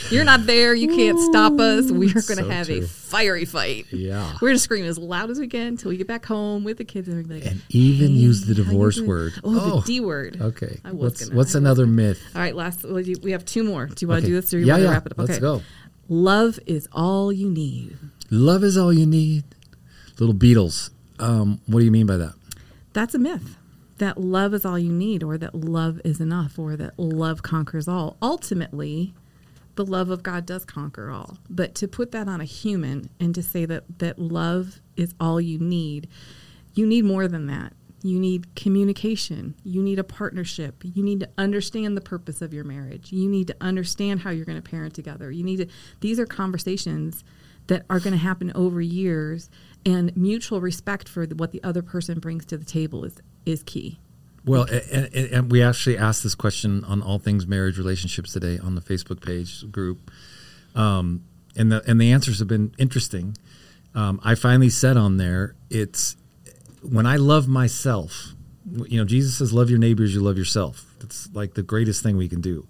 You're 0.10 0.24
not 0.24 0.46
there. 0.46 0.74
You 0.74 0.88
can't 0.88 1.18
stop 1.20 1.58
us. 1.60 1.90
We 1.90 2.08
are 2.10 2.12
gonna 2.14 2.22
So 2.42 2.48
have 2.48 2.66
true. 2.66 2.78
a 2.78 2.82
fiery 2.82 3.44
fight. 3.44 3.86
Yeah. 3.92 4.32
We're 4.40 4.48
gonna 4.48 4.58
scream 4.58 4.84
as 4.84 4.98
loud 4.98 5.30
as 5.30 5.38
we 5.38 5.48
can 5.48 5.68
until 5.68 5.90
we 5.90 5.96
get 5.96 6.06
back 6.08 6.24
home 6.26 6.64
with 6.64 6.78
the 6.78 6.84
kids, 6.84 7.08
and 7.08 7.28
like, 7.28 7.46
And 7.46 7.62
even 7.70 8.12
use 8.14 8.42
the 8.46 8.54
"Hey, 8.54 8.62
how 8.62 8.70
you 8.70 8.72
divorce 8.72 9.00
word. 9.00 9.32
Oh, 9.44 9.60
Oh. 9.76 9.80
the 9.80 9.86
D 9.86 10.00
word. 10.00 10.38
Okay. 10.40 10.78
I 10.84 10.92
was 10.92 11.00
What's 11.00 11.24
gonna- 11.24 11.36
what's 11.36 11.54
I 11.54 11.60
another 11.66 11.86
myth? 11.86 12.20
All 12.34 12.40
right, 12.40 12.54
last. 12.54 12.84
well, 12.84 13.00
you- 13.00 13.18
We 13.22 13.32
have 13.32 13.44
two 13.44 13.64
more. 13.64 13.86
Do 13.86 13.94
you 14.00 14.08
want 14.08 14.20
to 14.20 14.26
Okay. 14.26 14.32
do 14.32 14.40
this, 14.40 14.54
or 14.54 14.58
you 14.58 14.66
yeah, 14.66 14.72
want 14.74 14.80
to 14.80 14.84
yeah. 14.86 14.92
wrap 14.92 15.06
it 15.06 15.12
up? 15.12 15.18
Let's 15.18 15.30
okay. 15.32 15.40
go. 15.40 15.62
Love 16.08 16.58
is 16.66 16.88
all 16.92 17.32
you 17.32 17.50
need. 17.50 17.96
Love 18.30 18.62
is 18.64 18.76
all 18.76 18.92
you 18.92 19.06
need. 19.06 19.44
Little 20.18 20.34
Beatles. 20.34 20.90
Um, 21.18 21.60
what 21.66 21.80
do 21.80 21.84
you 21.84 21.90
mean 21.90 22.06
by 22.06 22.16
that? 22.16 22.34
That's 22.92 23.14
a 23.14 23.18
myth. 23.18 23.56
That 23.98 24.20
love 24.20 24.52
is 24.54 24.64
all 24.64 24.78
you 24.78 24.92
need, 24.92 25.22
or 25.22 25.38
that 25.38 25.54
love 25.54 26.00
is 26.04 26.20
enough, 26.20 26.58
or 26.58 26.76
that 26.76 26.98
love 26.98 27.42
conquers 27.42 27.88
all. 27.88 28.16
Ultimately, 28.20 29.14
the 29.74 29.84
love 29.84 30.10
of 30.10 30.22
God 30.22 30.46
does 30.46 30.64
conquer 30.64 31.10
all. 31.10 31.38
But 31.50 31.74
to 31.76 31.88
put 31.88 32.12
that 32.12 32.28
on 32.28 32.40
a 32.40 32.44
human 32.44 33.08
and 33.20 33.34
to 33.34 33.42
say 33.42 33.64
that, 33.66 33.98
that 33.98 34.18
love 34.18 34.80
is 34.96 35.14
all 35.18 35.40
you 35.40 35.58
need, 35.58 36.08
you 36.74 36.86
need 36.86 37.04
more 37.04 37.26
than 37.28 37.46
that. 37.46 37.72
You 38.02 38.20
need 38.20 38.54
communication. 38.54 39.54
You 39.64 39.82
need 39.82 39.98
a 39.98 40.04
partnership. 40.04 40.82
You 40.84 41.02
need 41.02 41.20
to 41.20 41.28
understand 41.38 41.96
the 41.96 42.00
purpose 42.00 42.42
of 42.42 42.52
your 42.52 42.64
marriage. 42.64 43.10
You 43.10 43.28
need 43.28 43.46
to 43.48 43.56
understand 43.60 44.20
how 44.20 44.30
you're 44.30 44.44
going 44.44 44.62
to 44.62 44.70
parent 44.70 44.94
together. 44.94 45.30
You 45.30 45.42
need 45.42 45.56
to, 45.56 45.66
these 46.00 46.20
are 46.20 46.26
conversations 46.26 47.24
that 47.66 47.84
are 47.90 47.98
going 47.98 48.12
to 48.12 48.18
happen 48.18 48.52
over 48.54 48.80
years 48.80 49.50
and 49.84 50.16
mutual 50.16 50.60
respect 50.60 51.08
for 51.08 51.26
what 51.26 51.52
the 51.52 51.62
other 51.62 51.82
person 51.82 52.18
brings 52.18 52.44
to 52.46 52.56
the 52.56 52.64
table 52.64 53.04
is 53.04 53.16
is 53.44 53.62
key 53.62 53.98
Well, 54.44 54.64
and, 54.64 55.08
and, 55.14 55.32
and 55.32 55.52
we 55.52 55.62
actually 55.62 55.98
asked 55.98 56.22
this 56.22 56.34
question 56.34 56.84
on 56.84 57.02
all 57.02 57.18
things 57.18 57.46
marriage 57.46 57.78
relationships 57.78 58.32
today 58.32 58.58
on 58.58 58.74
the 58.74 58.80
Facebook 58.80 59.24
page 59.24 59.70
group, 59.70 60.10
um, 60.74 61.24
and 61.56 61.72
the 61.72 61.82
and 61.88 62.00
the 62.00 62.12
answers 62.12 62.38
have 62.38 62.48
been 62.48 62.72
interesting. 62.78 63.36
Um, 63.94 64.20
I 64.22 64.34
finally 64.34 64.68
said 64.68 64.96
on 64.96 65.16
there, 65.16 65.54
it's 65.70 66.16
when 66.82 67.06
I 67.06 67.16
love 67.16 67.48
myself. 67.48 68.34
You 68.88 68.98
know, 68.98 69.04
Jesus 69.04 69.38
says, 69.38 69.52
"Love 69.52 69.70
your 69.70 69.78
neighbors, 69.78 70.14
you 70.14 70.20
love 70.20 70.36
yourself." 70.36 70.92
That's 70.98 71.28
like 71.32 71.54
the 71.54 71.62
greatest 71.62 72.02
thing 72.02 72.16
we 72.16 72.28
can 72.28 72.40
do. 72.40 72.66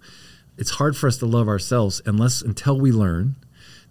It's 0.57 0.71
hard 0.71 0.95
for 0.95 1.07
us 1.07 1.17
to 1.17 1.25
love 1.25 1.47
ourselves 1.47 2.01
unless 2.05 2.41
until 2.41 2.79
we 2.79 2.91
learn 2.91 3.35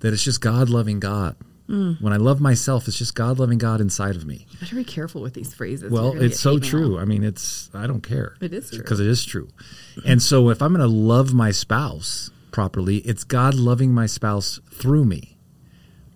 that 0.00 0.12
it's 0.12 0.22
just 0.22 0.40
God 0.40 0.68
loving 0.68 1.00
God. 1.00 1.36
Mm. 1.68 2.00
When 2.00 2.12
I 2.12 2.16
love 2.16 2.40
myself, 2.40 2.86
it's 2.86 2.96
just 2.98 3.16
God 3.16 3.40
loving 3.40 3.58
God 3.58 3.80
inside 3.80 4.14
of 4.14 4.24
me. 4.24 4.46
you 4.50 4.58
better 4.60 4.76
be 4.76 4.84
careful 4.84 5.20
with 5.20 5.34
these 5.34 5.52
phrases 5.52 5.90
Well, 5.90 6.12
it's 6.20 6.38
so 6.38 6.58
true. 6.60 6.96
I 6.98 7.04
mean, 7.04 7.24
it's 7.24 7.70
I 7.74 7.88
don't 7.88 8.02
care. 8.02 8.36
It 8.40 8.52
is 8.52 8.70
true. 8.70 8.78
because 8.78 9.00
it 9.00 9.06
is 9.08 9.24
true. 9.24 9.48
And 10.04 10.22
so, 10.22 10.50
if 10.50 10.62
I'm 10.62 10.72
going 10.72 10.88
to 10.88 10.96
love 10.96 11.34
my 11.34 11.50
spouse 11.50 12.30
properly, 12.52 12.98
it's 12.98 13.24
God 13.24 13.54
loving 13.54 13.92
my 13.92 14.06
spouse 14.06 14.60
through 14.70 15.06
me. 15.06 15.35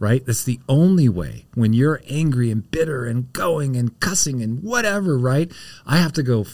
Right? 0.00 0.26
That's 0.26 0.42
the 0.42 0.58
only 0.68 1.08
way. 1.08 1.46
When 1.54 1.72
you're 1.72 2.02
angry 2.08 2.50
and 2.50 2.68
bitter 2.68 3.04
and 3.04 3.32
going 3.32 3.76
and 3.76 4.00
cussing 4.00 4.42
and 4.42 4.62
whatever, 4.62 5.16
right? 5.16 5.52
I 5.86 5.98
have 5.98 6.12
to 6.14 6.24
go. 6.24 6.46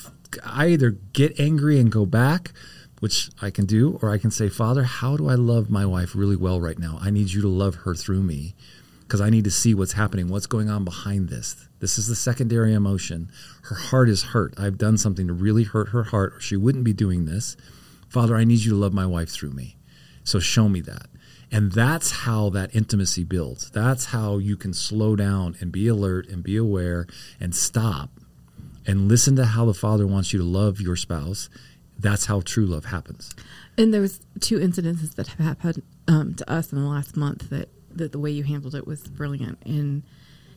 I 0.45 0.67
either 0.67 0.91
get 0.91 1.41
angry 1.41 1.81
and 1.81 1.91
go 1.91 2.05
back, 2.05 2.53
which 2.99 3.31
I 3.41 3.51
can 3.51 3.65
do, 3.65 3.99
or 4.03 4.11
I 4.11 4.19
can 4.19 4.31
say, 4.31 4.49
Father, 4.49 4.83
how 4.83 5.17
do 5.17 5.29
I 5.29 5.37
love 5.37 5.71
my 5.71 5.87
wife 5.87 6.15
really 6.15 6.37
well 6.37 6.61
right 6.61 6.79
now? 6.79 6.99
I 7.01 7.11
need 7.11 7.31
you 7.31 7.41
to 7.41 7.49
love 7.49 7.77
her 7.77 7.95
through 7.95 8.23
me 8.23 8.57
because 9.07 9.21
I 9.21 9.31
need 9.31 9.45
to 9.45 9.51
see 9.53 9.73
what's 9.73 9.93
happening, 9.93 10.27
what's 10.29 10.47
going 10.47 10.69
on 10.69 10.85
behind 10.85 11.29
this. 11.29 11.55
This 11.79 11.99
is 11.99 12.09
the 12.09 12.17
secondary 12.17 12.75
emotion. 12.75 13.31
Her 13.63 13.77
heart 13.77 14.09
is 14.09 14.25
hurt. 14.25 14.55
I've 14.59 14.79
done 14.79 14.99
something 14.99 15.29
to 15.29 15.33
really 15.33 15.63
hurt 15.63 15.91
her 15.91 16.03
heart, 16.03 16.35
or 16.35 16.41
she 16.41 16.57
wouldn't 16.57 16.85
be 16.85 16.93
doing 16.93 17.27
this. 17.27 17.57
Father, 18.09 18.35
I 18.35 18.43
need 18.43 18.65
you 18.65 18.71
to 18.73 18.77
love 18.77 18.93
my 18.93 19.07
wife 19.07 19.29
through 19.29 19.53
me. 19.53 19.77
So 20.25 20.41
show 20.41 20.69
me 20.69 20.81
that. 20.81 21.07
And 21.53 21.73
that's 21.73 22.11
how 22.11 22.51
that 22.51 22.75
intimacy 22.75 23.25
builds. 23.25 23.71
That's 23.71 24.07
how 24.07 24.39
you 24.39 24.57
can 24.57 24.75
slow 24.75 25.15
down 25.15 25.57
and 25.61 25.71
be 25.71 25.87
alert 25.89 26.29
and 26.29 26.43
be 26.43 26.57
aware 26.57 27.07
and 27.41 27.55
stop 27.55 28.11
and 28.87 29.09
listen 29.09 29.37
to 29.37 29.47
how 29.47 29.65
the 29.65 29.75
Father 29.75 30.07
wants 30.07 30.33
you 30.33 30.39
to 30.41 30.45
love 30.45 30.81
your 30.81 30.97
spouse. 30.97 31.49
That's 31.99 32.27
how 32.27 32.41
true 32.41 32.67
love 32.67 32.87
happens. 32.87 33.35
and 33.79 33.93
there 33.95 34.01
was 34.01 34.21
two 34.41 34.59
incidences 34.59 35.15
that 35.15 35.29
have 35.29 35.39
happened 35.39 35.83
um, 36.09 36.35
to 36.35 36.51
us 36.51 36.73
in 36.73 36.81
the 36.81 36.87
last 36.89 37.17
month 37.17 37.49
that, 37.51 37.69
that 37.95 38.13
the 38.13 38.19
way 38.19 38.31
you 38.31 38.43
handled 38.43 38.75
it 38.75 38.87
was 38.87 39.07
brilliant 39.09 39.59
and 39.65 40.03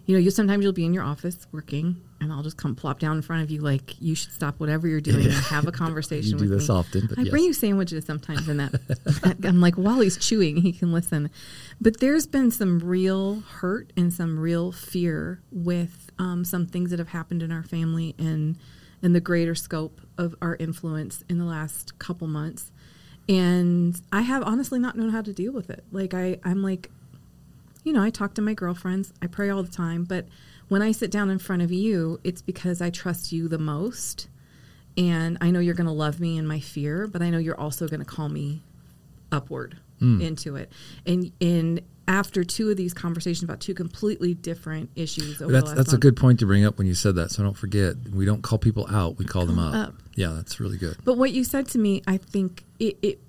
you 0.09 0.15
know 0.15 0.19
you 0.19 0.31
sometimes 0.31 0.63
you'll 0.63 0.73
be 0.73 0.85
in 0.85 0.93
your 0.93 1.03
office 1.03 1.45
working 1.51 2.01
and 2.19 2.33
i'll 2.33 2.41
just 2.41 2.57
come 2.57 2.75
plop 2.75 2.97
down 2.97 3.15
in 3.15 3.21
front 3.21 3.43
of 3.43 3.51
you 3.51 3.61
like 3.61 3.93
you 4.01 4.15
should 4.15 4.31
stop 4.31 4.59
whatever 4.59 4.87
you're 4.87 4.99
doing 4.99 5.23
and 5.25 5.33
have 5.35 5.67
a 5.67 5.71
conversation 5.71 6.31
You 6.39 6.45
do 6.45 6.49
with 6.49 6.59
this 6.59 6.69
me. 6.69 6.75
often, 6.75 7.05
but 7.07 7.19
I 7.19 7.21
yes. 7.21 7.29
bring 7.29 7.43
you 7.43 7.53
sandwiches 7.53 8.05
sometimes, 8.05 8.47
and 8.47 8.59
that 8.59 9.37
I'm 9.43 9.61
like, 9.61 9.75
while 9.75 9.99
he's 9.99 10.17
chewing, 10.17 10.57
he 10.57 10.71
can 10.71 10.91
listen. 10.91 11.29
But 11.79 11.99
there's 11.99 12.27
been 12.27 12.51
some 12.51 12.79
real 12.79 13.41
hurt 13.41 13.93
and 13.95 14.13
some 14.13 14.39
real 14.39 14.71
fear 14.71 15.41
with 15.51 16.11
um, 16.19 16.43
some 16.43 16.65
things 16.65 16.89
that 16.89 16.99
have 16.99 17.09
happened 17.09 17.41
in 17.43 17.51
our 17.51 17.63
family 17.63 18.15
and 18.17 18.57
and 19.01 19.15
the 19.15 19.21
greater 19.21 19.55
scope 19.55 20.01
of 20.17 20.35
our 20.41 20.55
influence 20.55 21.23
in 21.29 21.37
the 21.37 21.45
last 21.45 21.99
couple 21.99 22.27
months. 22.27 22.71
And 23.27 23.99
I 24.11 24.21
have 24.21 24.43
honestly 24.43 24.79
not 24.79 24.97
known 24.97 25.09
how 25.09 25.21
to 25.21 25.33
deal 25.33 25.53
with 25.53 25.69
it. 25.69 25.83
Like 25.91 26.13
I, 26.13 26.39
I'm 26.43 26.63
like, 26.63 26.89
you 27.83 27.93
know, 27.93 28.01
I 28.01 28.09
talk 28.09 28.33
to 28.35 28.41
my 28.41 28.53
girlfriends, 28.53 29.13
I 29.21 29.27
pray 29.27 29.49
all 29.49 29.63
the 29.63 29.71
time, 29.71 30.03
but 30.03 30.27
when 30.67 30.81
I 30.81 30.91
sit 30.91 31.11
down 31.11 31.29
in 31.29 31.39
front 31.39 31.61
of 31.61 31.71
you, 31.71 32.19
it's 32.23 32.41
because 32.41 32.81
I 32.81 32.89
trust 32.89 33.31
you 33.31 33.47
the 33.47 33.57
most. 33.57 34.27
And 34.97 35.37
I 35.41 35.51
know 35.51 35.59
you're 35.59 35.75
going 35.75 35.87
to 35.87 35.93
love 35.93 36.19
me 36.19 36.37
in 36.37 36.45
my 36.45 36.59
fear, 36.59 37.07
but 37.07 37.21
I 37.21 37.29
know 37.29 37.37
you're 37.37 37.59
also 37.59 37.87
going 37.87 38.01
to 38.01 38.05
call 38.05 38.29
me 38.29 38.63
upward 39.31 39.77
hmm. 39.99 40.21
into 40.21 40.55
it. 40.55 40.71
And 41.05 41.31
and 41.39 41.81
after 42.09 42.43
two 42.43 42.71
of 42.71 42.75
these 42.75 42.93
conversations 42.93 43.43
about 43.43 43.59
two 43.59 43.75
completely 43.75 44.33
different 44.33 44.89
issues. 44.95 45.41
Over 45.41 45.51
That's 45.51 45.71
that's 45.73 45.93
a 45.93 45.97
good 45.97 46.17
point 46.17 46.39
to 46.39 46.47
bring 46.47 46.65
up 46.65 46.77
when 46.77 46.87
you 46.87 46.95
said 46.95 47.15
that. 47.15 47.29
So 47.31 47.43
don't 47.43 47.55
forget, 47.55 47.95
we 48.11 48.25
don't 48.25 48.41
call 48.41 48.57
people 48.57 48.87
out; 48.89 49.17
we 49.17 49.25
call, 49.25 49.45
them 49.45 49.59
up. 49.59 49.89
up. 49.89 49.95
Yeah, 50.15 50.33
that's 50.35 50.59
really 50.59 50.77
good. 50.77 50.97
But 51.05 51.17
what 51.17 51.31
you 51.31 51.43
said 51.43 51.67
to 51.69 51.77
me, 51.77 52.01
I 52.07 52.17
think 52.17 52.65
it, 52.79 52.97
it 53.01 53.21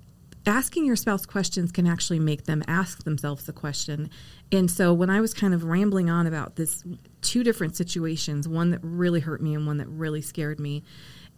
asking 0.45 0.85
your 0.85 0.95
spouse 0.95 1.25
questions 1.25 1.71
can 1.71 1.85
actually 1.87 2.19
make 2.19 2.45
them 2.45 2.63
ask 2.67 3.03
themselves 3.03 3.45
the 3.45 3.53
question. 3.53 4.09
And 4.51 4.69
so 4.69 4.93
when 4.93 5.09
I 5.09 5.21
was 5.21 5.33
kind 5.33 5.53
of 5.53 5.63
rambling 5.63 6.09
on 6.09 6.27
about 6.27 6.55
this 6.55 6.83
two 7.21 7.43
different 7.43 7.75
situations, 7.75 8.47
one 8.47 8.71
that 8.71 8.79
really 8.81 9.19
hurt 9.19 9.41
me 9.41 9.53
and 9.53 9.67
one 9.67 9.77
that 9.77 9.87
really 9.87 10.21
scared 10.21 10.59
me, 10.59 10.83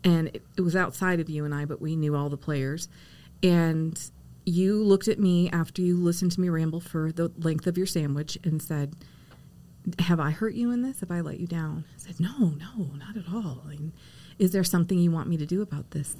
and 0.03 0.29
it, 0.29 0.43
it 0.57 0.61
was 0.61 0.75
outside 0.75 1.19
of 1.19 1.29
you 1.29 1.45
and 1.45 1.53
I, 1.53 1.65
but 1.65 1.81
we 1.81 1.95
knew 1.95 2.15
all 2.15 2.29
the 2.29 2.37
players. 2.37 2.87
And 3.41 3.99
you 4.45 4.83
looked 4.83 5.07
at 5.07 5.19
me 5.19 5.49
after 5.51 5.81
you 5.81 5.97
listened 5.97 6.31
to 6.33 6.41
me 6.41 6.49
ramble 6.49 6.79
for 6.79 7.11
the 7.11 7.31
length 7.37 7.67
of 7.67 7.77
your 7.77 7.87
sandwich 7.87 8.37
and 8.43 8.61
said, 8.61 8.95
have 9.99 10.19
I 10.19 10.31
hurt 10.31 10.53
you 10.53 10.71
in 10.71 10.81
this? 10.81 11.01
Have 11.01 11.11
I 11.11 11.21
let 11.21 11.39
you 11.39 11.47
down? 11.47 11.85
I 11.95 11.99
said, 11.99 12.19
no, 12.19 12.53
no, 12.57 12.91
not 12.95 13.17
at 13.17 13.25
all. 13.33 13.63
Mean, 13.67 13.91
is 14.39 14.51
there 14.51 14.63
something 14.63 14.97
you 14.97 15.11
want 15.11 15.29
me 15.29 15.37
to 15.37 15.45
do 15.45 15.61
about 15.61 15.91
this? 15.91 16.15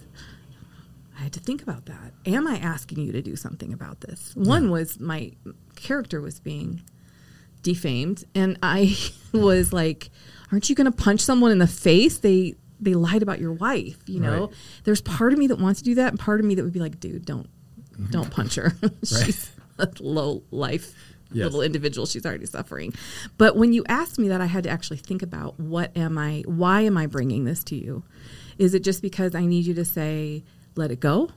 I 1.18 1.24
had 1.24 1.34
to 1.34 1.40
think 1.40 1.62
about 1.62 1.86
that. 1.86 2.14
Am 2.26 2.48
I 2.48 2.58
asking 2.58 3.00
you 3.00 3.12
to 3.12 3.22
do 3.22 3.36
something 3.36 3.72
about 3.74 4.02
this? 4.02 4.36
One 4.36 4.72
was 4.72 5.00
my 5.00 5.32
character 5.76 6.20
was 6.22 6.40
being 6.40 6.82
defamed, 7.62 8.24
and 8.36 8.58
I 8.64 8.98
was 9.34 9.72
like, 9.74 10.10
"Aren't 10.52 10.70
you 10.70 10.76
going 10.76 10.92
to 10.92 10.98
punch 10.98 11.22
someone 11.22 11.52
in 11.52 11.60
the 11.60 11.68
face?" 11.68 12.18
They 12.18 12.56
they 12.80 12.94
lied 12.96 13.22
about 13.22 13.40
your 13.40 13.54
wife. 13.54 13.98
You 14.08 14.20
know, 14.20 14.42
Right. 14.48 14.56
there's 14.84 15.02
part 15.02 15.34
of 15.34 15.40
me 15.40 15.48
that 15.48 15.60
wants 15.60 15.80
to 15.80 15.86
do 15.86 15.96
that, 15.96 16.10
and 16.10 16.20
part 16.20 16.40
of 16.40 16.46
me 16.46 16.56
that 16.56 16.64
would 16.64 16.74
be 16.74 16.80
like, 16.80 17.00
"Dude, 17.00 17.26
don't 17.26 17.48
mm-hmm. 17.94 18.12
don't 18.12 18.32
punch 18.32 18.56
her. 18.56 18.74
She's 19.04 19.52
a 19.78 19.90
low 20.00 20.44
life." 20.52 20.94
Yes. 21.36 21.46
little 21.46 21.64
individual 21.64 22.06
she's 22.06 22.28
already 22.28 22.46
suffering 22.46 22.94
but 23.40 23.56
when 23.56 23.74
you 23.74 23.84
asked 23.90 24.20
me 24.20 24.28
that 24.28 24.40
i 24.40 24.46
had 24.46 24.66
to 24.66 24.70
actually 24.70 24.98
think 24.98 25.24
about 25.24 25.60
what 25.60 25.90
am 25.98 26.16
i 26.16 26.44
why 26.46 26.82
am 26.82 26.96
i 26.96 27.08
bringing 27.08 27.44
this 27.46 27.64
to 27.64 27.76
you 27.76 28.04
is 28.60 28.76
it 28.76 28.84
just 28.84 29.02
because 29.02 29.34
i 29.34 29.44
need 29.44 29.66
you 29.66 29.74
to 29.74 29.84
say 29.84 30.44
let 30.76 30.92
it 30.92 31.00
go 31.00 31.30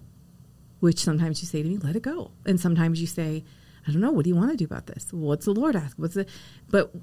which 0.81 0.99
sometimes 0.99 1.41
you 1.41 1.47
say 1.49 1.63
to 1.63 1.69
me 1.69 1.79
let 1.79 1.97
it 1.97 2.03
go. 2.03 2.31
And 2.45 2.61
sometimes 2.61 3.01
you 3.01 3.07
say 3.07 3.45
i 3.89 3.93
don't 3.93 4.01
know 4.01 4.11
what 4.13 4.25
do 4.25 4.29
you 4.31 4.37
want 4.37 4.51
to 4.51 4.57
do 4.57 4.65
about 4.65 4.87
this? 4.87 5.07
What's 5.13 5.47
the 5.47 5.53
lord 5.55 5.75
ask? 5.77 5.97
What's 5.99 6.15
the 6.15 6.27
but 6.71 6.95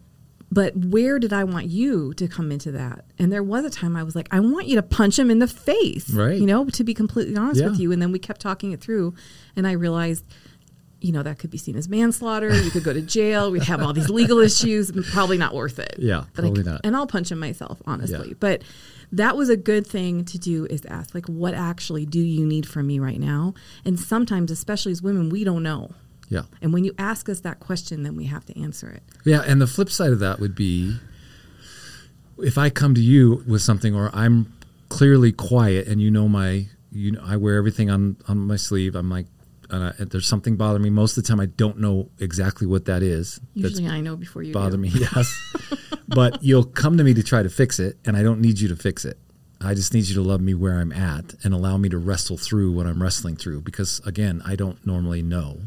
but 0.51 0.75
where 0.77 1.17
did 1.17 1.33
i 1.33 1.43
want 1.43 1.65
you 1.67 2.13
to 2.13 2.27
come 2.27 2.51
into 2.51 2.71
that? 2.73 3.05
And 3.17 3.31
there 3.31 3.41
was 3.43 3.65
a 3.65 3.69
time 3.71 3.95
i 3.95 4.03
was 4.03 4.15
like 4.15 4.27
i 4.31 4.39
want 4.39 4.67
you 4.67 4.75
to 4.75 4.83
punch 4.83 5.17
him 5.17 5.31
in 5.31 5.39
the 5.39 5.47
face 5.47 6.09
Right. 6.11 6.39
you 6.39 6.45
know 6.45 6.65
to 6.65 6.83
be 6.83 6.93
completely 6.93 7.35
honest 7.35 7.61
Yeah. 7.61 7.69
with 7.69 7.79
you. 7.79 7.91
And 7.91 8.01
then 8.01 8.11
we 8.11 8.19
kept 8.19 8.41
talking 8.41 8.71
it 8.71 8.79
through 8.81 9.15
and 9.55 9.67
i 9.67 9.71
realized 9.71 10.23
you 11.01 11.11
know 11.11 11.23
that 11.23 11.37
could 11.39 11.49
be 11.49 11.57
seen 11.57 11.75
as 11.75 11.89
manslaughter. 11.89 12.53
You 12.55 12.71
could 12.71 12.83
go 12.85 12.93
to 12.93 13.01
jail. 13.01 13.51
We'd 13.51 13.63
have 13.63 13.81
all 13.81 13.91
these 13.91 14.09
legal 14.09 14.39
issues. 14.39 14.89
Probably 15.11 15.37
not 15.37 15.53
worth 15.53 15.77
it. 15.77 15.95
Yeah, 15.99 16.23
But 16.33 16.45
I 16.45 16.47
probably 16.47 16.63
c- 16.63 16.69
not. 16.69 16.81
and 16.85 16.95
i'll 16.95 17.07
punch 17.07 17.29
him 17.31 17.39
myself 17.39 17.81
honestly. 17.85 18.29
Yeah. 18.29 18.33
but 18.39 18.61
that 19.13 19.37
was 19.37 19.47
a 19.47 19.55
good 19.57 19.85
thing 19.87 20.25
to 20.25 20.37
do 20.37 20.65
is 20.65 20.83
ask 20.85 21.13
like 21.15 21.27
what 21.27 21.53
actually 21.53 22.05
do 22.05 22.19
you 22.19 22.45
need 22.45 22.67
from 22.67 22.87
me 22.87 22.99
right 22.99 23.19
now 23.19 23.53
and 23.85 23.99
sometimes 23.99 24.51
especially 24.51 24.91
as 24.91 25.01
women 25.01 25.29
we 25.29 25.43
don't 25.43 25.63
know 25.63 25.91
Yeah, 26.29 26.43
and 26.61 26.73
when 26.73 26.83
you 26.83 26.93
ask 26.97 27.29
us 27.29 27.39
that 27.41 27.59
question 27.59 28.03
then 28.03 28.15
we 28.17 28.25
have 28.25 28.43
to 28.45 28.59
answer 28.59 28.89
it 28.89 29.03
yeah. 29.25 29.41
And 29.47 29.61
the 29.61 29.67
flip 29.67 29.89
side 29.89 30.11
of 30.11 30.19
that 30.19 30.39
would 30.39 30.55
be 30.55 30.97
if 32.39 32.57
I 32.57 32.69
come 32.69 32.95
to 32.95 33.01
you 33.01 33.43
with 33.47 33.61
something, 33.61 33.95
or 33.95 34.09
I'm 34.13 34.51
clearly 34.89 35.31
quiet, 35.31 35.87
and 35.87 36.01
you 36.01 36.11
know 36.11 36.27
my, 36.27 36.67
you 36.91 37.11
know, 37.11 37.21
I 37.23 37.37
wear 37.37 37.55
everything 37.57 37.89
on 37.89 38.17
on 38.27 38.37
my 38.39 38.55
sleeve. 38.55 38.95
I'm 38.95 39.09
like, 39.09 39.27
and 39.69 39.83
I, 39.85 39.93
if 39.99 40.09
there's 40.09 40.27
something 40.27 40.57
bothering 40.57 40.83
me. 40.83 40.89
Most 40.89 41.17
of 41.17 41.23
the 41.23 41.27
time, 41.27 41.39
I 41.39 41.45
don't 41.45 41.79
know 41.79 42.09
exactly 42.19 42.67
what 42.67 42.85
that 42.85 43.01
is. 43.03 43.39
usually 43.53 43.87
i 43.87 44.01
know 44.01 44.15
before 44.15 44.43
you 44.43 44.53
bother 44.53 44.77
do. 44.77 44.81
me. 44.83 44.89
Yes, 44.93 45.55
but 46.07 46.43
you'll 46.43 46.63
come 46.65 46.97
to 46.97 47.03
me 47.03 47.13
to 47.13 47.23
try 47.23 47.43
to 47.43 47.49
fix 47.49 47.79
it, 47.79 47.97
and 48.05 48.15
I 48.17 48.23
don't 48.23 48.41
need 48.41 48.59
you 48.59 48.67
to 48.69 48.75
fix 48.75 49.05
it. 49.05 49.17
I 49.61 49.73
just 49.73 49.93
need 49.93 50.05
you 50.09 50.15
to 50.15 50.21
love 50.21 50.41
me 50.41 50.53
where 50.53 50.79
I'm 50.79 50.91
at 50.91 51.35
and 51.43 51.53
allow 51.53 51.77
me 51.77 51.87
to 51.89 51.97
wrestle 51.97 52.37
through 52.37 52.71
what 52.73 52.85
I'm 52.85 53.01
wrestling 53.01 53.37
through 53.37 53.61
because 53.61 54.01
again, 54.05 54.41
I 54.45 54.55
don't 54.57 54.85
normally 54.85 55.21
know. 55.21 55.59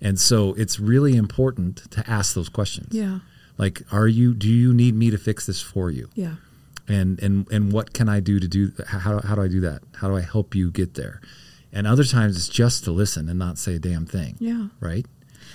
And 0.00 0.20
so 0.20 0.54
it's 0.54 0.78
really 0.78 1.16
important 1.16 1.90
to 1.90 2.08
ask 2.08 2.34
those 2.34 2.48
questions. 2.48 2.94
yeah 2.94 3.20
Like, 3.58 3.82
are 3.90 4.06
you 4.06 4.34
do 4.34 4.48
you 4.48 4.72
need 4.72 4.94
me 4.94 5.10
to 5.10 5.18
fix 5.18 5.46
this 5.46 5.60
for 5.60 5.90
you? 5.90 6.08
yeah 6.14 6.36
And 6.86 7.20
and 7.20 7.50
and 7.50 7.72
what 7.72 7.92
can 7.92 8.08
I 8.08 8.20
do 8.20 8.38
to 8.38 8.46
do 8.46 8.70
how 8.86 9.20
how 9.20 9.34
do 9.34 9.42
I 9.42 9.48
do 9.48 9.60
that? 9.62 9.82
How 9.96 10.06
do 10.08 10.16
I 10.16 10.20
help 10.20 10.54
you 10.54 10.70
get 10.70 10.94
there? 10.94 11.20
And 11.72 11.88
other 11.88 12.04
times 12.04 12.36
it's 12.36 12.48
just 12.48 12.84
to 12.84 12.92
listen 12.92 13.28
and 13.28 13.36
not 13.38 13.58
say 13.58 13.74
a 13.74 13.78
damn 13.80 14.06
thing. 14.06 14.36
yeah 14.38 14.68
Right? 14.78 15.06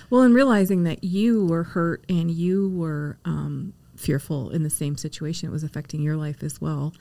Well, 0.09 0.23
and 0.23 0.35
realizing 0.35 0.83
that 0.83 1.03
you 1.03 1.45
were 1.45 1.63
hurt 1.63 2.03
and 2.09 2.29
you 2.29 2.67
were 2.69 3.17
um, 3.23 3.73
fearful 3.99 4.49
in 4.49 4.63
the 4.63 4.69
same 4.69 4.97
situation, 4.97 5.49
it 5.49 5.51
was 5.51 5.63
affecting 5.63 6.01
your 6.01 6.15
life 6.15 6.41
as 6.43 6.59
well. 6.61 6.93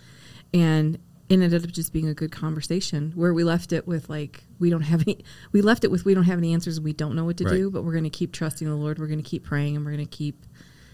And 0.52 0.96
it 1.28 1.34
ended 1.34 1.62
up 1.62 1.70
just 1.70 1.92
being 1.92 2.08
a 2.08 2.14
good 2.14 2.32
conversation 2.32 3.12
where 3.14 3.34
we 3.34 3.44
left 3.44 3.72
it 3.72 3.86
with 3.86 4.08
like 4.08 4.44
we 4.58 4.70
don't 4.70 4.80
have 4.82 5.02
any. 5.06 5.18
We 5.52 5.60
left 5.60 5.84
it 5.84 5.90
with 5.90 6.04
we 6.04 6.14
don't 6.14 6.24
have 6.24 6.38
any 6.38 6.52
answers. 6.54 6.80
We 6.80 6.92
don't 6.94 7.14
know 7.14 7.24
what 7.24 7.36
to 7.38 7.44
Right. 7.44 7.54
do, 7.56 7.70
but 7.70 7.84
we're 7.84 7.92
going 7.92 8.04
to 8.04 8.10
keep 8.10 8.32
trusting 8.32 8.66
the 8.66 8.74
Lord. 8.74 8.98
We're 8.98 9.06
going 9.08 9.22
to 9.22 9.28
keep 9.28 9.44
praying, 9.44 9.76
and 9.76 9.84
we're 9.84 9.92
going 9.92 10.06
to 10.06 10.10
keep 10.16 10.44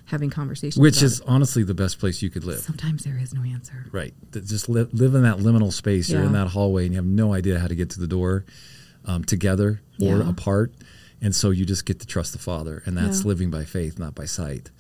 having 0.07 0.29
conversations. 0.31 0.77
Which 0.83 1.03
is 1.03 1.21
honestly 1.23 1.63
the 1.63 1.73
best 1.73 1.99
place 1.99 2.21
you 2.21 2.29
could 2.31 2.45
live. 2.45 2.59
sometimes 2.59 3.05
there 3.05 3.17
is 3.19 3.33
no 3.33 3.43
answer. 3.43 3.87
Right. 3.91 4.13
Just 4.33 4.69
live, 4.69 4.93
live 4.93 5.15
in 5.15 5.23
that 5.23 5.39
liminal 5.39 5.73
space. 5.73 6.11
You're 6.11 6.25
in 6.25 6.33
that 6.33 6.49
hallway 6.49 6.85
and 6.85 6.93
you 6.93 6.99
have 6.99 7.07
no 7.07 7.33
idea 7.33 7.59
how 7.59 7.69
to 7.69 7.75
get 7.75 7.89
to 7.91 8.01
the 8.01 8.07
door 8.07 8.45
um, 9.07 9.25
together 9.25 9.81
or 10.03 10.19
Yeah. 10.19 10.29
apart. 10.29 10.75
And 11.23 11.35
so 11.35 11.51
you 11.51 11.65
just 11.65 11.87
get 11.87 12.01
to 12.01 12.07
trust 12.07 12.33
the 12.33 12.39
Father. 12.39 12.83
And 12.85 12.99
that's 12.99 13.21
Yeah. 13.23 13.29
living 13.29 13.51
by 13.51 13.65
faith, 13.65 13.99
not 13.99 14.15
by 14.15 14.27
sight. 14.27 14.71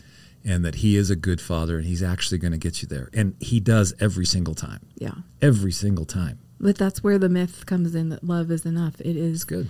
And 0.44 0.64
that 0.64 0.76
He 0.76 0.96
is 0.96 1.08
a 1.10 1.16
good 1.16 1.40
Father 1.40 1.76
and 1.78 1.86
He's 1.86 2.02
actually 2.02 2.38
going 2.38 2.52
to 2.52 2.58
get 2.58 2.82
you 2.82 2.88
there. 2.88 3.08
And 3.14 3.34
He 3.40 3.60
does 3.60 3.94
every 4.00 4.26
single 4.26 4.54
time. 4.54 4.80
Yeah, 4.98 5.14
Every 5.40 5.72
single 5.72 6.04
time. 6.04 6.38
but 6.60 6.76
that's 6.76 7.02
where 7.02 7.18
the 7.18 7.28
myth 7.28 7.64
comes 7.66 7.94
in 7.94 8.08
that 8.10 8.22
love 8.24 8.50
is 8.50 8.64
enough. 8.66 9.00
It 9.00 9.16
is 9.16 9.36
It's 9.36 9.44
good. 9.44 9.68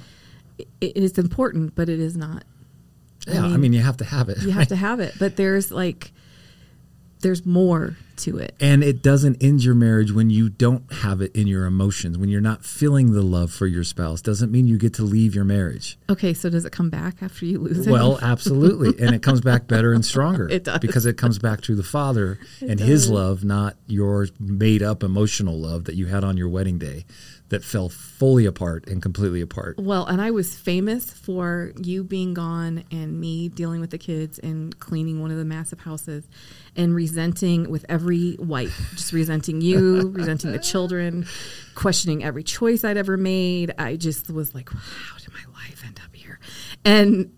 It, 0.58 0.68
it 0.80 0.96
is 0.96 1.18
important, 1.18 1.74
but 1.74 1.88
it 1.88 2.00
is 2.00 2.16
not. 2.16 2.44
Yeah. 3.26 3.44
I 3.46 3.56
mean, 3.56 3.72
you 3.72 3.80
have 3.80 3.96
to 3.98 4.04
have 4.04 4.28
it. 4.28 4.42
you 4.42 4.50
have 4.50 4.68
to 4.74 4.76
have 4.76 5.00
it 5.00 5.14
but 5.18 5.36
there's 5.36 5.70
like 5.72 6.12
there's 7.24 7.44
more 7.44 7.96
to 8.16 8.38
it 8.38 8.54
And 8.60 8.84
it 8.84 9.02
doesn't 9.02 9.42
end 9.42 9.64
your 9.64 9.74
marriage 9.74 10.12
when 10.12 10.30
you 10.30 10.48
don't 10.48 10.84
have 11.02 11.20
it 11.20 11.34
in 11.34 11.48
your 11.48 11.66
emotions, 11.66 12.16
when 12.16 12.28
you're 12.28 12.40
not 12.40 12.64
feeling 12.64 13.10
the 13.12 13.22
love 13.22 13.50
for 13.52 13.66
your 13.66 13.82
spouse. 13.82 14.20
Doesn't 14.22 14.52
mean 14.52 14.68
you 14.68 14.78
get 14.78 14.94
to 14.94 15.02
leave 15.02 15.34
your 15.34 15.44
marriage. 15.44 15.98
okay 16.08 16.32
so 16.32 16.48
does 16.48 16.64
it 16.64 16.70
come 16.70 16.90
back 16.90 17.22
after 17.22 17.44
you 17.44 17.58
lose 17.58 17.84
it 17.86 17.90
Well, 17.90 18.20
absolutely. 18.22 19.04
And 19.04 19.16
it 19.16 19.22
comes 19.22 19.40
back 19.40 19.66
better 19.66 19.92
and 19.92 20.04
stronger. 20.04 20.48
It 20.54 20.62
does. 20.62 20.78
Because 20.78 21.06
it 21.06 21.16
comes 21.16 21.40
back 21.40 21.62
through 21.64 21.74
the 21.74 21.82
Father 21.82 22.38
and 22.60 22.78
His 22.78 23.10
love, 23.10 23.42
not 23.42 23.74
your 23.88 24.28
made 24.38 24.82
up 24.84 25.02
emotional 25.02 25.58
love 25.58 25.84
that 25.86 25.96
you 25.96 26.06
had 26.06 26.22
on 26.22 26.36
your 26.36 26.48
wedding 26.48 26.78
day 26.78 27.04
that 27.48 27.64
fell 27.64 27.88
fully 27.88 28.46
apart 28.46 28.86
and 28.88 29.02
completely 29.02 29.40
apart. 29.40 29.76
well 29.78 30.06
and 30.06 30.20
i 30.20 30.30
was 30.30 30.56
famous 30.56 31.12
for 31.12 31.72
you 31.76 32.02
being 32.02 32.32
gone 32.32 32.82
and 32.90 33.20
me 33.20 33.48
dealing 33.48 33.80
with 33.80 33.90
the 33.90 33.98
kids 33.98 34.38
and 34.38 34.78
cleaning 34.80 35.20
one 35.20 35.30
of 35.30 35.36
the 35.36 35.44
massive 35.44 35.80
houses 35.80 36.24
and 36.76 36.94
resenting 36.94 37.70
with 37.70 37.84
every 37.88 38.36
wipe 38.38 38.70
just 38.92 39.12
resenting 39.12 39.60
you 39.60 40.08
resenting 40.10 40.52
the 40.52 40.58
children 40.58 41.26
questioning 41.74 42.24
every 42.24 42.42
choice 42.42 42.84
i'd 42.84 42.96
ever 42.96 43.16
made 43.16 43.72
i 43.78 43.96
just 43.96 44.30
was 44.30 44.54
like 44.54 44.68
how 44.70 45.16
did 45.18 45.32
my 45.32 45.52
life 45.60 45.82
end 45.86 46.00
up 46.04 46.14
here 46.14 46.38
and 46.84 47.30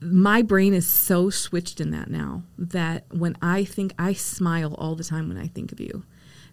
my 0.00 0.42
brain 0.42 0.74
is 0.74 0.86
so 0.86 1.28
switched 1.28 1.80
in 1.80 1.90
that 1.90 2.08
now 2.08 2.44
that 2.56 3.04
when 3.10 3.36
I 3.42 3.64
think 3.64 3.92
I 3.98 4.12
smile 4.12 4.74
all 4.74 4.94
the 4.94 5.02
time 5.02 5.28
when 5.28 5.36
I 5.36 5.48
think 5.48 5.72
of 5.72 5.80
you 5.80 6.04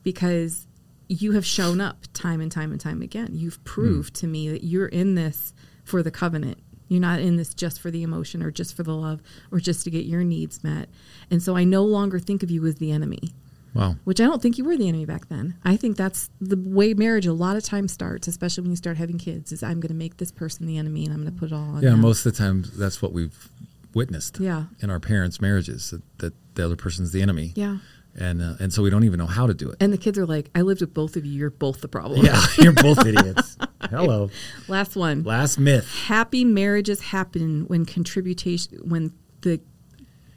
because 0.01 0.67
you 1.07 1.33
have 1.33 1.45
shown 1.45 1.81
up 1.81 2.05
time 2.13 2.41
and 2.41 2.51
time 2.51 2.71
and 2.71 2.81
time 2.81 3.01
again. 3.01 3.29
You've 3.33 3.55
hmm. 3.55 3.63
proved 3.63 4.15
to 4.15 4.27
me 4.27 4.49
that 4.49 4.63
you're 4.63 4.87
in 4.87 5.15
this 5.15 5.53
for 5.83 6.01
the 6.01 6.11
covenant. 6.11 6.59
You're 6.87 7.01
not 7.01 7.19
in 7.19 7.35
this 7.35 7.53
just 7.53 7.79
for 7.79 7.89
the 7.91 8.03
emotion 8.03 8.43
or 8.43 8.51
just 8.51 8.75
for 8.75 8.83
the 8.83 8.93
love 8.93 9.21
or 9.51 9.59
just 9.59 9.83
to 9.85 9.89
get 9.91 10.05
your 10.05 10.23
needs 10.23 10.63
met. 10.63 10.87
And 11.31 11.41
so 11.41 11.55
I 11.57 11.63
no 11.63 11.83
longer 11.83 12.19
think 12.19 12.43
of 12.43 12.51
you 12.51 12.65
as 12.67 12.75
the 12.75 12.91
enemy, 12.91 13.31
Wow. 13.73 13.95
which 14.03 14.21
I 14.21 14.25
don't 14.25 14.41
think 14.41 14.57
you 14.57 14.65
were 14.65 14.77
the 14.77 14.87
enemy 14.87 15.05
back 15.05 15.27
then. 15.27 15.55
I 15.63 15.77
think 15.77 15.97
that's 15.97 16.29
the 16.39 16.57
way 16.57 16.93
marriage 16.93 17.25
a 17.25 17.33
lot 17.33 17.57
of 17.57 17.63
times 17.63 17.91
starts, 17.91 18.27
especially 18.27 18.61
when 18.61 18.71
you 18.71 18.77
start 18.77 18.97
having 18.97 19.17
kids, 19.17 19.51
is 19.51 19.63
I'm 19.63 19.79
going 19.79 19.89
to 19.89 19.95
make 19.95 20.17
this 20.17 20.31
person 20.31 20.65
the 20.67 20.77
enemy 20.77 21.05
and 21.05 21.13
I'm 21.13 21.21
going 21.21 21.33
to 21.33 21.39
put 21.39 21.51
it 21.51 21.53
all 21.55 21.75
on 21.75 21.81
Yeah, 21.83 21.91
them. 21.91 22.01
most 22.01 22.25
of 22.25 22.31
the 22.33 22.37
time 22.37 22.65
that's 22.77 23.01
what 23.01 23.11
we've 23.13 23.49
witnessed 23.93 24.39
Yeah. 24.39 24.65
in 24.79 24.89
our 24.89 24.99
parents' 24.99 25.41
marriages 25.41 25.89
that, 25.91 26.01
that 26.19 26.33
the 26.55 26.65
other 26.65 26.75
person's 26.75 27.11
the 27.13 27.21
enemy. 27.21 27.51
Yeah. 27.55 27.77
And, 28.17 28.41
uh, 28.41 28.53
and 28.61 28.71
so 28.73 28.81
we 28.81 28.89
don't 28.89 29.03
even 29.03 29.19
know 29.19 29.25
how 29.25 29.45
to 29.45 29.53
do 29.53 29.69
it. 29.69 29.77
And 29.81 29.91
the 29.91 29.97
kids 29.97 30.17
are 30.17 30.25
like, 30.25 30.49
I 30.55 30.61
lived 30.61 30.79
with 30.81 30.93
both 30.93 31.17
of 31.17 31.25
you. 31.25 31.33
You're 31.37 31.49
both 31.49 31.81
the 31.81 31.89
problem. 31.89 32.25
Yeah, 32.25 32.41
you're 32.59 32.71
both 32.71 33.05
idiots. 33.05 33.57
Hello. 33.89 34.29
Last 34.69 34.95
one. 34.95 35.23
Last 35.23 35.57
myth. 35.59 35.89
Happy 36.05 36.45
marriages 36.45 37.01
happen 37.01 37.65
when 37.67 37.85
contribution 37.85 38.79
when 38.87 39.11
the 39.41 39.59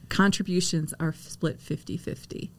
contributions 0.08 0.94
are 1.00 1.12
split 1.12 1.58
50-50. 1.60 2.50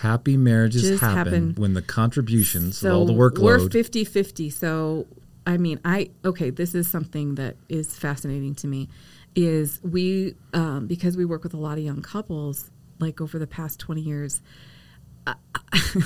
Happy 0.00 0.36
marriages 0.36 1.00
happen, 1.00 1.16
happen. 1.16 1.54
when 1.56 1.72
the 1.74 1.80
contributions, 1.82 2.76
So 2.76 2.94
all 2.94 3.06
the 3.06 3.14
we're 3.14 3.30
workload. 3.30 3.70
50-50. 3.70 4.52
So 4.52 5.06
I 5.46 5.56
mean, 5.56 5.80
I 5.84 6.10
okay, 6.24 6.50
this 6.50 6.74
is 6.74 6.90
something 6.90 7.36
that 7.36 7.56
is 7.68 7.96
fascinating 7.96 8.54
to 8.56 8.66
me. 8.66 8.88
is 9.34 9.80
we 9.82 10.34
um, 10.52 10.86
because 10.86 11.16
we 11.16 11.24
work 11.24 11.42
with 11.44 11.54
a 11.54 11.58
lot 11.58 11.78
of 11.78 11.84
young 11.84 12.02
couples 12.02 12.70
like 12.98 13.20
over 13.20 13.38
the 13.38 13.46
past 13.46 13.78
20 13.80 14.00
years. 14.00 14.40
I- 15.26 15.34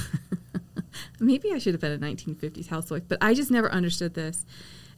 maybe 1.20 1.53
i 1.53 1.59
should 1.59 1.74
have 1.74 1.81
been 1.81 1.92
a 1.92 1.98
1950s 1.98 2.68
housewife 2.68 3.03
but 3.07 3.18
i 3.20 3.35
just 3.35 3.50
never 3.50 3.70
understood 3.70 4.14
this 4.14 4.44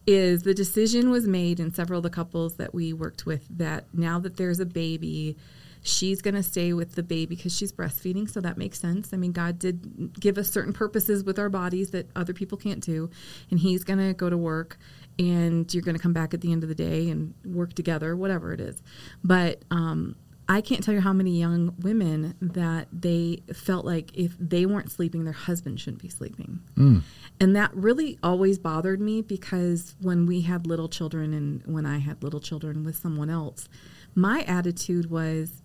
is 0.07 0.43
the 0.43 0.55
decision 0.55 1.11
was 1.11 1.27
made 1.27 1.61
in 1.61 1.73
several 1.75 1.99
of 1.99 2.03
the 2.03 2.11
couples 2.11 2.55
that 2.57 2.73
we 2.73 2.93
worked 2.93 3.27
with 3.27 3.47
that 3.51 3.85
now 3.93 4.19
that 4.19 4.37
there's 4.37 4.61
a 4.61 4.65
baby 4.67 5.37
she's 5.83 6.23
going 6.23 6.35
to 6.35 6.43
stay 6.43 6.73
with 6.73 6.95
the 6.95 7.03
baby 7.03 7.35
because 7.37 7.57
she's 7.57 7.73
breastfeeding 7.73 8.31
so 8.31 8.41
that 8.41 8.57
makes 8.57 8.79
sense. 8.79 9.13
I 9.13 9.17
mean 9.17 9.33
god 9.33 9.59
did 9.59 10.19
give 10.19 10.39
us 10.39 10.49
certain 10.49 10.73
purposes 10.73 11.25
with 11.25 11.39
our 11.39 11.49
bodies 11.49 11.91
that 11.91 12.09
other 12.15 12.33
people 12.33 12.57
can't 12.57 12.81
do 12.81 13.11
and 13.51 13.59
he's 13.59 13.83
going 13.85 13.99
to 13.99 14.15
go 14.15 14.31
to 14.31 14.37
work 14.37 14.79
and 15.19 15.73
you're 15.75 15.83
going 15.83 15.97
to 15.97 16.03
come 16.03 16.13
back 16.13 16.33
at 16.35 16.41
the 16.41 16.53
end 16.53 16.63
of 16.63 16.69
the 16.69 16.75
day 16.75 17.11
and 17.11 17.35
work 17.45 17.75
together 17.75 18.17
whatever 18.17 18.53
it 18.53 18.61
is. 18.61 18.81
But 19.23 19.63
um, 19.71 20.17
I 20.49 20.61
can't 20.61 20.83
tell 20.83 20.93
you 20.93 21.01
how 21.01 21.13
many 21.13 21.39
young 21.39 21.75
women 21.79 22.35
that 22.41 22.89
they 22.93 23.43
felt 23.55 23.85
like 23.85 24.17
if 24.17 24.37
they 24.39 24.67
weren't 24.67 24.91
sleeping, 24.91 25.25
their 25.25 25.33
husband 25.33 25.81
shouldn't 25.81 26.03
be 26.03 26.09
sleeping. 26.09 26.61
Hmm. 26.75 26.99
And 27.41 27.57
that 27.57 27.75
really 27.75 28.19
always 28.23 28.59
bothered 28.59 29.01
me 29.01 29.23
because 29.23 29.95
when 30.01 30.27
we 30.27 30.43
had 30.43 30.67
little 30.67 30.89
children 30.89 31.33
and 31.33 31.63
when 31.67 31.87
I 31.87 31.99
had 31.99 32.23
little 32.23 32.41
children 32.41 32.85
with 32.85 32.97
someone 32.97 33.31
else, 33.31 33.69
my 34.15 34.43
attitude 34.43 35.11
was 35.11 35.63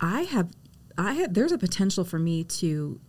I 0.00 0.22
have 0.22 0.50
I 0.98 1.14
had 1.14 1.34
there's 1.34 1.52
a 1.52 1.58
potential 1.58 2.04
for 2.04 2.18
me 2.18 2.44
to 2.44 3.00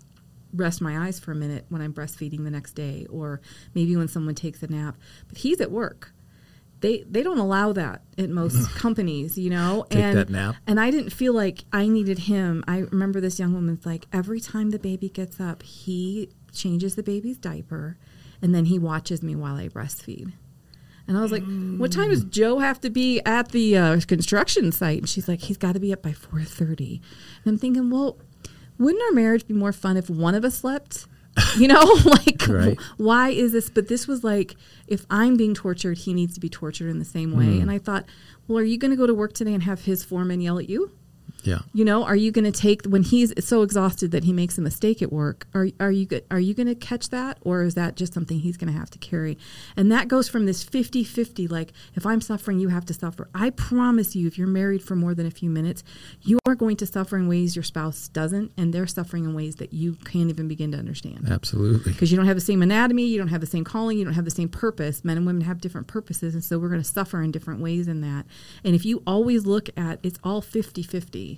rest 0.53 0.81
my 0.81 1.07
eyes 1.07 1.19
for 1.19 1.31
a 1.31 1.35
minute 1.35 1.65
when 1.69 1.81
I'm 1.81 1.93
breastfeeding 1.93 2.43
the 2.43 2.51
next 2.51 2.73
day 2.73 3.05
or 3.09 3.41
maybe 3.73 3.95
when 3.95 4.07
someone 4.07 4.35
takes 4.35 4.63
a 4.63 4.67
nap. 4.67 4.97
But 5.27 5.39
he's 5.39 5.61
at 5.61 5.71
work. 5.71 6.13
They 6.81 7.03
they 7.09 7.23
don't 7.23 7.39
allow 7.39 7.73
that 7.73 8.01
at 8.17 8.29
most 8.29 8.69
companies, 8.75 9.37
you 9.37 9.49
know. 9.49 9.85
Take 9.89 10.03
and 10.03 10.17
that 10.17 10.29
nap. 10.29 10.55
and 10.67 10.79
I 10.79 10.91
didn't 10.91 11.11
feel 11.11 11.33
like 11.33 11.65
I 11.73 11.87
needed 11.87 12.19
him. 12.19 12.63
I 12.67 12.79
remember 12.79 13.19
this 13.19 13.39
young 13.39 13.53
woman's 13.53 13.85
like 13.85 14.07
every 14.13 14.39
time 14.39 14.69
the 14.69 14.79
baby 14.79 15.09
gets 15.09 15.39
up, 15.39 15.63
he 15.63 16.29
changes 16.53 16.95
the 16.95 17.03
baby's 17.03 17.37
diaper 17.37 17.97
and 18.41 18.53
then 18.53 18.65
he 18.65 18.79
watches 18.79 19.21
me 19.23 19.35
while 19.35 19.55
I 19.55 19.67
breastfeed. 19.67 20.33
And 21.07 21.17
I 21.17 21.21
was 21.21 21.31
like, 21.31 21.43
"What 21.77 21.91
time 21.91 22.09
does 22.09 22.25
Joe 22.25 22.59
have 22.59 22.81
to 22.81 22.89
be 22.89 23.21
at 23.25 23.49
the 23.53 23.77
uh, 23.77 23.99
construction 24.07 24.71
site?" 24.73 24.99
And 24.99 25.09
she's 25.09 25.27
like, 25.27 25.39
"He's 25.41 25.57
got 25.57 25.73
to 25.73 25.79
be 25.79 25.93
up 25.93 26.01
by 26.01 26.11
4:30." 26.11 26.99
And 27.45 27.53
I'm 27.53 27.57
thinking, 27.57 27.89
"Well, 27.89 28.17
wouldn't 28.77 29.01
our 29.03 29.13
marriage 29.13 29.47
be 29.47 29.53
more 29.53 29.71
fun 29.71 29.95
if 29.95 30.09
one 30.09 30.35
of 30.35 30.43
us 30.43 30.55
slept?" 30.55 31.07
You 31.57 31.67
know, 31.67 31.81
like 32.05 32.47
Right. 32.47 32.77
why 32.97 33.29
is 33.29 33.51
this? 33.51 33.69
But 33.69 33.87
this 33.87 34.07
was 34.07 34.23
like, 34.23 34.55
if 34.87 35.05
I'm 35.09 35.37
being 35.37 35.53
tortured, 35.53 35.97
he 35.99 36.13
needs 36.13 36.33
to 36.35 36.39
be 36.39 36.49
tortured 36.49 36.89
in 36.89 36.99
the 36.99 37.05
same 37.05 37.35
way. 37.35 37.45
Mm-hmm. 37.45 37.61
And 37.63 37.71
I 37.71 37.77
thought, 37.79 38.05
well, 38.47 38.59
are 38.59 38.63
you 38.63 38.77
going 38.77 38.91
to 38.91 38.97
go 38.97 39.07
to 39.07 39.13
work 39.13 39.33
today 39.33 39.53
and 39.53 39.63
have 39.63 39.85
his 39.85 40.03
foreman 40.03 40.39
yell 40.41 40.59
at 40.59 40.69
you? 40.69 40.91
Yeah. 41.47 41.59
You 41.73 41.85
know, 41.85 42.03
are 42.03 42.15
you 42.15 42.31
going 42.31 42.51
to 42.51 42.51
take 42.51 42.85
when 42.85 43.03
he's 43.03 43.33
so 43.43 43.61
exhausted 43.61 44.11
that 44.11 44.25
he 44.25 44.33
makes 44.33 44.57
a 44.57 44.61
mistake 44.61 45.01
at 45.01 45.13
work? 45.13 45.47
Are 45.53 45.69
are 45.79 45.91
you 45.91 46.07
are 46.29 46.41
you 46.41 46.53
going 46.53 46.67
to 46.67 46.75
catch 46.75 47.09
that 47.09 47.37
or 47.41 47.63
is 47.63 47.75
that 47.75 47.95
just 47.95 48.13
something 48.13 48.39
he's 48.39 48.57
going 48.57 48.71
to 48.71 48.77
have 48.77 48.89
to 48.91 48.97
carry? 48.97 49.37
And 49.77 49.89
that 49.91 50.09
goes 50.09 50.27
from 50.27 50.45
this 50.45 50.63
50-50 50.65 51.49
like 51.49 51.71
if 51.95 52.05
I'm 52.05 52.19
suffering 52.19 52.59
you 52.59 52.67
have 52.67 52.85
to 52.85 52.93
suffer. 52.93 53.29
I 53.33 53.51
promise 53.51 54.13
you 54.13 54.27
if 54.27 54.37
you're 54.37 54.47
married 54.47 54.83
for 54.83 54.95
more 54.95 55.13
than 55.13 55.25
a 55.25 55.31
few 55.31 55.49
minutes, 55.49 55.85
you 56.21 56.37
are 56.45 56.55
going 56.55 56.75
to 56.77 56.85
suffer 56.85 57.15
in 57.15 57.29
ways 57.29 57.55
your 57.55 57.63
spouse 57.63 58.09
doesn't 58.09 58.51
and 58.57 58.73
they're 58.73 58.87
suffering 58.87 59.23
in 59.23 59.33
ways 59.33 59.55
that 59.55 59.71
you 59.71 59.93
can't 59.93 60.29
even 60.29 60.49
begin 60.49 60.73
to 60.73 60.77
understand 60.77 61.29
Absolutely. 61.29 61.93
because 61.93 62.11
you 62.11 62.17
don't 62.17 62.27
have 62.27 62.35
the 62.35 62.41
same 62.41 62.61
anatomy, 62.61 63.05
you 63.05 63.17
don't 63.17 63.29
have 63.29 63.41
the 63.41 63.47
same 63.47 63.63
calling, 63.63 63.97
you 63.97 64.03
don't 64.03 64.15
have 64.15 64.25
the 64.25 64.31
same 64.31 64.49
purpose. 64.49 65.05
Men 65.05 65.15
and 65.15 65.25
women 65.25 65.43
have 65.43 65.61
different 65.61 65.87
purposes, 65.87 66.33
and 66.33 66.43
so 66.43 66.59
we're 66.59 66.69
going 66.69 66.81
to 66.81 66.87
suffer 66.87 67.21
in 67.21 67.31
different 67.31 67.61
ways 67.61 67.87
in 67.87 68.01
that. 68.01 68.25
And 68.65 68.75
if 68.75 68.85
you 68.85 69.01
always 69.07 69.45
look 69.45 69.69
at 69.77 69.99
it's 70.03 70.19
all 70.23 70.41
50 70.41 70.83
50 70.83 71.36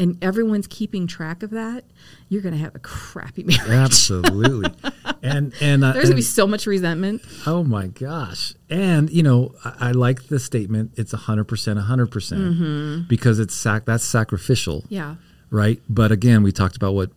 and 0.00 0.18
everyone's 0.24 0.66
keeping 0.66 1.06
track 1.06 1.44
of 1.44 1.50
that, 1.50 1.84
you're 2.28 2.42
going 2.42 2.54
to 2.54 2.58
have 2.60 2.74
a 2.74 2.78
crappy 2.80 3.42
marriage. 3.44 3.68
Absolutely. 3.70 4.72
and 5.22 5.52
and 5.60 5.84
uh, 5.84 5.92
There's 5.92 6.06
going 6.06 6.12
to 6.12 6.16
be 6.16 6.22
so 6.22 6.46
much 6.46 6.66
resentment. 6.66 7.22
Oh 7.46 7.62
my 7.62 7.86
gosh. 7.86 8.54
And 8.68 9.08
you 9.10 9.22
know, 9.22 9.54
I, 9.64 9.88
I 9.88 9.90
like 9.92 10.26
the 10.28 10.40
statement 10.40 10.92
it's 10.96 11.12
100% 11.12 11.44
100% 11.46 11.86
Mm-hmm. 11.86 13.08
because 13.08 13.38
it's 13.38 13.54
sac- 13.54 13.84
that's 13.84 14.04
sacrificial, 14.04 14.84
Yeah. 14.88 15.16
right? 15.50 15.80
But 15.88 16.10
again, 16.10 16.42
we 16.42 16.50
talked 16.50 16.74
about 16.76 16.94
what 16.94 17.10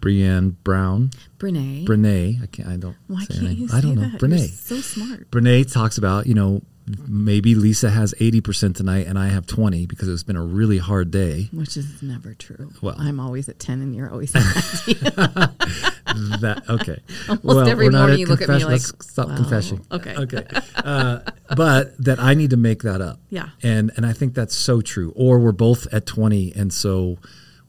Brienne 0.00 0.50
Brown, 0.62 1.10
Brene. 1.38 1.84
Brene, 1.86 2.42
I 2.42 2.46
can't 2.46 2.68
I 2.68 2.76
don't 2.76 2.96
Why 3.08 3.24
can't 3.26 3.58
you 3.58 3.68
say 3.68 3.76
I 3.76 3.80
don't 3.80 3.94
know. 3.96 4.02
that? 4.02 4.20
You're 4.22 4.30
Brene. 4.30 4.48
so 4.50 4.76
smart. 4.80 5.30
Brene 5.30 5.70
talks 5.72 5.98
about, 5.98 6.26
you 6.26 6.34
know, 6.34 6.62
maybe 7.08 7.54
Lisa 7.54 7.90
has 7.90 8.14
80% 8.20 8.74
tonight 8.76 9.06
and 9.06 9.18
I 9.18 9.28
have 9.28 9.46
20 9.46 9.86
because 9.86 10.08
it's 10.08 10.22
been 10.22 10.36
a 10.36 10.44
really 10.44 10.78
hard 10.78 11.10
day. 11.10 11.48
Which 11.52 11.76
is 11.76 12.02
never 12.02 12.34
true. 12.34 12.70
Well- 12.80 12.96
I'm 12.98 13.18
always 13.18 13.48
at 13.48 13.58
10 13.58 13.80
and 13.80 13.94
you're 13.94 14.10
always 14.10 14.34
at 14.34 14.42
90. 14.86 14.94
that 16.40 16.62
okay. 16.68 17.02
Almost 17.28 17.68
every 17.68 17.86
we're 17.86 17.90
not 17.90 17.98
morning 18.00 18.20
you 18.20 18.26
look 18.26 18.42
at 18.42 18.48
me 18.48 18.54
like, 18.56 18.66
let's 18.66 18.92
stop 19.06 19.28
well, 19.28 19.36
confessing. 19.36 19.84
okay. 19.90 20.14
okay. 20.16 20.44
Uh, 20.76 21.20
but 21.56 21.96
that 22.04 22.18
I 22.18 22.34
need 22.34 22.50
to 22.50 22.56
make 22.56 22.82
that 22.82 23.00
up. 23.00 23.20
Yeah. 23.28 23.50
and 23.62 23.90
and 23.96 24.06
I 24.06 24.12
think 24.12 24.34
that's 24.34 24.54
so 24.54 24.80
true. 24.80 25.12
Or 25.16 25.38
we're 25.38 25.52
both 25.52 25.92
at 25.92 26.06
twenty, 26.06 26.52
and 26.54 26.72
so 26.72 27.18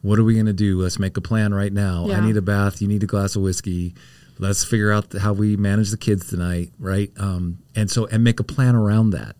what 0.02 0.20
are 0.20 0.24
we 0.24 0.36
going 0.36 0.46
to 0.46 0.54
do? 0.54 0.80
Let's 0.80 1.00
make 1.00 1.18
a 1.18 1.22
plan 1.22 1.54
right 1.54 1.74
now. 1.74 2.10
I 2.12 2.20
need 2.22 2.38
a 2.38 2.42
bath. 2.42 2.82
You 2.82 2.88
need 2.88 3.04
a 3.04 3.08
glass 3.08 3.36
of 3.36 3.42
whiskey. 3.42 3.96
Let's 4.40 4.64
figure 4.64 4.92
out 4.92 5.12
how 5.14 5.34
we 5.34 5.58
manage 5.58 5.90
the 5.92 5.98
kids 5.98 6.30
tonight, 6.30 6.72
right? 6.80 7.12
Um, 7.18 7.60
and 7.76 7.90
so 7.90 8.06
and 8.08 8.24
make 8.24 8.40
a 8.40 8.44
plan 8.44 8.76
around 8.76 9.12
that. 9.12 9.36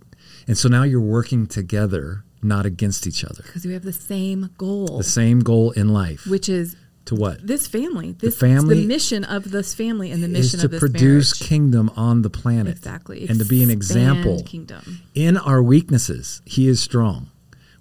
And 0.48 0.58
so 0.58 0.70
now 0.70 0.84
you're 0.84 1.02
working 1.02 1.46
together, 1.48 2.24
not 2.42 2.66
against 2.66 3.06
each 3.06 3.24
other. 3.24 3.44
Because 3.44 3.66
we 3.66 3.74
have 3.74 3.84
the 3.84 3.94
same 3.94 4.50
goal, 4.58 4.98
The 4.98 5.04
same 5.04 5.40
goal 5.42 5.72
in 5.72 5.90
life. 5.90 6.26
which 6.26 6.48
is 6.50 6.76
to 7.06 7.16
what? 7.16 7.46
this 7.46 7.68
family. 7.68 8.14
This 8.14 8.38
family 8.38 8.82
the 8.82 8.88
mission 8.88 9.24
of 9.24 9.52
this 9.52 9.74
family 9.74 10.12
and 10.12 10.22
the 10.22 10.28
is 10.28 10.34
mission 10.34 10.60
to 10.62 10.66
of 10.66 10.72
this 10.72 10.80
produce 10.80 11.40
marriage. 11.40 11.50
kingdom 11.50 11.92
on 11.96 12.22
the 12.22 12.30
planet. 12.30 12.76
exactly, 12.78 13.28
And 13.30 13.40
to 13.40 13.46
be 13.46 13.62
an 13.64 13.70
example. 13.70 14.42
Kingdom. 14.44 15.02
In 15.14 15.38
our 15.38 15.62
weaknesses, 15.64 16.42
he 16.46 16.68
is 16.68 16.82
strong. 16.82 17.30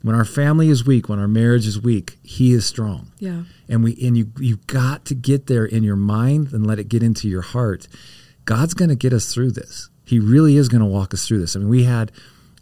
When 0.07 0.15
our 0.15 0.25
family 0.25 0.69
is 0.69 0.87
weak, 0.87 1.09
when 1.09 1.19
our 1.19 1.27
marriage 1.27 1.67
is 1.67 1.81
weak, 1.81 2.17
he 2.23 2.53
is 2.53 2.65
strong. 2.65 3.11
Yeah. 3.19 3.43
And 3.69 3.83
we 3.83 3.99
and 4.01 4.17
you 4.17 4.31
you've 4.39 4.65
got 4.69 5.05
to 5.07 5.17
get 5.17 5.49
there 5.49 5.65
in 5.65 5.83
your 5.83 5.97
mind 5.97 6.53
and 6.53 6.65
let 6.65 6.79
it 6.79 6.89
get 6.89 7.03
into 7.03 7.29
your 7.29 7.43
heart. 7.43 7.89
God's 8.45 8.73
going 8.73 8.91
to 8.91 8.95
get 8.95 9.13
us 9.13 9.35
through 9.35 9.51
this. 9.51 9.91
He 10.05 10.21
really 10.21 10.57
is 10.57 10.69
going 10.69 10.81
to 10.81 10.87
walk 10.87 11.13
us 11.13 11.27
through 11.27 11.41
this. 11.41 11.57
I 11.57 11.59
mean, 11.59 11.69
we 11.69 11.83
had 11.83 12.13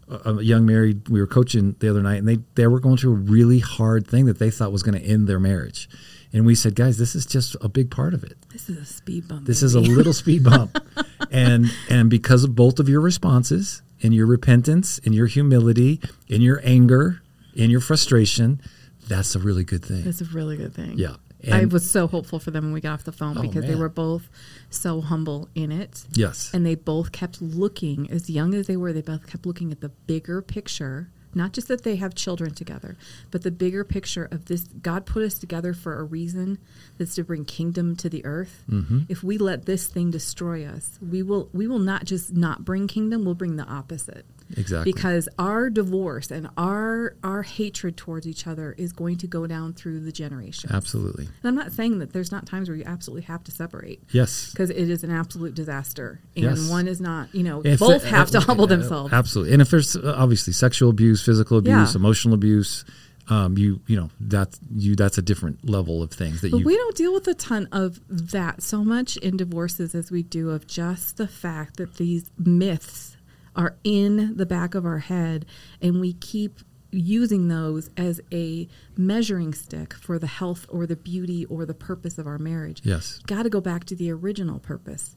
a 0.09 0.40
young 0.40 0.64
married 0.64 1.07
we 1.11 1.20
were 1.20 1.26
coaching 1.26 1.76
the 1.80 1.90
other 1.90 2.00
night 2.00 2.16
and 2.16 2.26
they 2.26 2.38
they 2.54 2.66
were 2.66 2.80
going 2.80 2.96
through 2.96 3.12
a 3.12 3.16
really 3.16 3.59
hard 3.59 4.07
thing 4.07 4.24
that 4.24 4.38
they 4.38 4.50
thought 4.50 4.72
was 4.72 4.83
going 4.83 4.98
to 4.98 5.07
end 5.07 5.26
their 5.26 5.38
marriage. 5.38 5.87
And 6.33 6.46
we 6.46 6.54
said, 6.54 6.74
"Guys, 6.74 6.96
this 6.96 7.14
is 7.14 7.26
just 7.26 7.57
a 7.61 7.68
big 7.68 7.90
part 7.90 8.14
of 8.14 8.24
it. 8.24 8.38
This 8.54 8.70
is 8.70 8.78
a 8.78 8.87
speed 8.87 9.28
bump. 9.28 9.44
This 9.46 9.62
is 9.62 9.74
a 9.74 9.80
little 9.80 10.14
speed 10.14 10.44
bump. 10.44 10.78
and 11.30 11.70
and 11.90 12.09
because 12.09 12.42
of 12.42 12.54
both 12.54 12.78
of 12.78 12.88
your 12.88 13.02
responses 13.02 13.83
and 14.02 14.14
your 14.14 14.26
repentance 14.26 14.98
and 15.04 15.14
your 15.14 15.26
humility 15.26 16.00
and 16.30 16.42
your 16.42 16.62
anger 16.64 17.20
and 17.57 17.71
your 17.71 17.81
frustration, 17.81 18.61
that's 19.09 19.35
a 19.35 19.38
really 19.38 19.64
good 19.64 19.85
thing. 19.85 20.05
That's 20.05 20.21
a 20.21 20.27
really 20.27 20.57
good 20.57 20.75
thing. 20.75 20.99
Yeah. 20.99 21.17
I 21.53 21.67
was 21.67 21.88
so 21.88 22.07
hopeful 22.07 22.38
for 22.38 22.51
them 22.51 22.64
when 22.64 22.73
we 22.73 22.81
got 22.81 22.95
off 22.95 23.05
the 23.05 23.12
phone 23.12 23.37
Oh, 23.37 23.43
because 23.43 23.67
they 23.67 23.75
were 23.75 23.88
both 23.88 24.29
so 24.71 25.01
humble 25.01 25.49
in 25.55 25.73
it. 25.73 26.05
Yes. 26.12 26.51
And 26.55 26.64
they 26.64 26.75
both 26.75 27.12
kept 27.12 27.43
looking, 27.43 28.11
as 28.11 28.31
young 28.31 28.55
as 28.55 28.67
they 28.67 28.77
were, 28.77 28.93
they 28.93 29.03
both 29.03 29.27
kept 29.27 29.45
looking 29.45 29.71
at 29.73 29.81
the 29.81 29.90
bigger 29.90 30.40
picture. 30.40 31.11
Not 31.37 31.53
just 31.53 31.67
that 31.67 31.83
they 31.83 31.97
have 31.97 32.14
children 32.14 32.55
together, 32.55 32.97
but 33.33 33.43
the 33.43 33.51
bigger 33.51 33.83
picture 33.83 34.29
of 34.31 34.45
this 34.45 34.62
God 34.62 35.05
put 35.05 35.25
us 35.25 35.37
together 35.37 35.75
for 35.75 35.99
a 35.99 36.05
reason 36.05 36.59
that's 36.97 37.17
to 37.17 37.25
bring 37.25 37.45
kingdom 37.45 37.97
to 37.97 38.09
the 38.09 38.25
earth. 38.25 38.62
Mm-hmm. 38.71 39.01
If 39.09 39.25
we 39.25 39.37
let 39.37 39.67
this 39.67 39.88
thing 39.88 40.12
destroy 40.12 40.64
us, 40.64 40.97
we 41.03 41.25
will 41.25 41.51
we 41.53 41.67
will 41.67 41.81
not 41.81 42.05
just 42.05 42.33
not 42.33 42.64
bring 42.64 42.87
kingdom, 42.87 43.25
we'll 43.25 43.35
bring 43.35 43.57
the 43.57 43.64
opposite. 43.64 44.25
Exactly. 44.57 44.93
Because 44.93 45.29
our 45.38 45.71
divorce 45.71 46.31
and 46.31 46.49
our 46.57 47.17
our 47.23 47.43
hatred 47.43 47.97
towards 47.97 48.27
each 48.27 48.47
other 48.47 48.75
is 48.79 48.93
going 48.93 49.19
to 49.19 49.27
go 49.27 49.47
down 49.47 49.73
through 49.73 50.01
the 50.01 50.12
generations. 50.12 50.73
Absolutely. 50.73 51.25
And 51.25 51.45
I'm 51.45 51.55
not 51.55 51.73
saying 51.73 51.99
that 51.99 52.12
there's 52.12 52.33
not 52.33 52.47
times 52.47 52.69
where 52.69 52.77
you 52.77 52.85
absolutely 52.87 53.23
have 53.23 53.43
to 53.45 53.53
separate 53.53 54.03
Yes. 54.12 54.51
because 54.51 54.71
it 54.71 54.90
is 54.90 55.05
an 55.05 55.11
absolute 55.11 55.55
disaster, 55.55 56.21
and 56.37 56.45
Yes. 56.45 56.69
one 56.69 56.88
is 56.88 57.01
not. 57.01 57.35
You 57.35 57.43
know, 57.43 57.62
If 57.64 57.81
both 57.81 58.03
there- 58.03 58.11
have 58.11 58.31
to 58.33 58.38
uh, 58.38 58.43
humble 58.43 58.64
uh, 58.64 58.69
themselves. 58.69 59.12
Absolutely. 59.12 59.53
And 59.55 59.62
if 59.62 59.71
there's 59.71 59.97
uh, 59.97 60.14
obviously 60.17 60.53
sexual 60.53 60.91
abuse, 60.91 61.22
physical 61.24 61.59
abuse, 61.59 61.95
Yeah. 61.95 61.99
emotional 61.99 62.35
abuse, 62.35 62.85
um, 63.31 63.57
you 63.57 63.81
you 63.87 63.97
know 63.97 64.11
that's 64.20 64.61
you 64.76 64.95
that's 64.97 65.16
a 65.16 65.22
different 65.22 65.66
level 65.66 66.03
of 66.03 66.11
things 66.11 66.43
that 66.43 66.51
But 66.51 66.59
you 66.59 66.64
we 66.66 66.76
don't 66.76 66.95
deal 66.95 67.14
with 67.14 67.26
a 67.26 67.33
ton 67.33 67.68
of 67.72 67.99
that 68.09 68.62
so 68.62 68.85
much 68.85 69.16
in 69.16 69.39
divorces 69.39 69.95
as 69.95 70.11
we 70.11 70.22
do 70.22 70.51
of 70.51 70.66
just 70.66 71.16
the 71.16 71.26
fact 71.26 71.78
that 71.78 71.95
these 71.97 72.31
myths 72.39 73.14
are 73.57 73.76
in 73.84 74.36
the 74.36 74.46
back 74.46 74.74
of 74.74 74.84
our 74.84 74.98
head 74.98 75.46
and 75.80 76.00
we 76.00 76.12
keep 76.12 76.61
using 76.90 77.48
those 77.48 77.90
as 77.96 78.20
a 78.32 78.68
measuring 78.96 79.52
stick 79.52 79.92
for 79.94 80.18
the 80.18 80.28
health 80.28 80.64
or 80.68 80.86
the 80.86 80.94
beauty 80.96 81.44
or 81.46 81.66
the 81.66 81.74
purpose 81.74 82.18
of 82.18 82.26
our 82.26 82.38
marriage. 82.38 82.80
Yes. 82.84 83.18
Got 83.26 83.42
to 83.44 83.50
go 83.50 83.61
back 83.61 83.84
to 83.86 83.96
the 83.96 84.12
original 84.12 84.61
purpose. 84.61 85.16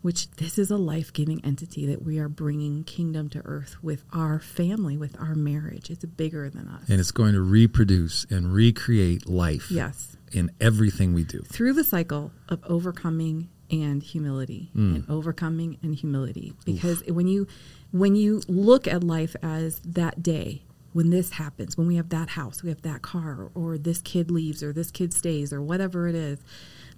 which 0.00 0.30
this 0.32 0.58
is 0.58 0.70
a 0.70 0.76
life 0.76 1.12
giving 1.12 1.44
entity 1.44 1.86
that 1.86 2.02
we 2.02 2.18
are 2.18 2.28
bringing 2.28 2.84
kingdom 2.84 3.28
to 3.30 3.40
earth 3.44 3.82
with 3.82 4.04
our 4.12 4.38
family, 4.38 4.96
with 4.96 5.20
our 5.20 5.34
marriage. 5.34 5.90
It's 5.90 6.04
bigger 6.04 6.48
than 6.48 6.68
us. 6.68 6.88
And 6.88 7.00
it's 7.00 7.10
going 7.10 7.32
to 7.32 7.40
reproduce 7.40 8.24
and 8.30 8.52
recreate 8.52 9.28
life 9.28 9.70
yes. 9.70 10.16
in 10.32 10.50
everything 10.60 11.14
we 11.14 11.24
do. 11.24 11.40
Through 11.40 11.72
the 11.72 11.84
cycle 11.84 12.30
of 12.48 12.60
overcoming 12.64 13.48
and 13.70 14.02
humility 14.02 14.70
Mm. 14.74 14.94
and 14.96 15.04
overcoming 15.10 15.78
and 15.82 15.94
humility 15.94 16.52
because 16.64 17.02
when 17.08 17.26
you 17.28 17.46
when 17.92 18.14
you 18.16 18.42
look 18.48 18.86
at 18.86 19.02
life 19.04 19.34
as 19.42 19.80
that 19.80 20.22
day 20.22 20.62
when 20.92 21.10
this 21.10 21.32
happens 21.32 21.76
when 21.76 21.86
we 21.86 21.96
have 21.96 22.08
that 22.08 22.30
house 22.30 22.62
we 22.62 22.68
have 22.70 22.82
that 22.82 23.02
car 23.02 23.50
or, 23.54 23.76
this 23.78 24.00
kid 24.00 24.30
leaves 24.30 24.62
or 24.62 24.72
this 24.72 24.90
kid 24.90 25.12
stays 25.12 25.52
or 25.52 25.60
whatever 25.62 26.08
it 26.08 26.14
is 26.14 26.38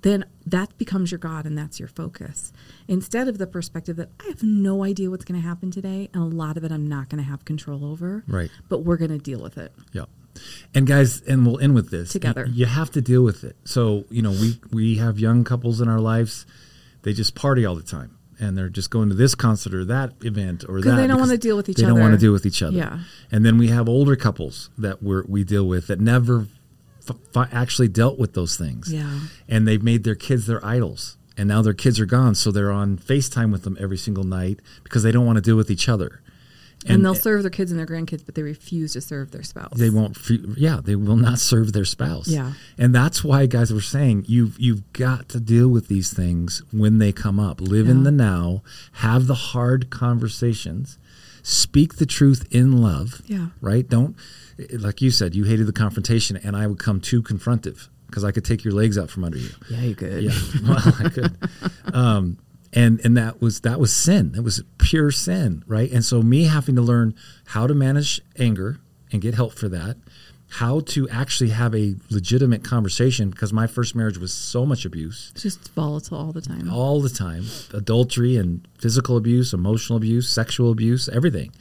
then 0.02 0.24
that 0.46 0.76
becomes 0.78 1.10
your 1.10 1.18
god 1.18 1.44
and 1.44 1.58
that's 1.58 1.78
your 1.78 1.88
focus 1.88 2.52
instead 2.88 3.26
of 3.28 3.38
the 3.38 3.46
perspective 3.46 3.96
that 3.96 4.08
i 4.20 4.26
have 4.28 4.42
no 4.42 4.84
idea 4.84 5.10
what's 5.10 5.24
going 5.24 5.40
to 5.40 5.46
happen 5.46 5.70
today 5.70 6.08
and 6.14 6.22
a 6.22 6.26
lot 6.26 6.56
of 6.56 6.62
it 6.64 6.70
i'm 6.72 6.86
not 6.88 7.08
going 7.08 7.22
to 7.22 7.28
have 7.28 7.44
control 7.44 7.84
over 7.84 8.22
Right. 8.28 8.50
but 8.68 8.78
we're 8.84 8.96
going 8.96 9.10
to 9.10 9.18
deal 9.18 9.42
with 9.42 9.58
it 9.58 9.72
Yeah. 9.92 10.04
And 10.74 10.86
guys, 10.86 11.20
and 11.22 11.46
we'll 11.46 11.58
end 11.60 11.74
with 11.74 11.90
this. 11.90 12.12
Together. 12.12 12.46
You, 12.46 12.52
you 12.60 12.66
have 12.66 12.90
to 12.92 13.00
deal 13.00 13.22
with 13.22 13.44
it. 13.44 13.56
So, 13.64 14.04
you 14.10 14.22
know, 14.22 14.30
we 14.30 14.58
we 14.70 14.96
have 14.96 15.18
young 15.18 15.44
couples 15.44 15.80
in 15.80 15.88
our 15.88 16.00
lives. 16.00 16.46
They 17.02 17.12
just 17.12 17.34
party 17.34 17.64
all 17.64 17.74
the 17.74 17.82
time. 17.82 18.16
And 18.38 18.56
they're 18.56 18.70
just 18.70 18.88
going 18.90 19.10
to 19.10 19.14
this 19.14 19.34
concert 19.34 19.74
or 19.74 19.84
that 19.86 20.14
event 20.22 20.64
or 20.66 20.80
that. 20.80 20.96
they 20.96 21.06
don't 21.06 21.20
wanna 21.20 21.36
deal 21.36 21.56
with 21.56 21.68
each 21.68 21.76
other. 21.76 21.86
They 21.86 21.90
don't 21.90 22.00
want 22.00 22.14
to 22.14 22.18
deal 22.18 22.32
with 22.32 22.46
each 22.46 22.62
other. 22.62 22.76
Yeah. 22.76 23.00
And 23.30 23.44
then 23.44 23.58
we 23.58 23.68
have 23.68 23.86
older 23.86 24.16
couples 24.16 24.70
that 24.78 25.02
we're, 25.02 25.24
we 25.28 25.44
deal 25.44 25.66
with 25.68 25.88
that 25.88 26.00
never 26.00 26.46
f- 27.06 27.16
f- 27.36 27.48
actually 27.52 27.88
dealt 27.88 28.18
with 28.18 28.32
those 28.32 28.56
things. 28.56 28.90
Yeah. 28.90 29.20
And 29.46 29.68
they've 29.68 29.82
made 29.82 30.04
their 30.04 30.14
kids 30.14 30.46
their 30.46 30.64
idols. 30.64 31.18
And 31.36 31.48
now 31.48 31.60
their 31.60 31.74
kids 31.74 32.00
are 32.00 32.06
gone. 32.06 32.34
So 32.34 32.50
they're 32.50 32.70
on 32.70 32.96
FaceTime 32.96 33.52
with 33.52 33.62
them 33.64 33.76
every 33.78 33.98
single 33.98 34.24
night 34.24 34.60
because 34.84 35.02
they 35.02 35.12
don't 35.12 35.26
want 35.26 35.36
to 35.36 35.42
deal 35.42 35.56
with 35.56 35.70
each 35.70 35.88
other. 35.88 36.22
And, 36.86 37.04
they'll 37.04 37.14
serve 37.14 37.42
their 37.42 37.50
kids 37.50 37.70
and 37.70 37.78
their 37.78 37.86
grandkids 37.86 38.24
but 38.24 38.34
they 38.34 38.42
refuse 38.42 38.94
to 38.94 39.00
serve 39.00 39.30
their 39.32 39.42
spouse. 39.42 39.72
They 39.76 39.90
won't 39.90 40.16
yeah 40.56 40.80
they 40.82 40.96
will 40.96 41.16
not 41.16 41.38
serve 41.38 41.72
their 41.72 41.84
spouse. 41.84 42.28
Yeah. 42.28 42.52
and 42.78 42.94
that's 42.94 43.22
why 43.22 43.46
guys 43.46 43.72
we're 43.72 43.80
saying 43.80 44.24
you've 44.28 44.58
you've 44.58 44.92
got 44.92 45.28
to 45.30 45.40
deal 45.40 45.68
with 45.68 45.88
these 45.88 46.12
things 46.12 46.62
when 46.72 46.98
they 46.98 47.12
come 47.12 47.38
up. 47.38 47.60
Live 47.60 47.88
in 47.88 48.04
the 48.04 48.10
now. 48.10 48.62
Have 48.94 49.26
the 49.26 49.34
hard 49.34 49.90
conversations. 49.90 50.98
Speak 51.42 51.96
the 51.96 52.06
truth 52.06 52.46
in 52.50 52.80
love. 52.82 53.22
Yeah. 53.26 53.48
right? 53.60 53.88
Don't 53.88 54.16
like 54.78 55.00
you 55.00 55.10
said 55.10 55.34
you 55.34 55.44
hated 55.44 55.66
the 55.66 55.72
confrontation 55.72 56.36
and 56.36 56.54
i 56.54 56.66
would 56.66 56.78
come 56.78 57.00
too 57.00 57.22
confrontive 57.22 57.88
because 58.06 58.24
i 58.24 58.30
could 58.30 58.44
take 58.44 58.62
your 58.62 58.74
legs 58.74 58.98
out 58.98 59.08
from 59.10 59.24
under 59.24 59.38
you. 59.38 59.50
Yeah 59.70 59.80
you 59.82 59.94
could. 59.94 60.22
Yeah. 60.22 60.38
Well 60.66 60.94
i 60.98 61.08
could. 61.08 61.36
Um 61.94 62.38
and 62.72 63.00
and 63.04 63.16
that 63.16 63.40
was 63.40 63.60
that 63.60 63.80
was 63.80 63.94
sin. 63.94 64.34
It 64.36 64.44
was 64.44 64.62
pure 64.78 65.10
sin 65.10 65.64
right? 65.66 65.90
And 65.90 66.04
so 66.04 66.22
me 66.22 66.44
having 66.44 66.76
to 66.76 66.82
learn 66.82 67.14
how 67.46 67.66
to 67.66 67.74
manage 67.74 68.20
anger 68.38 68.78
and 69.12 69.20
get 69.20 69.34
help 69.34 69.54
for 69.54 69.68
that 69.68 69.96
how 70.54 70.80
to 70.80 71.08
actually 71.10 71.50
have 71.50 71.74
a 71.76 71.94
legitimate 72.10 72.64
conversation 72.64 73.30
because 73.30 73.52
my 73.52 73.68
first 73.68 73.94
marriage 73.94 74.18
was 74.18 74.34
so 74.34 74.66
much 74.66 74.84
abuse. 74.84 75.32
Just 75.36 75.72
volatile 75.74 76.18
all 76.18 76.32
the 76.32 76.40
time. 76.40 76.68
all 76.72 77.00
the 77.00 77.08
time. 77.08 77.44
Adultery 77.72 78.36
and 78.36 78.66
physical 78.78 79.16
abuse 79.16 79.52
emotional 79.52 79.96
abuse 79.96 80.28
sexual 80.28 80.72
abuse 80.72 81.08
everything. 81.08 81.52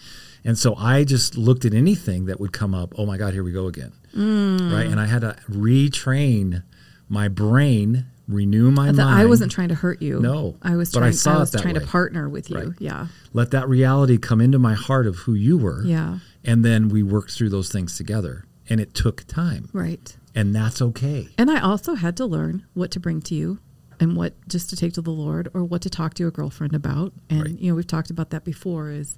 And 0.43 0.57
so 0.57 0.75
i 0.75 1.03
just 1.03 1.37
looked 1.37 1.65
at 1.65 1.73
anything 1.73 2.25
that 2.25 2.39
would 2.39 2.53
come 2.53 2.73
up 2.73 2.93
oh 2.97 3.05
my 3.05 3.17
god 3.17 3.33
here 3.33 3.43
we 3.43 3.51
go 3.51 3.67
again. 3.67 3.93
Mm. 4.15 4.73
Right? 4.73 4.87
And 4.87 4.99
i 4.99 5.05
had 5.05 5.21
to 5.21 5.35
retrain 5.49 6.63
my 7.07 7.27
brain 7.27 8.05
renew 8.29 8.71
my 8.71 8.89
I, 8.89 8.91
mind 8.91 9.01
I 9.01 9.25
wasn't 9.25 9.51
trying 9.51 9.69
to 9.69 9.75
hurt 9.75 10.01
you. 10.01 10.19
No, 10.21 10.55
I 10.61 10.75
was 10.77 10.91
but 10.91 10.99
I 10.99 11.07
trying. 11.07 11.13
saw 11.13 11.35
it 11.37 11.39
was 11.39 11.51
that 11.51 11.61
trying 11.61 11.73
way. 11.73 11.81
to 11.81 11.87
partner 11.87 12.29
with 12.29 12.49
you. 12.49 12.57
Right. 12.57 12.67
Yeah, 12.79 13.07
let 13.33 13.51
that 13.51 13.67
reality 13.67 14.17
come 14.17 14.39
into 14.39 14.59
my 14.59 14.75
heart 14.75 15.05
of 15.07 15.15
who 15.17 15.33
you 15.33 15.57
were 15.57 15.83
yeah, 15.83 16.19
and 16.45 16.63
then 16.63 16.87
we 16.89 17.03
worked 17.03 17.31
through 17.31 17.49
those 17.49 17.69
things 17.69 17.97
together 17.97 18.45
and 18.69 18.79
it 18.79 18.93
took 18.93 19.25
time 19.25 19.67
right. 19.73 20.15
and 20.35 20.53
that's 20.55 20.79
okay 20.81 21.27
And 21.37 21.49
I 21.51 21.59
also 21.59 21.95
had 21.95 22.15
to 22.17 22.25
learn 22.25 22.65
what 22.75 22.91
to 22.91 22.99
bring 22.99 23.19
to 23.23 23.35
you, 23.35 23.59
and 23.99 24.15
what 24.15 24.33
just 24.47 24.69
to 24.69 24.75
take 24.77 24.93
to 24.93 25.01
the 25.01 25.11
Lord, 25.11 25.49
or 25.53 25.63
what 25.65 25.81
to 25.81 25.89
talk 25.89 26.13
to 26.13 26.23
your 26.23 26.31
girlfriend 26.31 26.73
about. 26.75 27.11
And 27.29 27.41
Right. 27.41 27.59
you 27.59 27.69
know, 27.71 27.75
we've 27.75 27.87
talked 27.87 28.09
about 28.11 28.29
that 28.29 28.45
before. 28.45 28.91
Is 28.91 29.17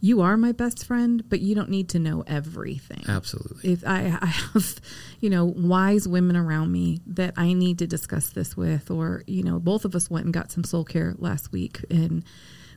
you 0.00 0.20
are 0.22 0.36
my 0.36 0.52
best 0.52 0.86
friend, 0.86 1.22
but 1.28 1.40
you 1.40 1.54
don't 1.54 1.68
need 1.68 1.88
to 1.90 1.98
know 1.98 2.24
everything. 2.26 3.04
absolutely 3.08 3.72
if 3.72 3.86
I, 3.86 4.18
I 4.20 4.26
have 4.26 4.80
you 5.20 5.30
know 5.30 5.44
wise 5.44 6.08
women 6.08 6.36
around 6.36 6.72
me 6.72 7.00
that 7.06 7.34
i 7.36 7.52
need 7.52 7.78
to 7.78 7.86
discuss 7.86 8.30
this 8.30 8.56
with 8.56 8.90
or 8.90 9.22
you 9.26 9.42
know 9.42 9.58
both 9.58 9.84
of 9.84 9.94
us 9.94 10.10
went 10.10 10.24
and 10.24 10.34
got 10.34 10.50
some 10.50 10.64
soul 10.64 10.84
care 10.84 11.14
last 11.18 11.52
week 11.52 11.84
and 11.90 12.24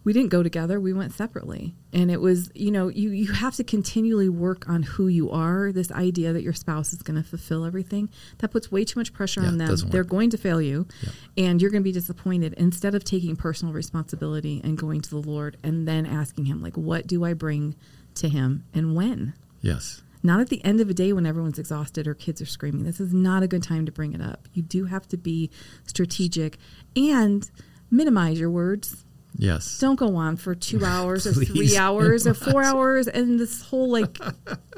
we 0.06 0.12
didn't 0.14 0.30
go 0.30 0.44
together 0.44 0.80
we 0.80 0.92
went 0.94 1.14
separately 1.14 1.76
and 1.94 2.12
it 2.12 2.20
was 2.20 2.52
you 2.54 2.72
know 2.72 2.88
you 2.90 3.10
you 3.12 3.32
have 3.34 3.56
to 3.56 3.64
continually 3.64 4.28
work 4.30 4.68
on 4.68 4.84
who 4.84 5.08
you 5.08 5.30
are 5.32 5.72
this 5.72 5.92
idea 5.92 6.34
that 6.34 6.44
your 6.44 6.54
spouse 6.54 6.94
is 6.94 7.02
going 7.02 7.16
to 7.22 7.28
fulfill 7.28 7.66
everything 7.66 8.10
that 8.40 8.50
puts 8.52 8.72
way 8.72 8.84
too 8.84 9.00
much 9.00 9.14
pressure 9.14 9.42
Yeah, 9.42 9.48
on 9.50 9.58
them 9.58 9.76
they're 9.88 10.04
going 10.04 10.30
to 10.32 10.38
fail 10.38 10.62
you 10.62 10.88
Yeah. 11.02 11.46
and 11.46 11.62
you're 11.62 11.72
going 11.72 11.82
to 11.84 11.88
be 11.88 11.92
disappointed 11.94 12.54
instead 12.58 12.96
of 12.96 13.04
taking 13.04 13.36
personal 13.36 13.74
responsibility 13.74 14.60
and 14.64 14.78
going 14.78 15.02
to 15.02 15.10
the 15.10 15.18
lord 15.22 15.58
and 15.64 15.88
then 15.88 16.06
asking 16.06 16.46
him 16.46 16.62
like 16.62 16.76
what 16.76 17.08
do 17.08 17.24
i 17.24 17.34
bring 17.34 17.76
to 18.16 18.28
him 18.30 18.64
and 18.74 18.96
when 18.96 19.34
yes 19.62 20.02
not 20.26 20.40
at 20.40 20.48
the 20.48 20.64
end 20.64 20.80
of 20.80 20.90
a 20.90 20.94
day 20.94 21.12
when 21.12 21.26
everyone's 21.26 21.60
exhausted 21.60 22.08
or 22.08 22.14
kids 22.14 22.42
are 22.42 22.46
screaming. 22.46 22.86
This 22.86 23.02
is 23.02 23.14
not 23.14 23.44
a 23.44 23.48
good 23.48 23.62
time 23.62 23.86
to 23.86 23.92
bring 23.92 24.14
it 24.14 24.22
up. 24.22 24.48
You 24.54 24.64
do 24.64 24.86
have 24.86 25.06
to 25.10 25.18
be 25.18 25.50
strategic 25.86 26.58
and 26.96 27.50
minimize 27.92 28.40
your 28.40 28.50
words. 28.50 29.04
Yes 29.38 29.80
Don't 29.80 29.96
go 29.98 30.16
on 30.16 30.36
for 30.38 30.56
two 30.56 30.84
hours 30.86 31.26
or 31.28 31.34
three 31.34 31.76
hours 31.78 32.28
or 32.28 32.34
four 32.34 32.64
hours 32.64 33.08
and 33.08 33.40
this 33.40 33.62
whole 33.64 33.90
like, 33.92 34.18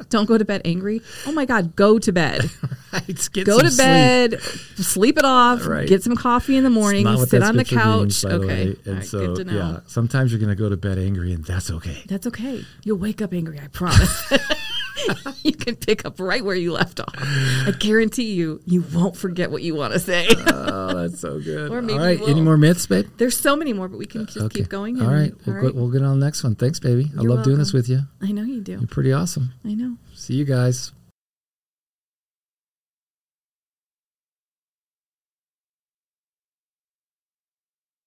don't 0.10 0.26
go 0.26 0.38
to 0.38 0.45
bed 0.45 0.62
angry. 0.66 1.01
Oh 1.26 1.32
my 1.32 1.45
God, 1.45 1.76
go 1.76 1.99
to 1.99 2.12
bed. 2.12 2.49
right 2.93 3.30
get 3.34 3.45
Go 3.45 3.60
to 3.60 3.70
sleep. 3.70 3.78
bed, 3.78 4.41
sleep 4.41 5.18
it 5.18 5.26
off, 5.26 5.66
Right. 5.68 5.88
get 5.88 6.03
some 6.03 6.16
coffee 6.16 6.56
in 6.56 6.64
the 6.64 6.70
morning, 6.70 7.06
sit 7.26 7.43
on 7.43 7.58
the 7.58 7.66
scripture 7.66 7.86
means, 7.89 8.22
couch. 8.24 8.32
the 8.32 8.36
okay. 8.43 8.76
and 8.86 8.95
right, 8.97 9.06
so 9.06 9.20
good 9.36 9.36
to 9.47 9.53
know. 9.53 9.58
yeah 9.58 9.80
sometimes 9.88 10.32
you're 10.32 10.39
going 10.39 10.49
to 10.49 10.56
go 10.56 10.70
to 10.70 10.78
bed 10.78 10.97
angry 10.97 11.34
and 11.34 11.43
that's 11.45 11.70
okay 11.72 12.03
That's 12.08 12.26
okay. 12.28 12.64
You'll 12.84 12.97
wake 12.97 13.22
up 13.22 13.34
angry, 13.34 13.60
I 13.62 13.68
promise. 13.68 14.32
you 15.43 15.52
can 15.54 15.76
pick 15.76 16.06
up 16.06 16.20
right 16.20 16.43
where 16.43 16.56
you 16.56 16.72
left 16.72 17.00
off. 17.00 17.14
I 17.18 17.74
guarantee 17.80 18.34
you, 18.34 18.62
you 18.66 18.84
won't 18.93 19.16
forget 19.18 19.52
what 19.52 19.62
you 19.62 19.76
want 19.76 19.93
to 19.93 20.00
say. 20.00 20.28
oh 20.48 20.93
that's 21.08 21.20
so 21.20 21.39
good 21.39 21.72
Or 21.72 21.82
maybe 21.82 22.00
all 22.00 22.06
right 22.06 22.20
you 22.20 22.26
any 22.28 22.41
more 22.41 22.58
myths 22.58 22.88
babe 22.88 23.08
There's 23.18 23.38
so 23.38 23.56
many 23.56 23.74
more, 23.74 23.88
but 23.88 23.98
we 23.98 24.06
can 24.06 24.22
uh, 24.22 24.26
just 24.26 24.52
keep 24.52 24.70
going. 24.70 25.02
all 25.02 25.10
and- 25.10 25.36
we'll, 25.46 25.56
all 25.58 25.62
Go, 25.62 25.72
we'll 25.74 25.91
get 25.91 26.02
on 26.04 26.20
the 26.20 26.26
next 26.26 26.43
one 26.43 26.56
thanks 26.56 26.80
baby 26.80 27.10
i 27.18 27.22
You're 27.22 27.32
love 27.36 27.43
doing 27.43 27.58
this 27.58 27.74
with 27.74 27.89
you 27.89 28.02
I 28.22 28.32
know 28.32 28.43
you 28.43 28.62
do. 28.62 28.74
you're 28.74 28.88
pretty 28.88 29.12
awesome 29.14 29.52
I 29.66 29.74
know. 29.74 29.98
see 30.14 30.36
you 30.36 30.46
guys 30.46 30.91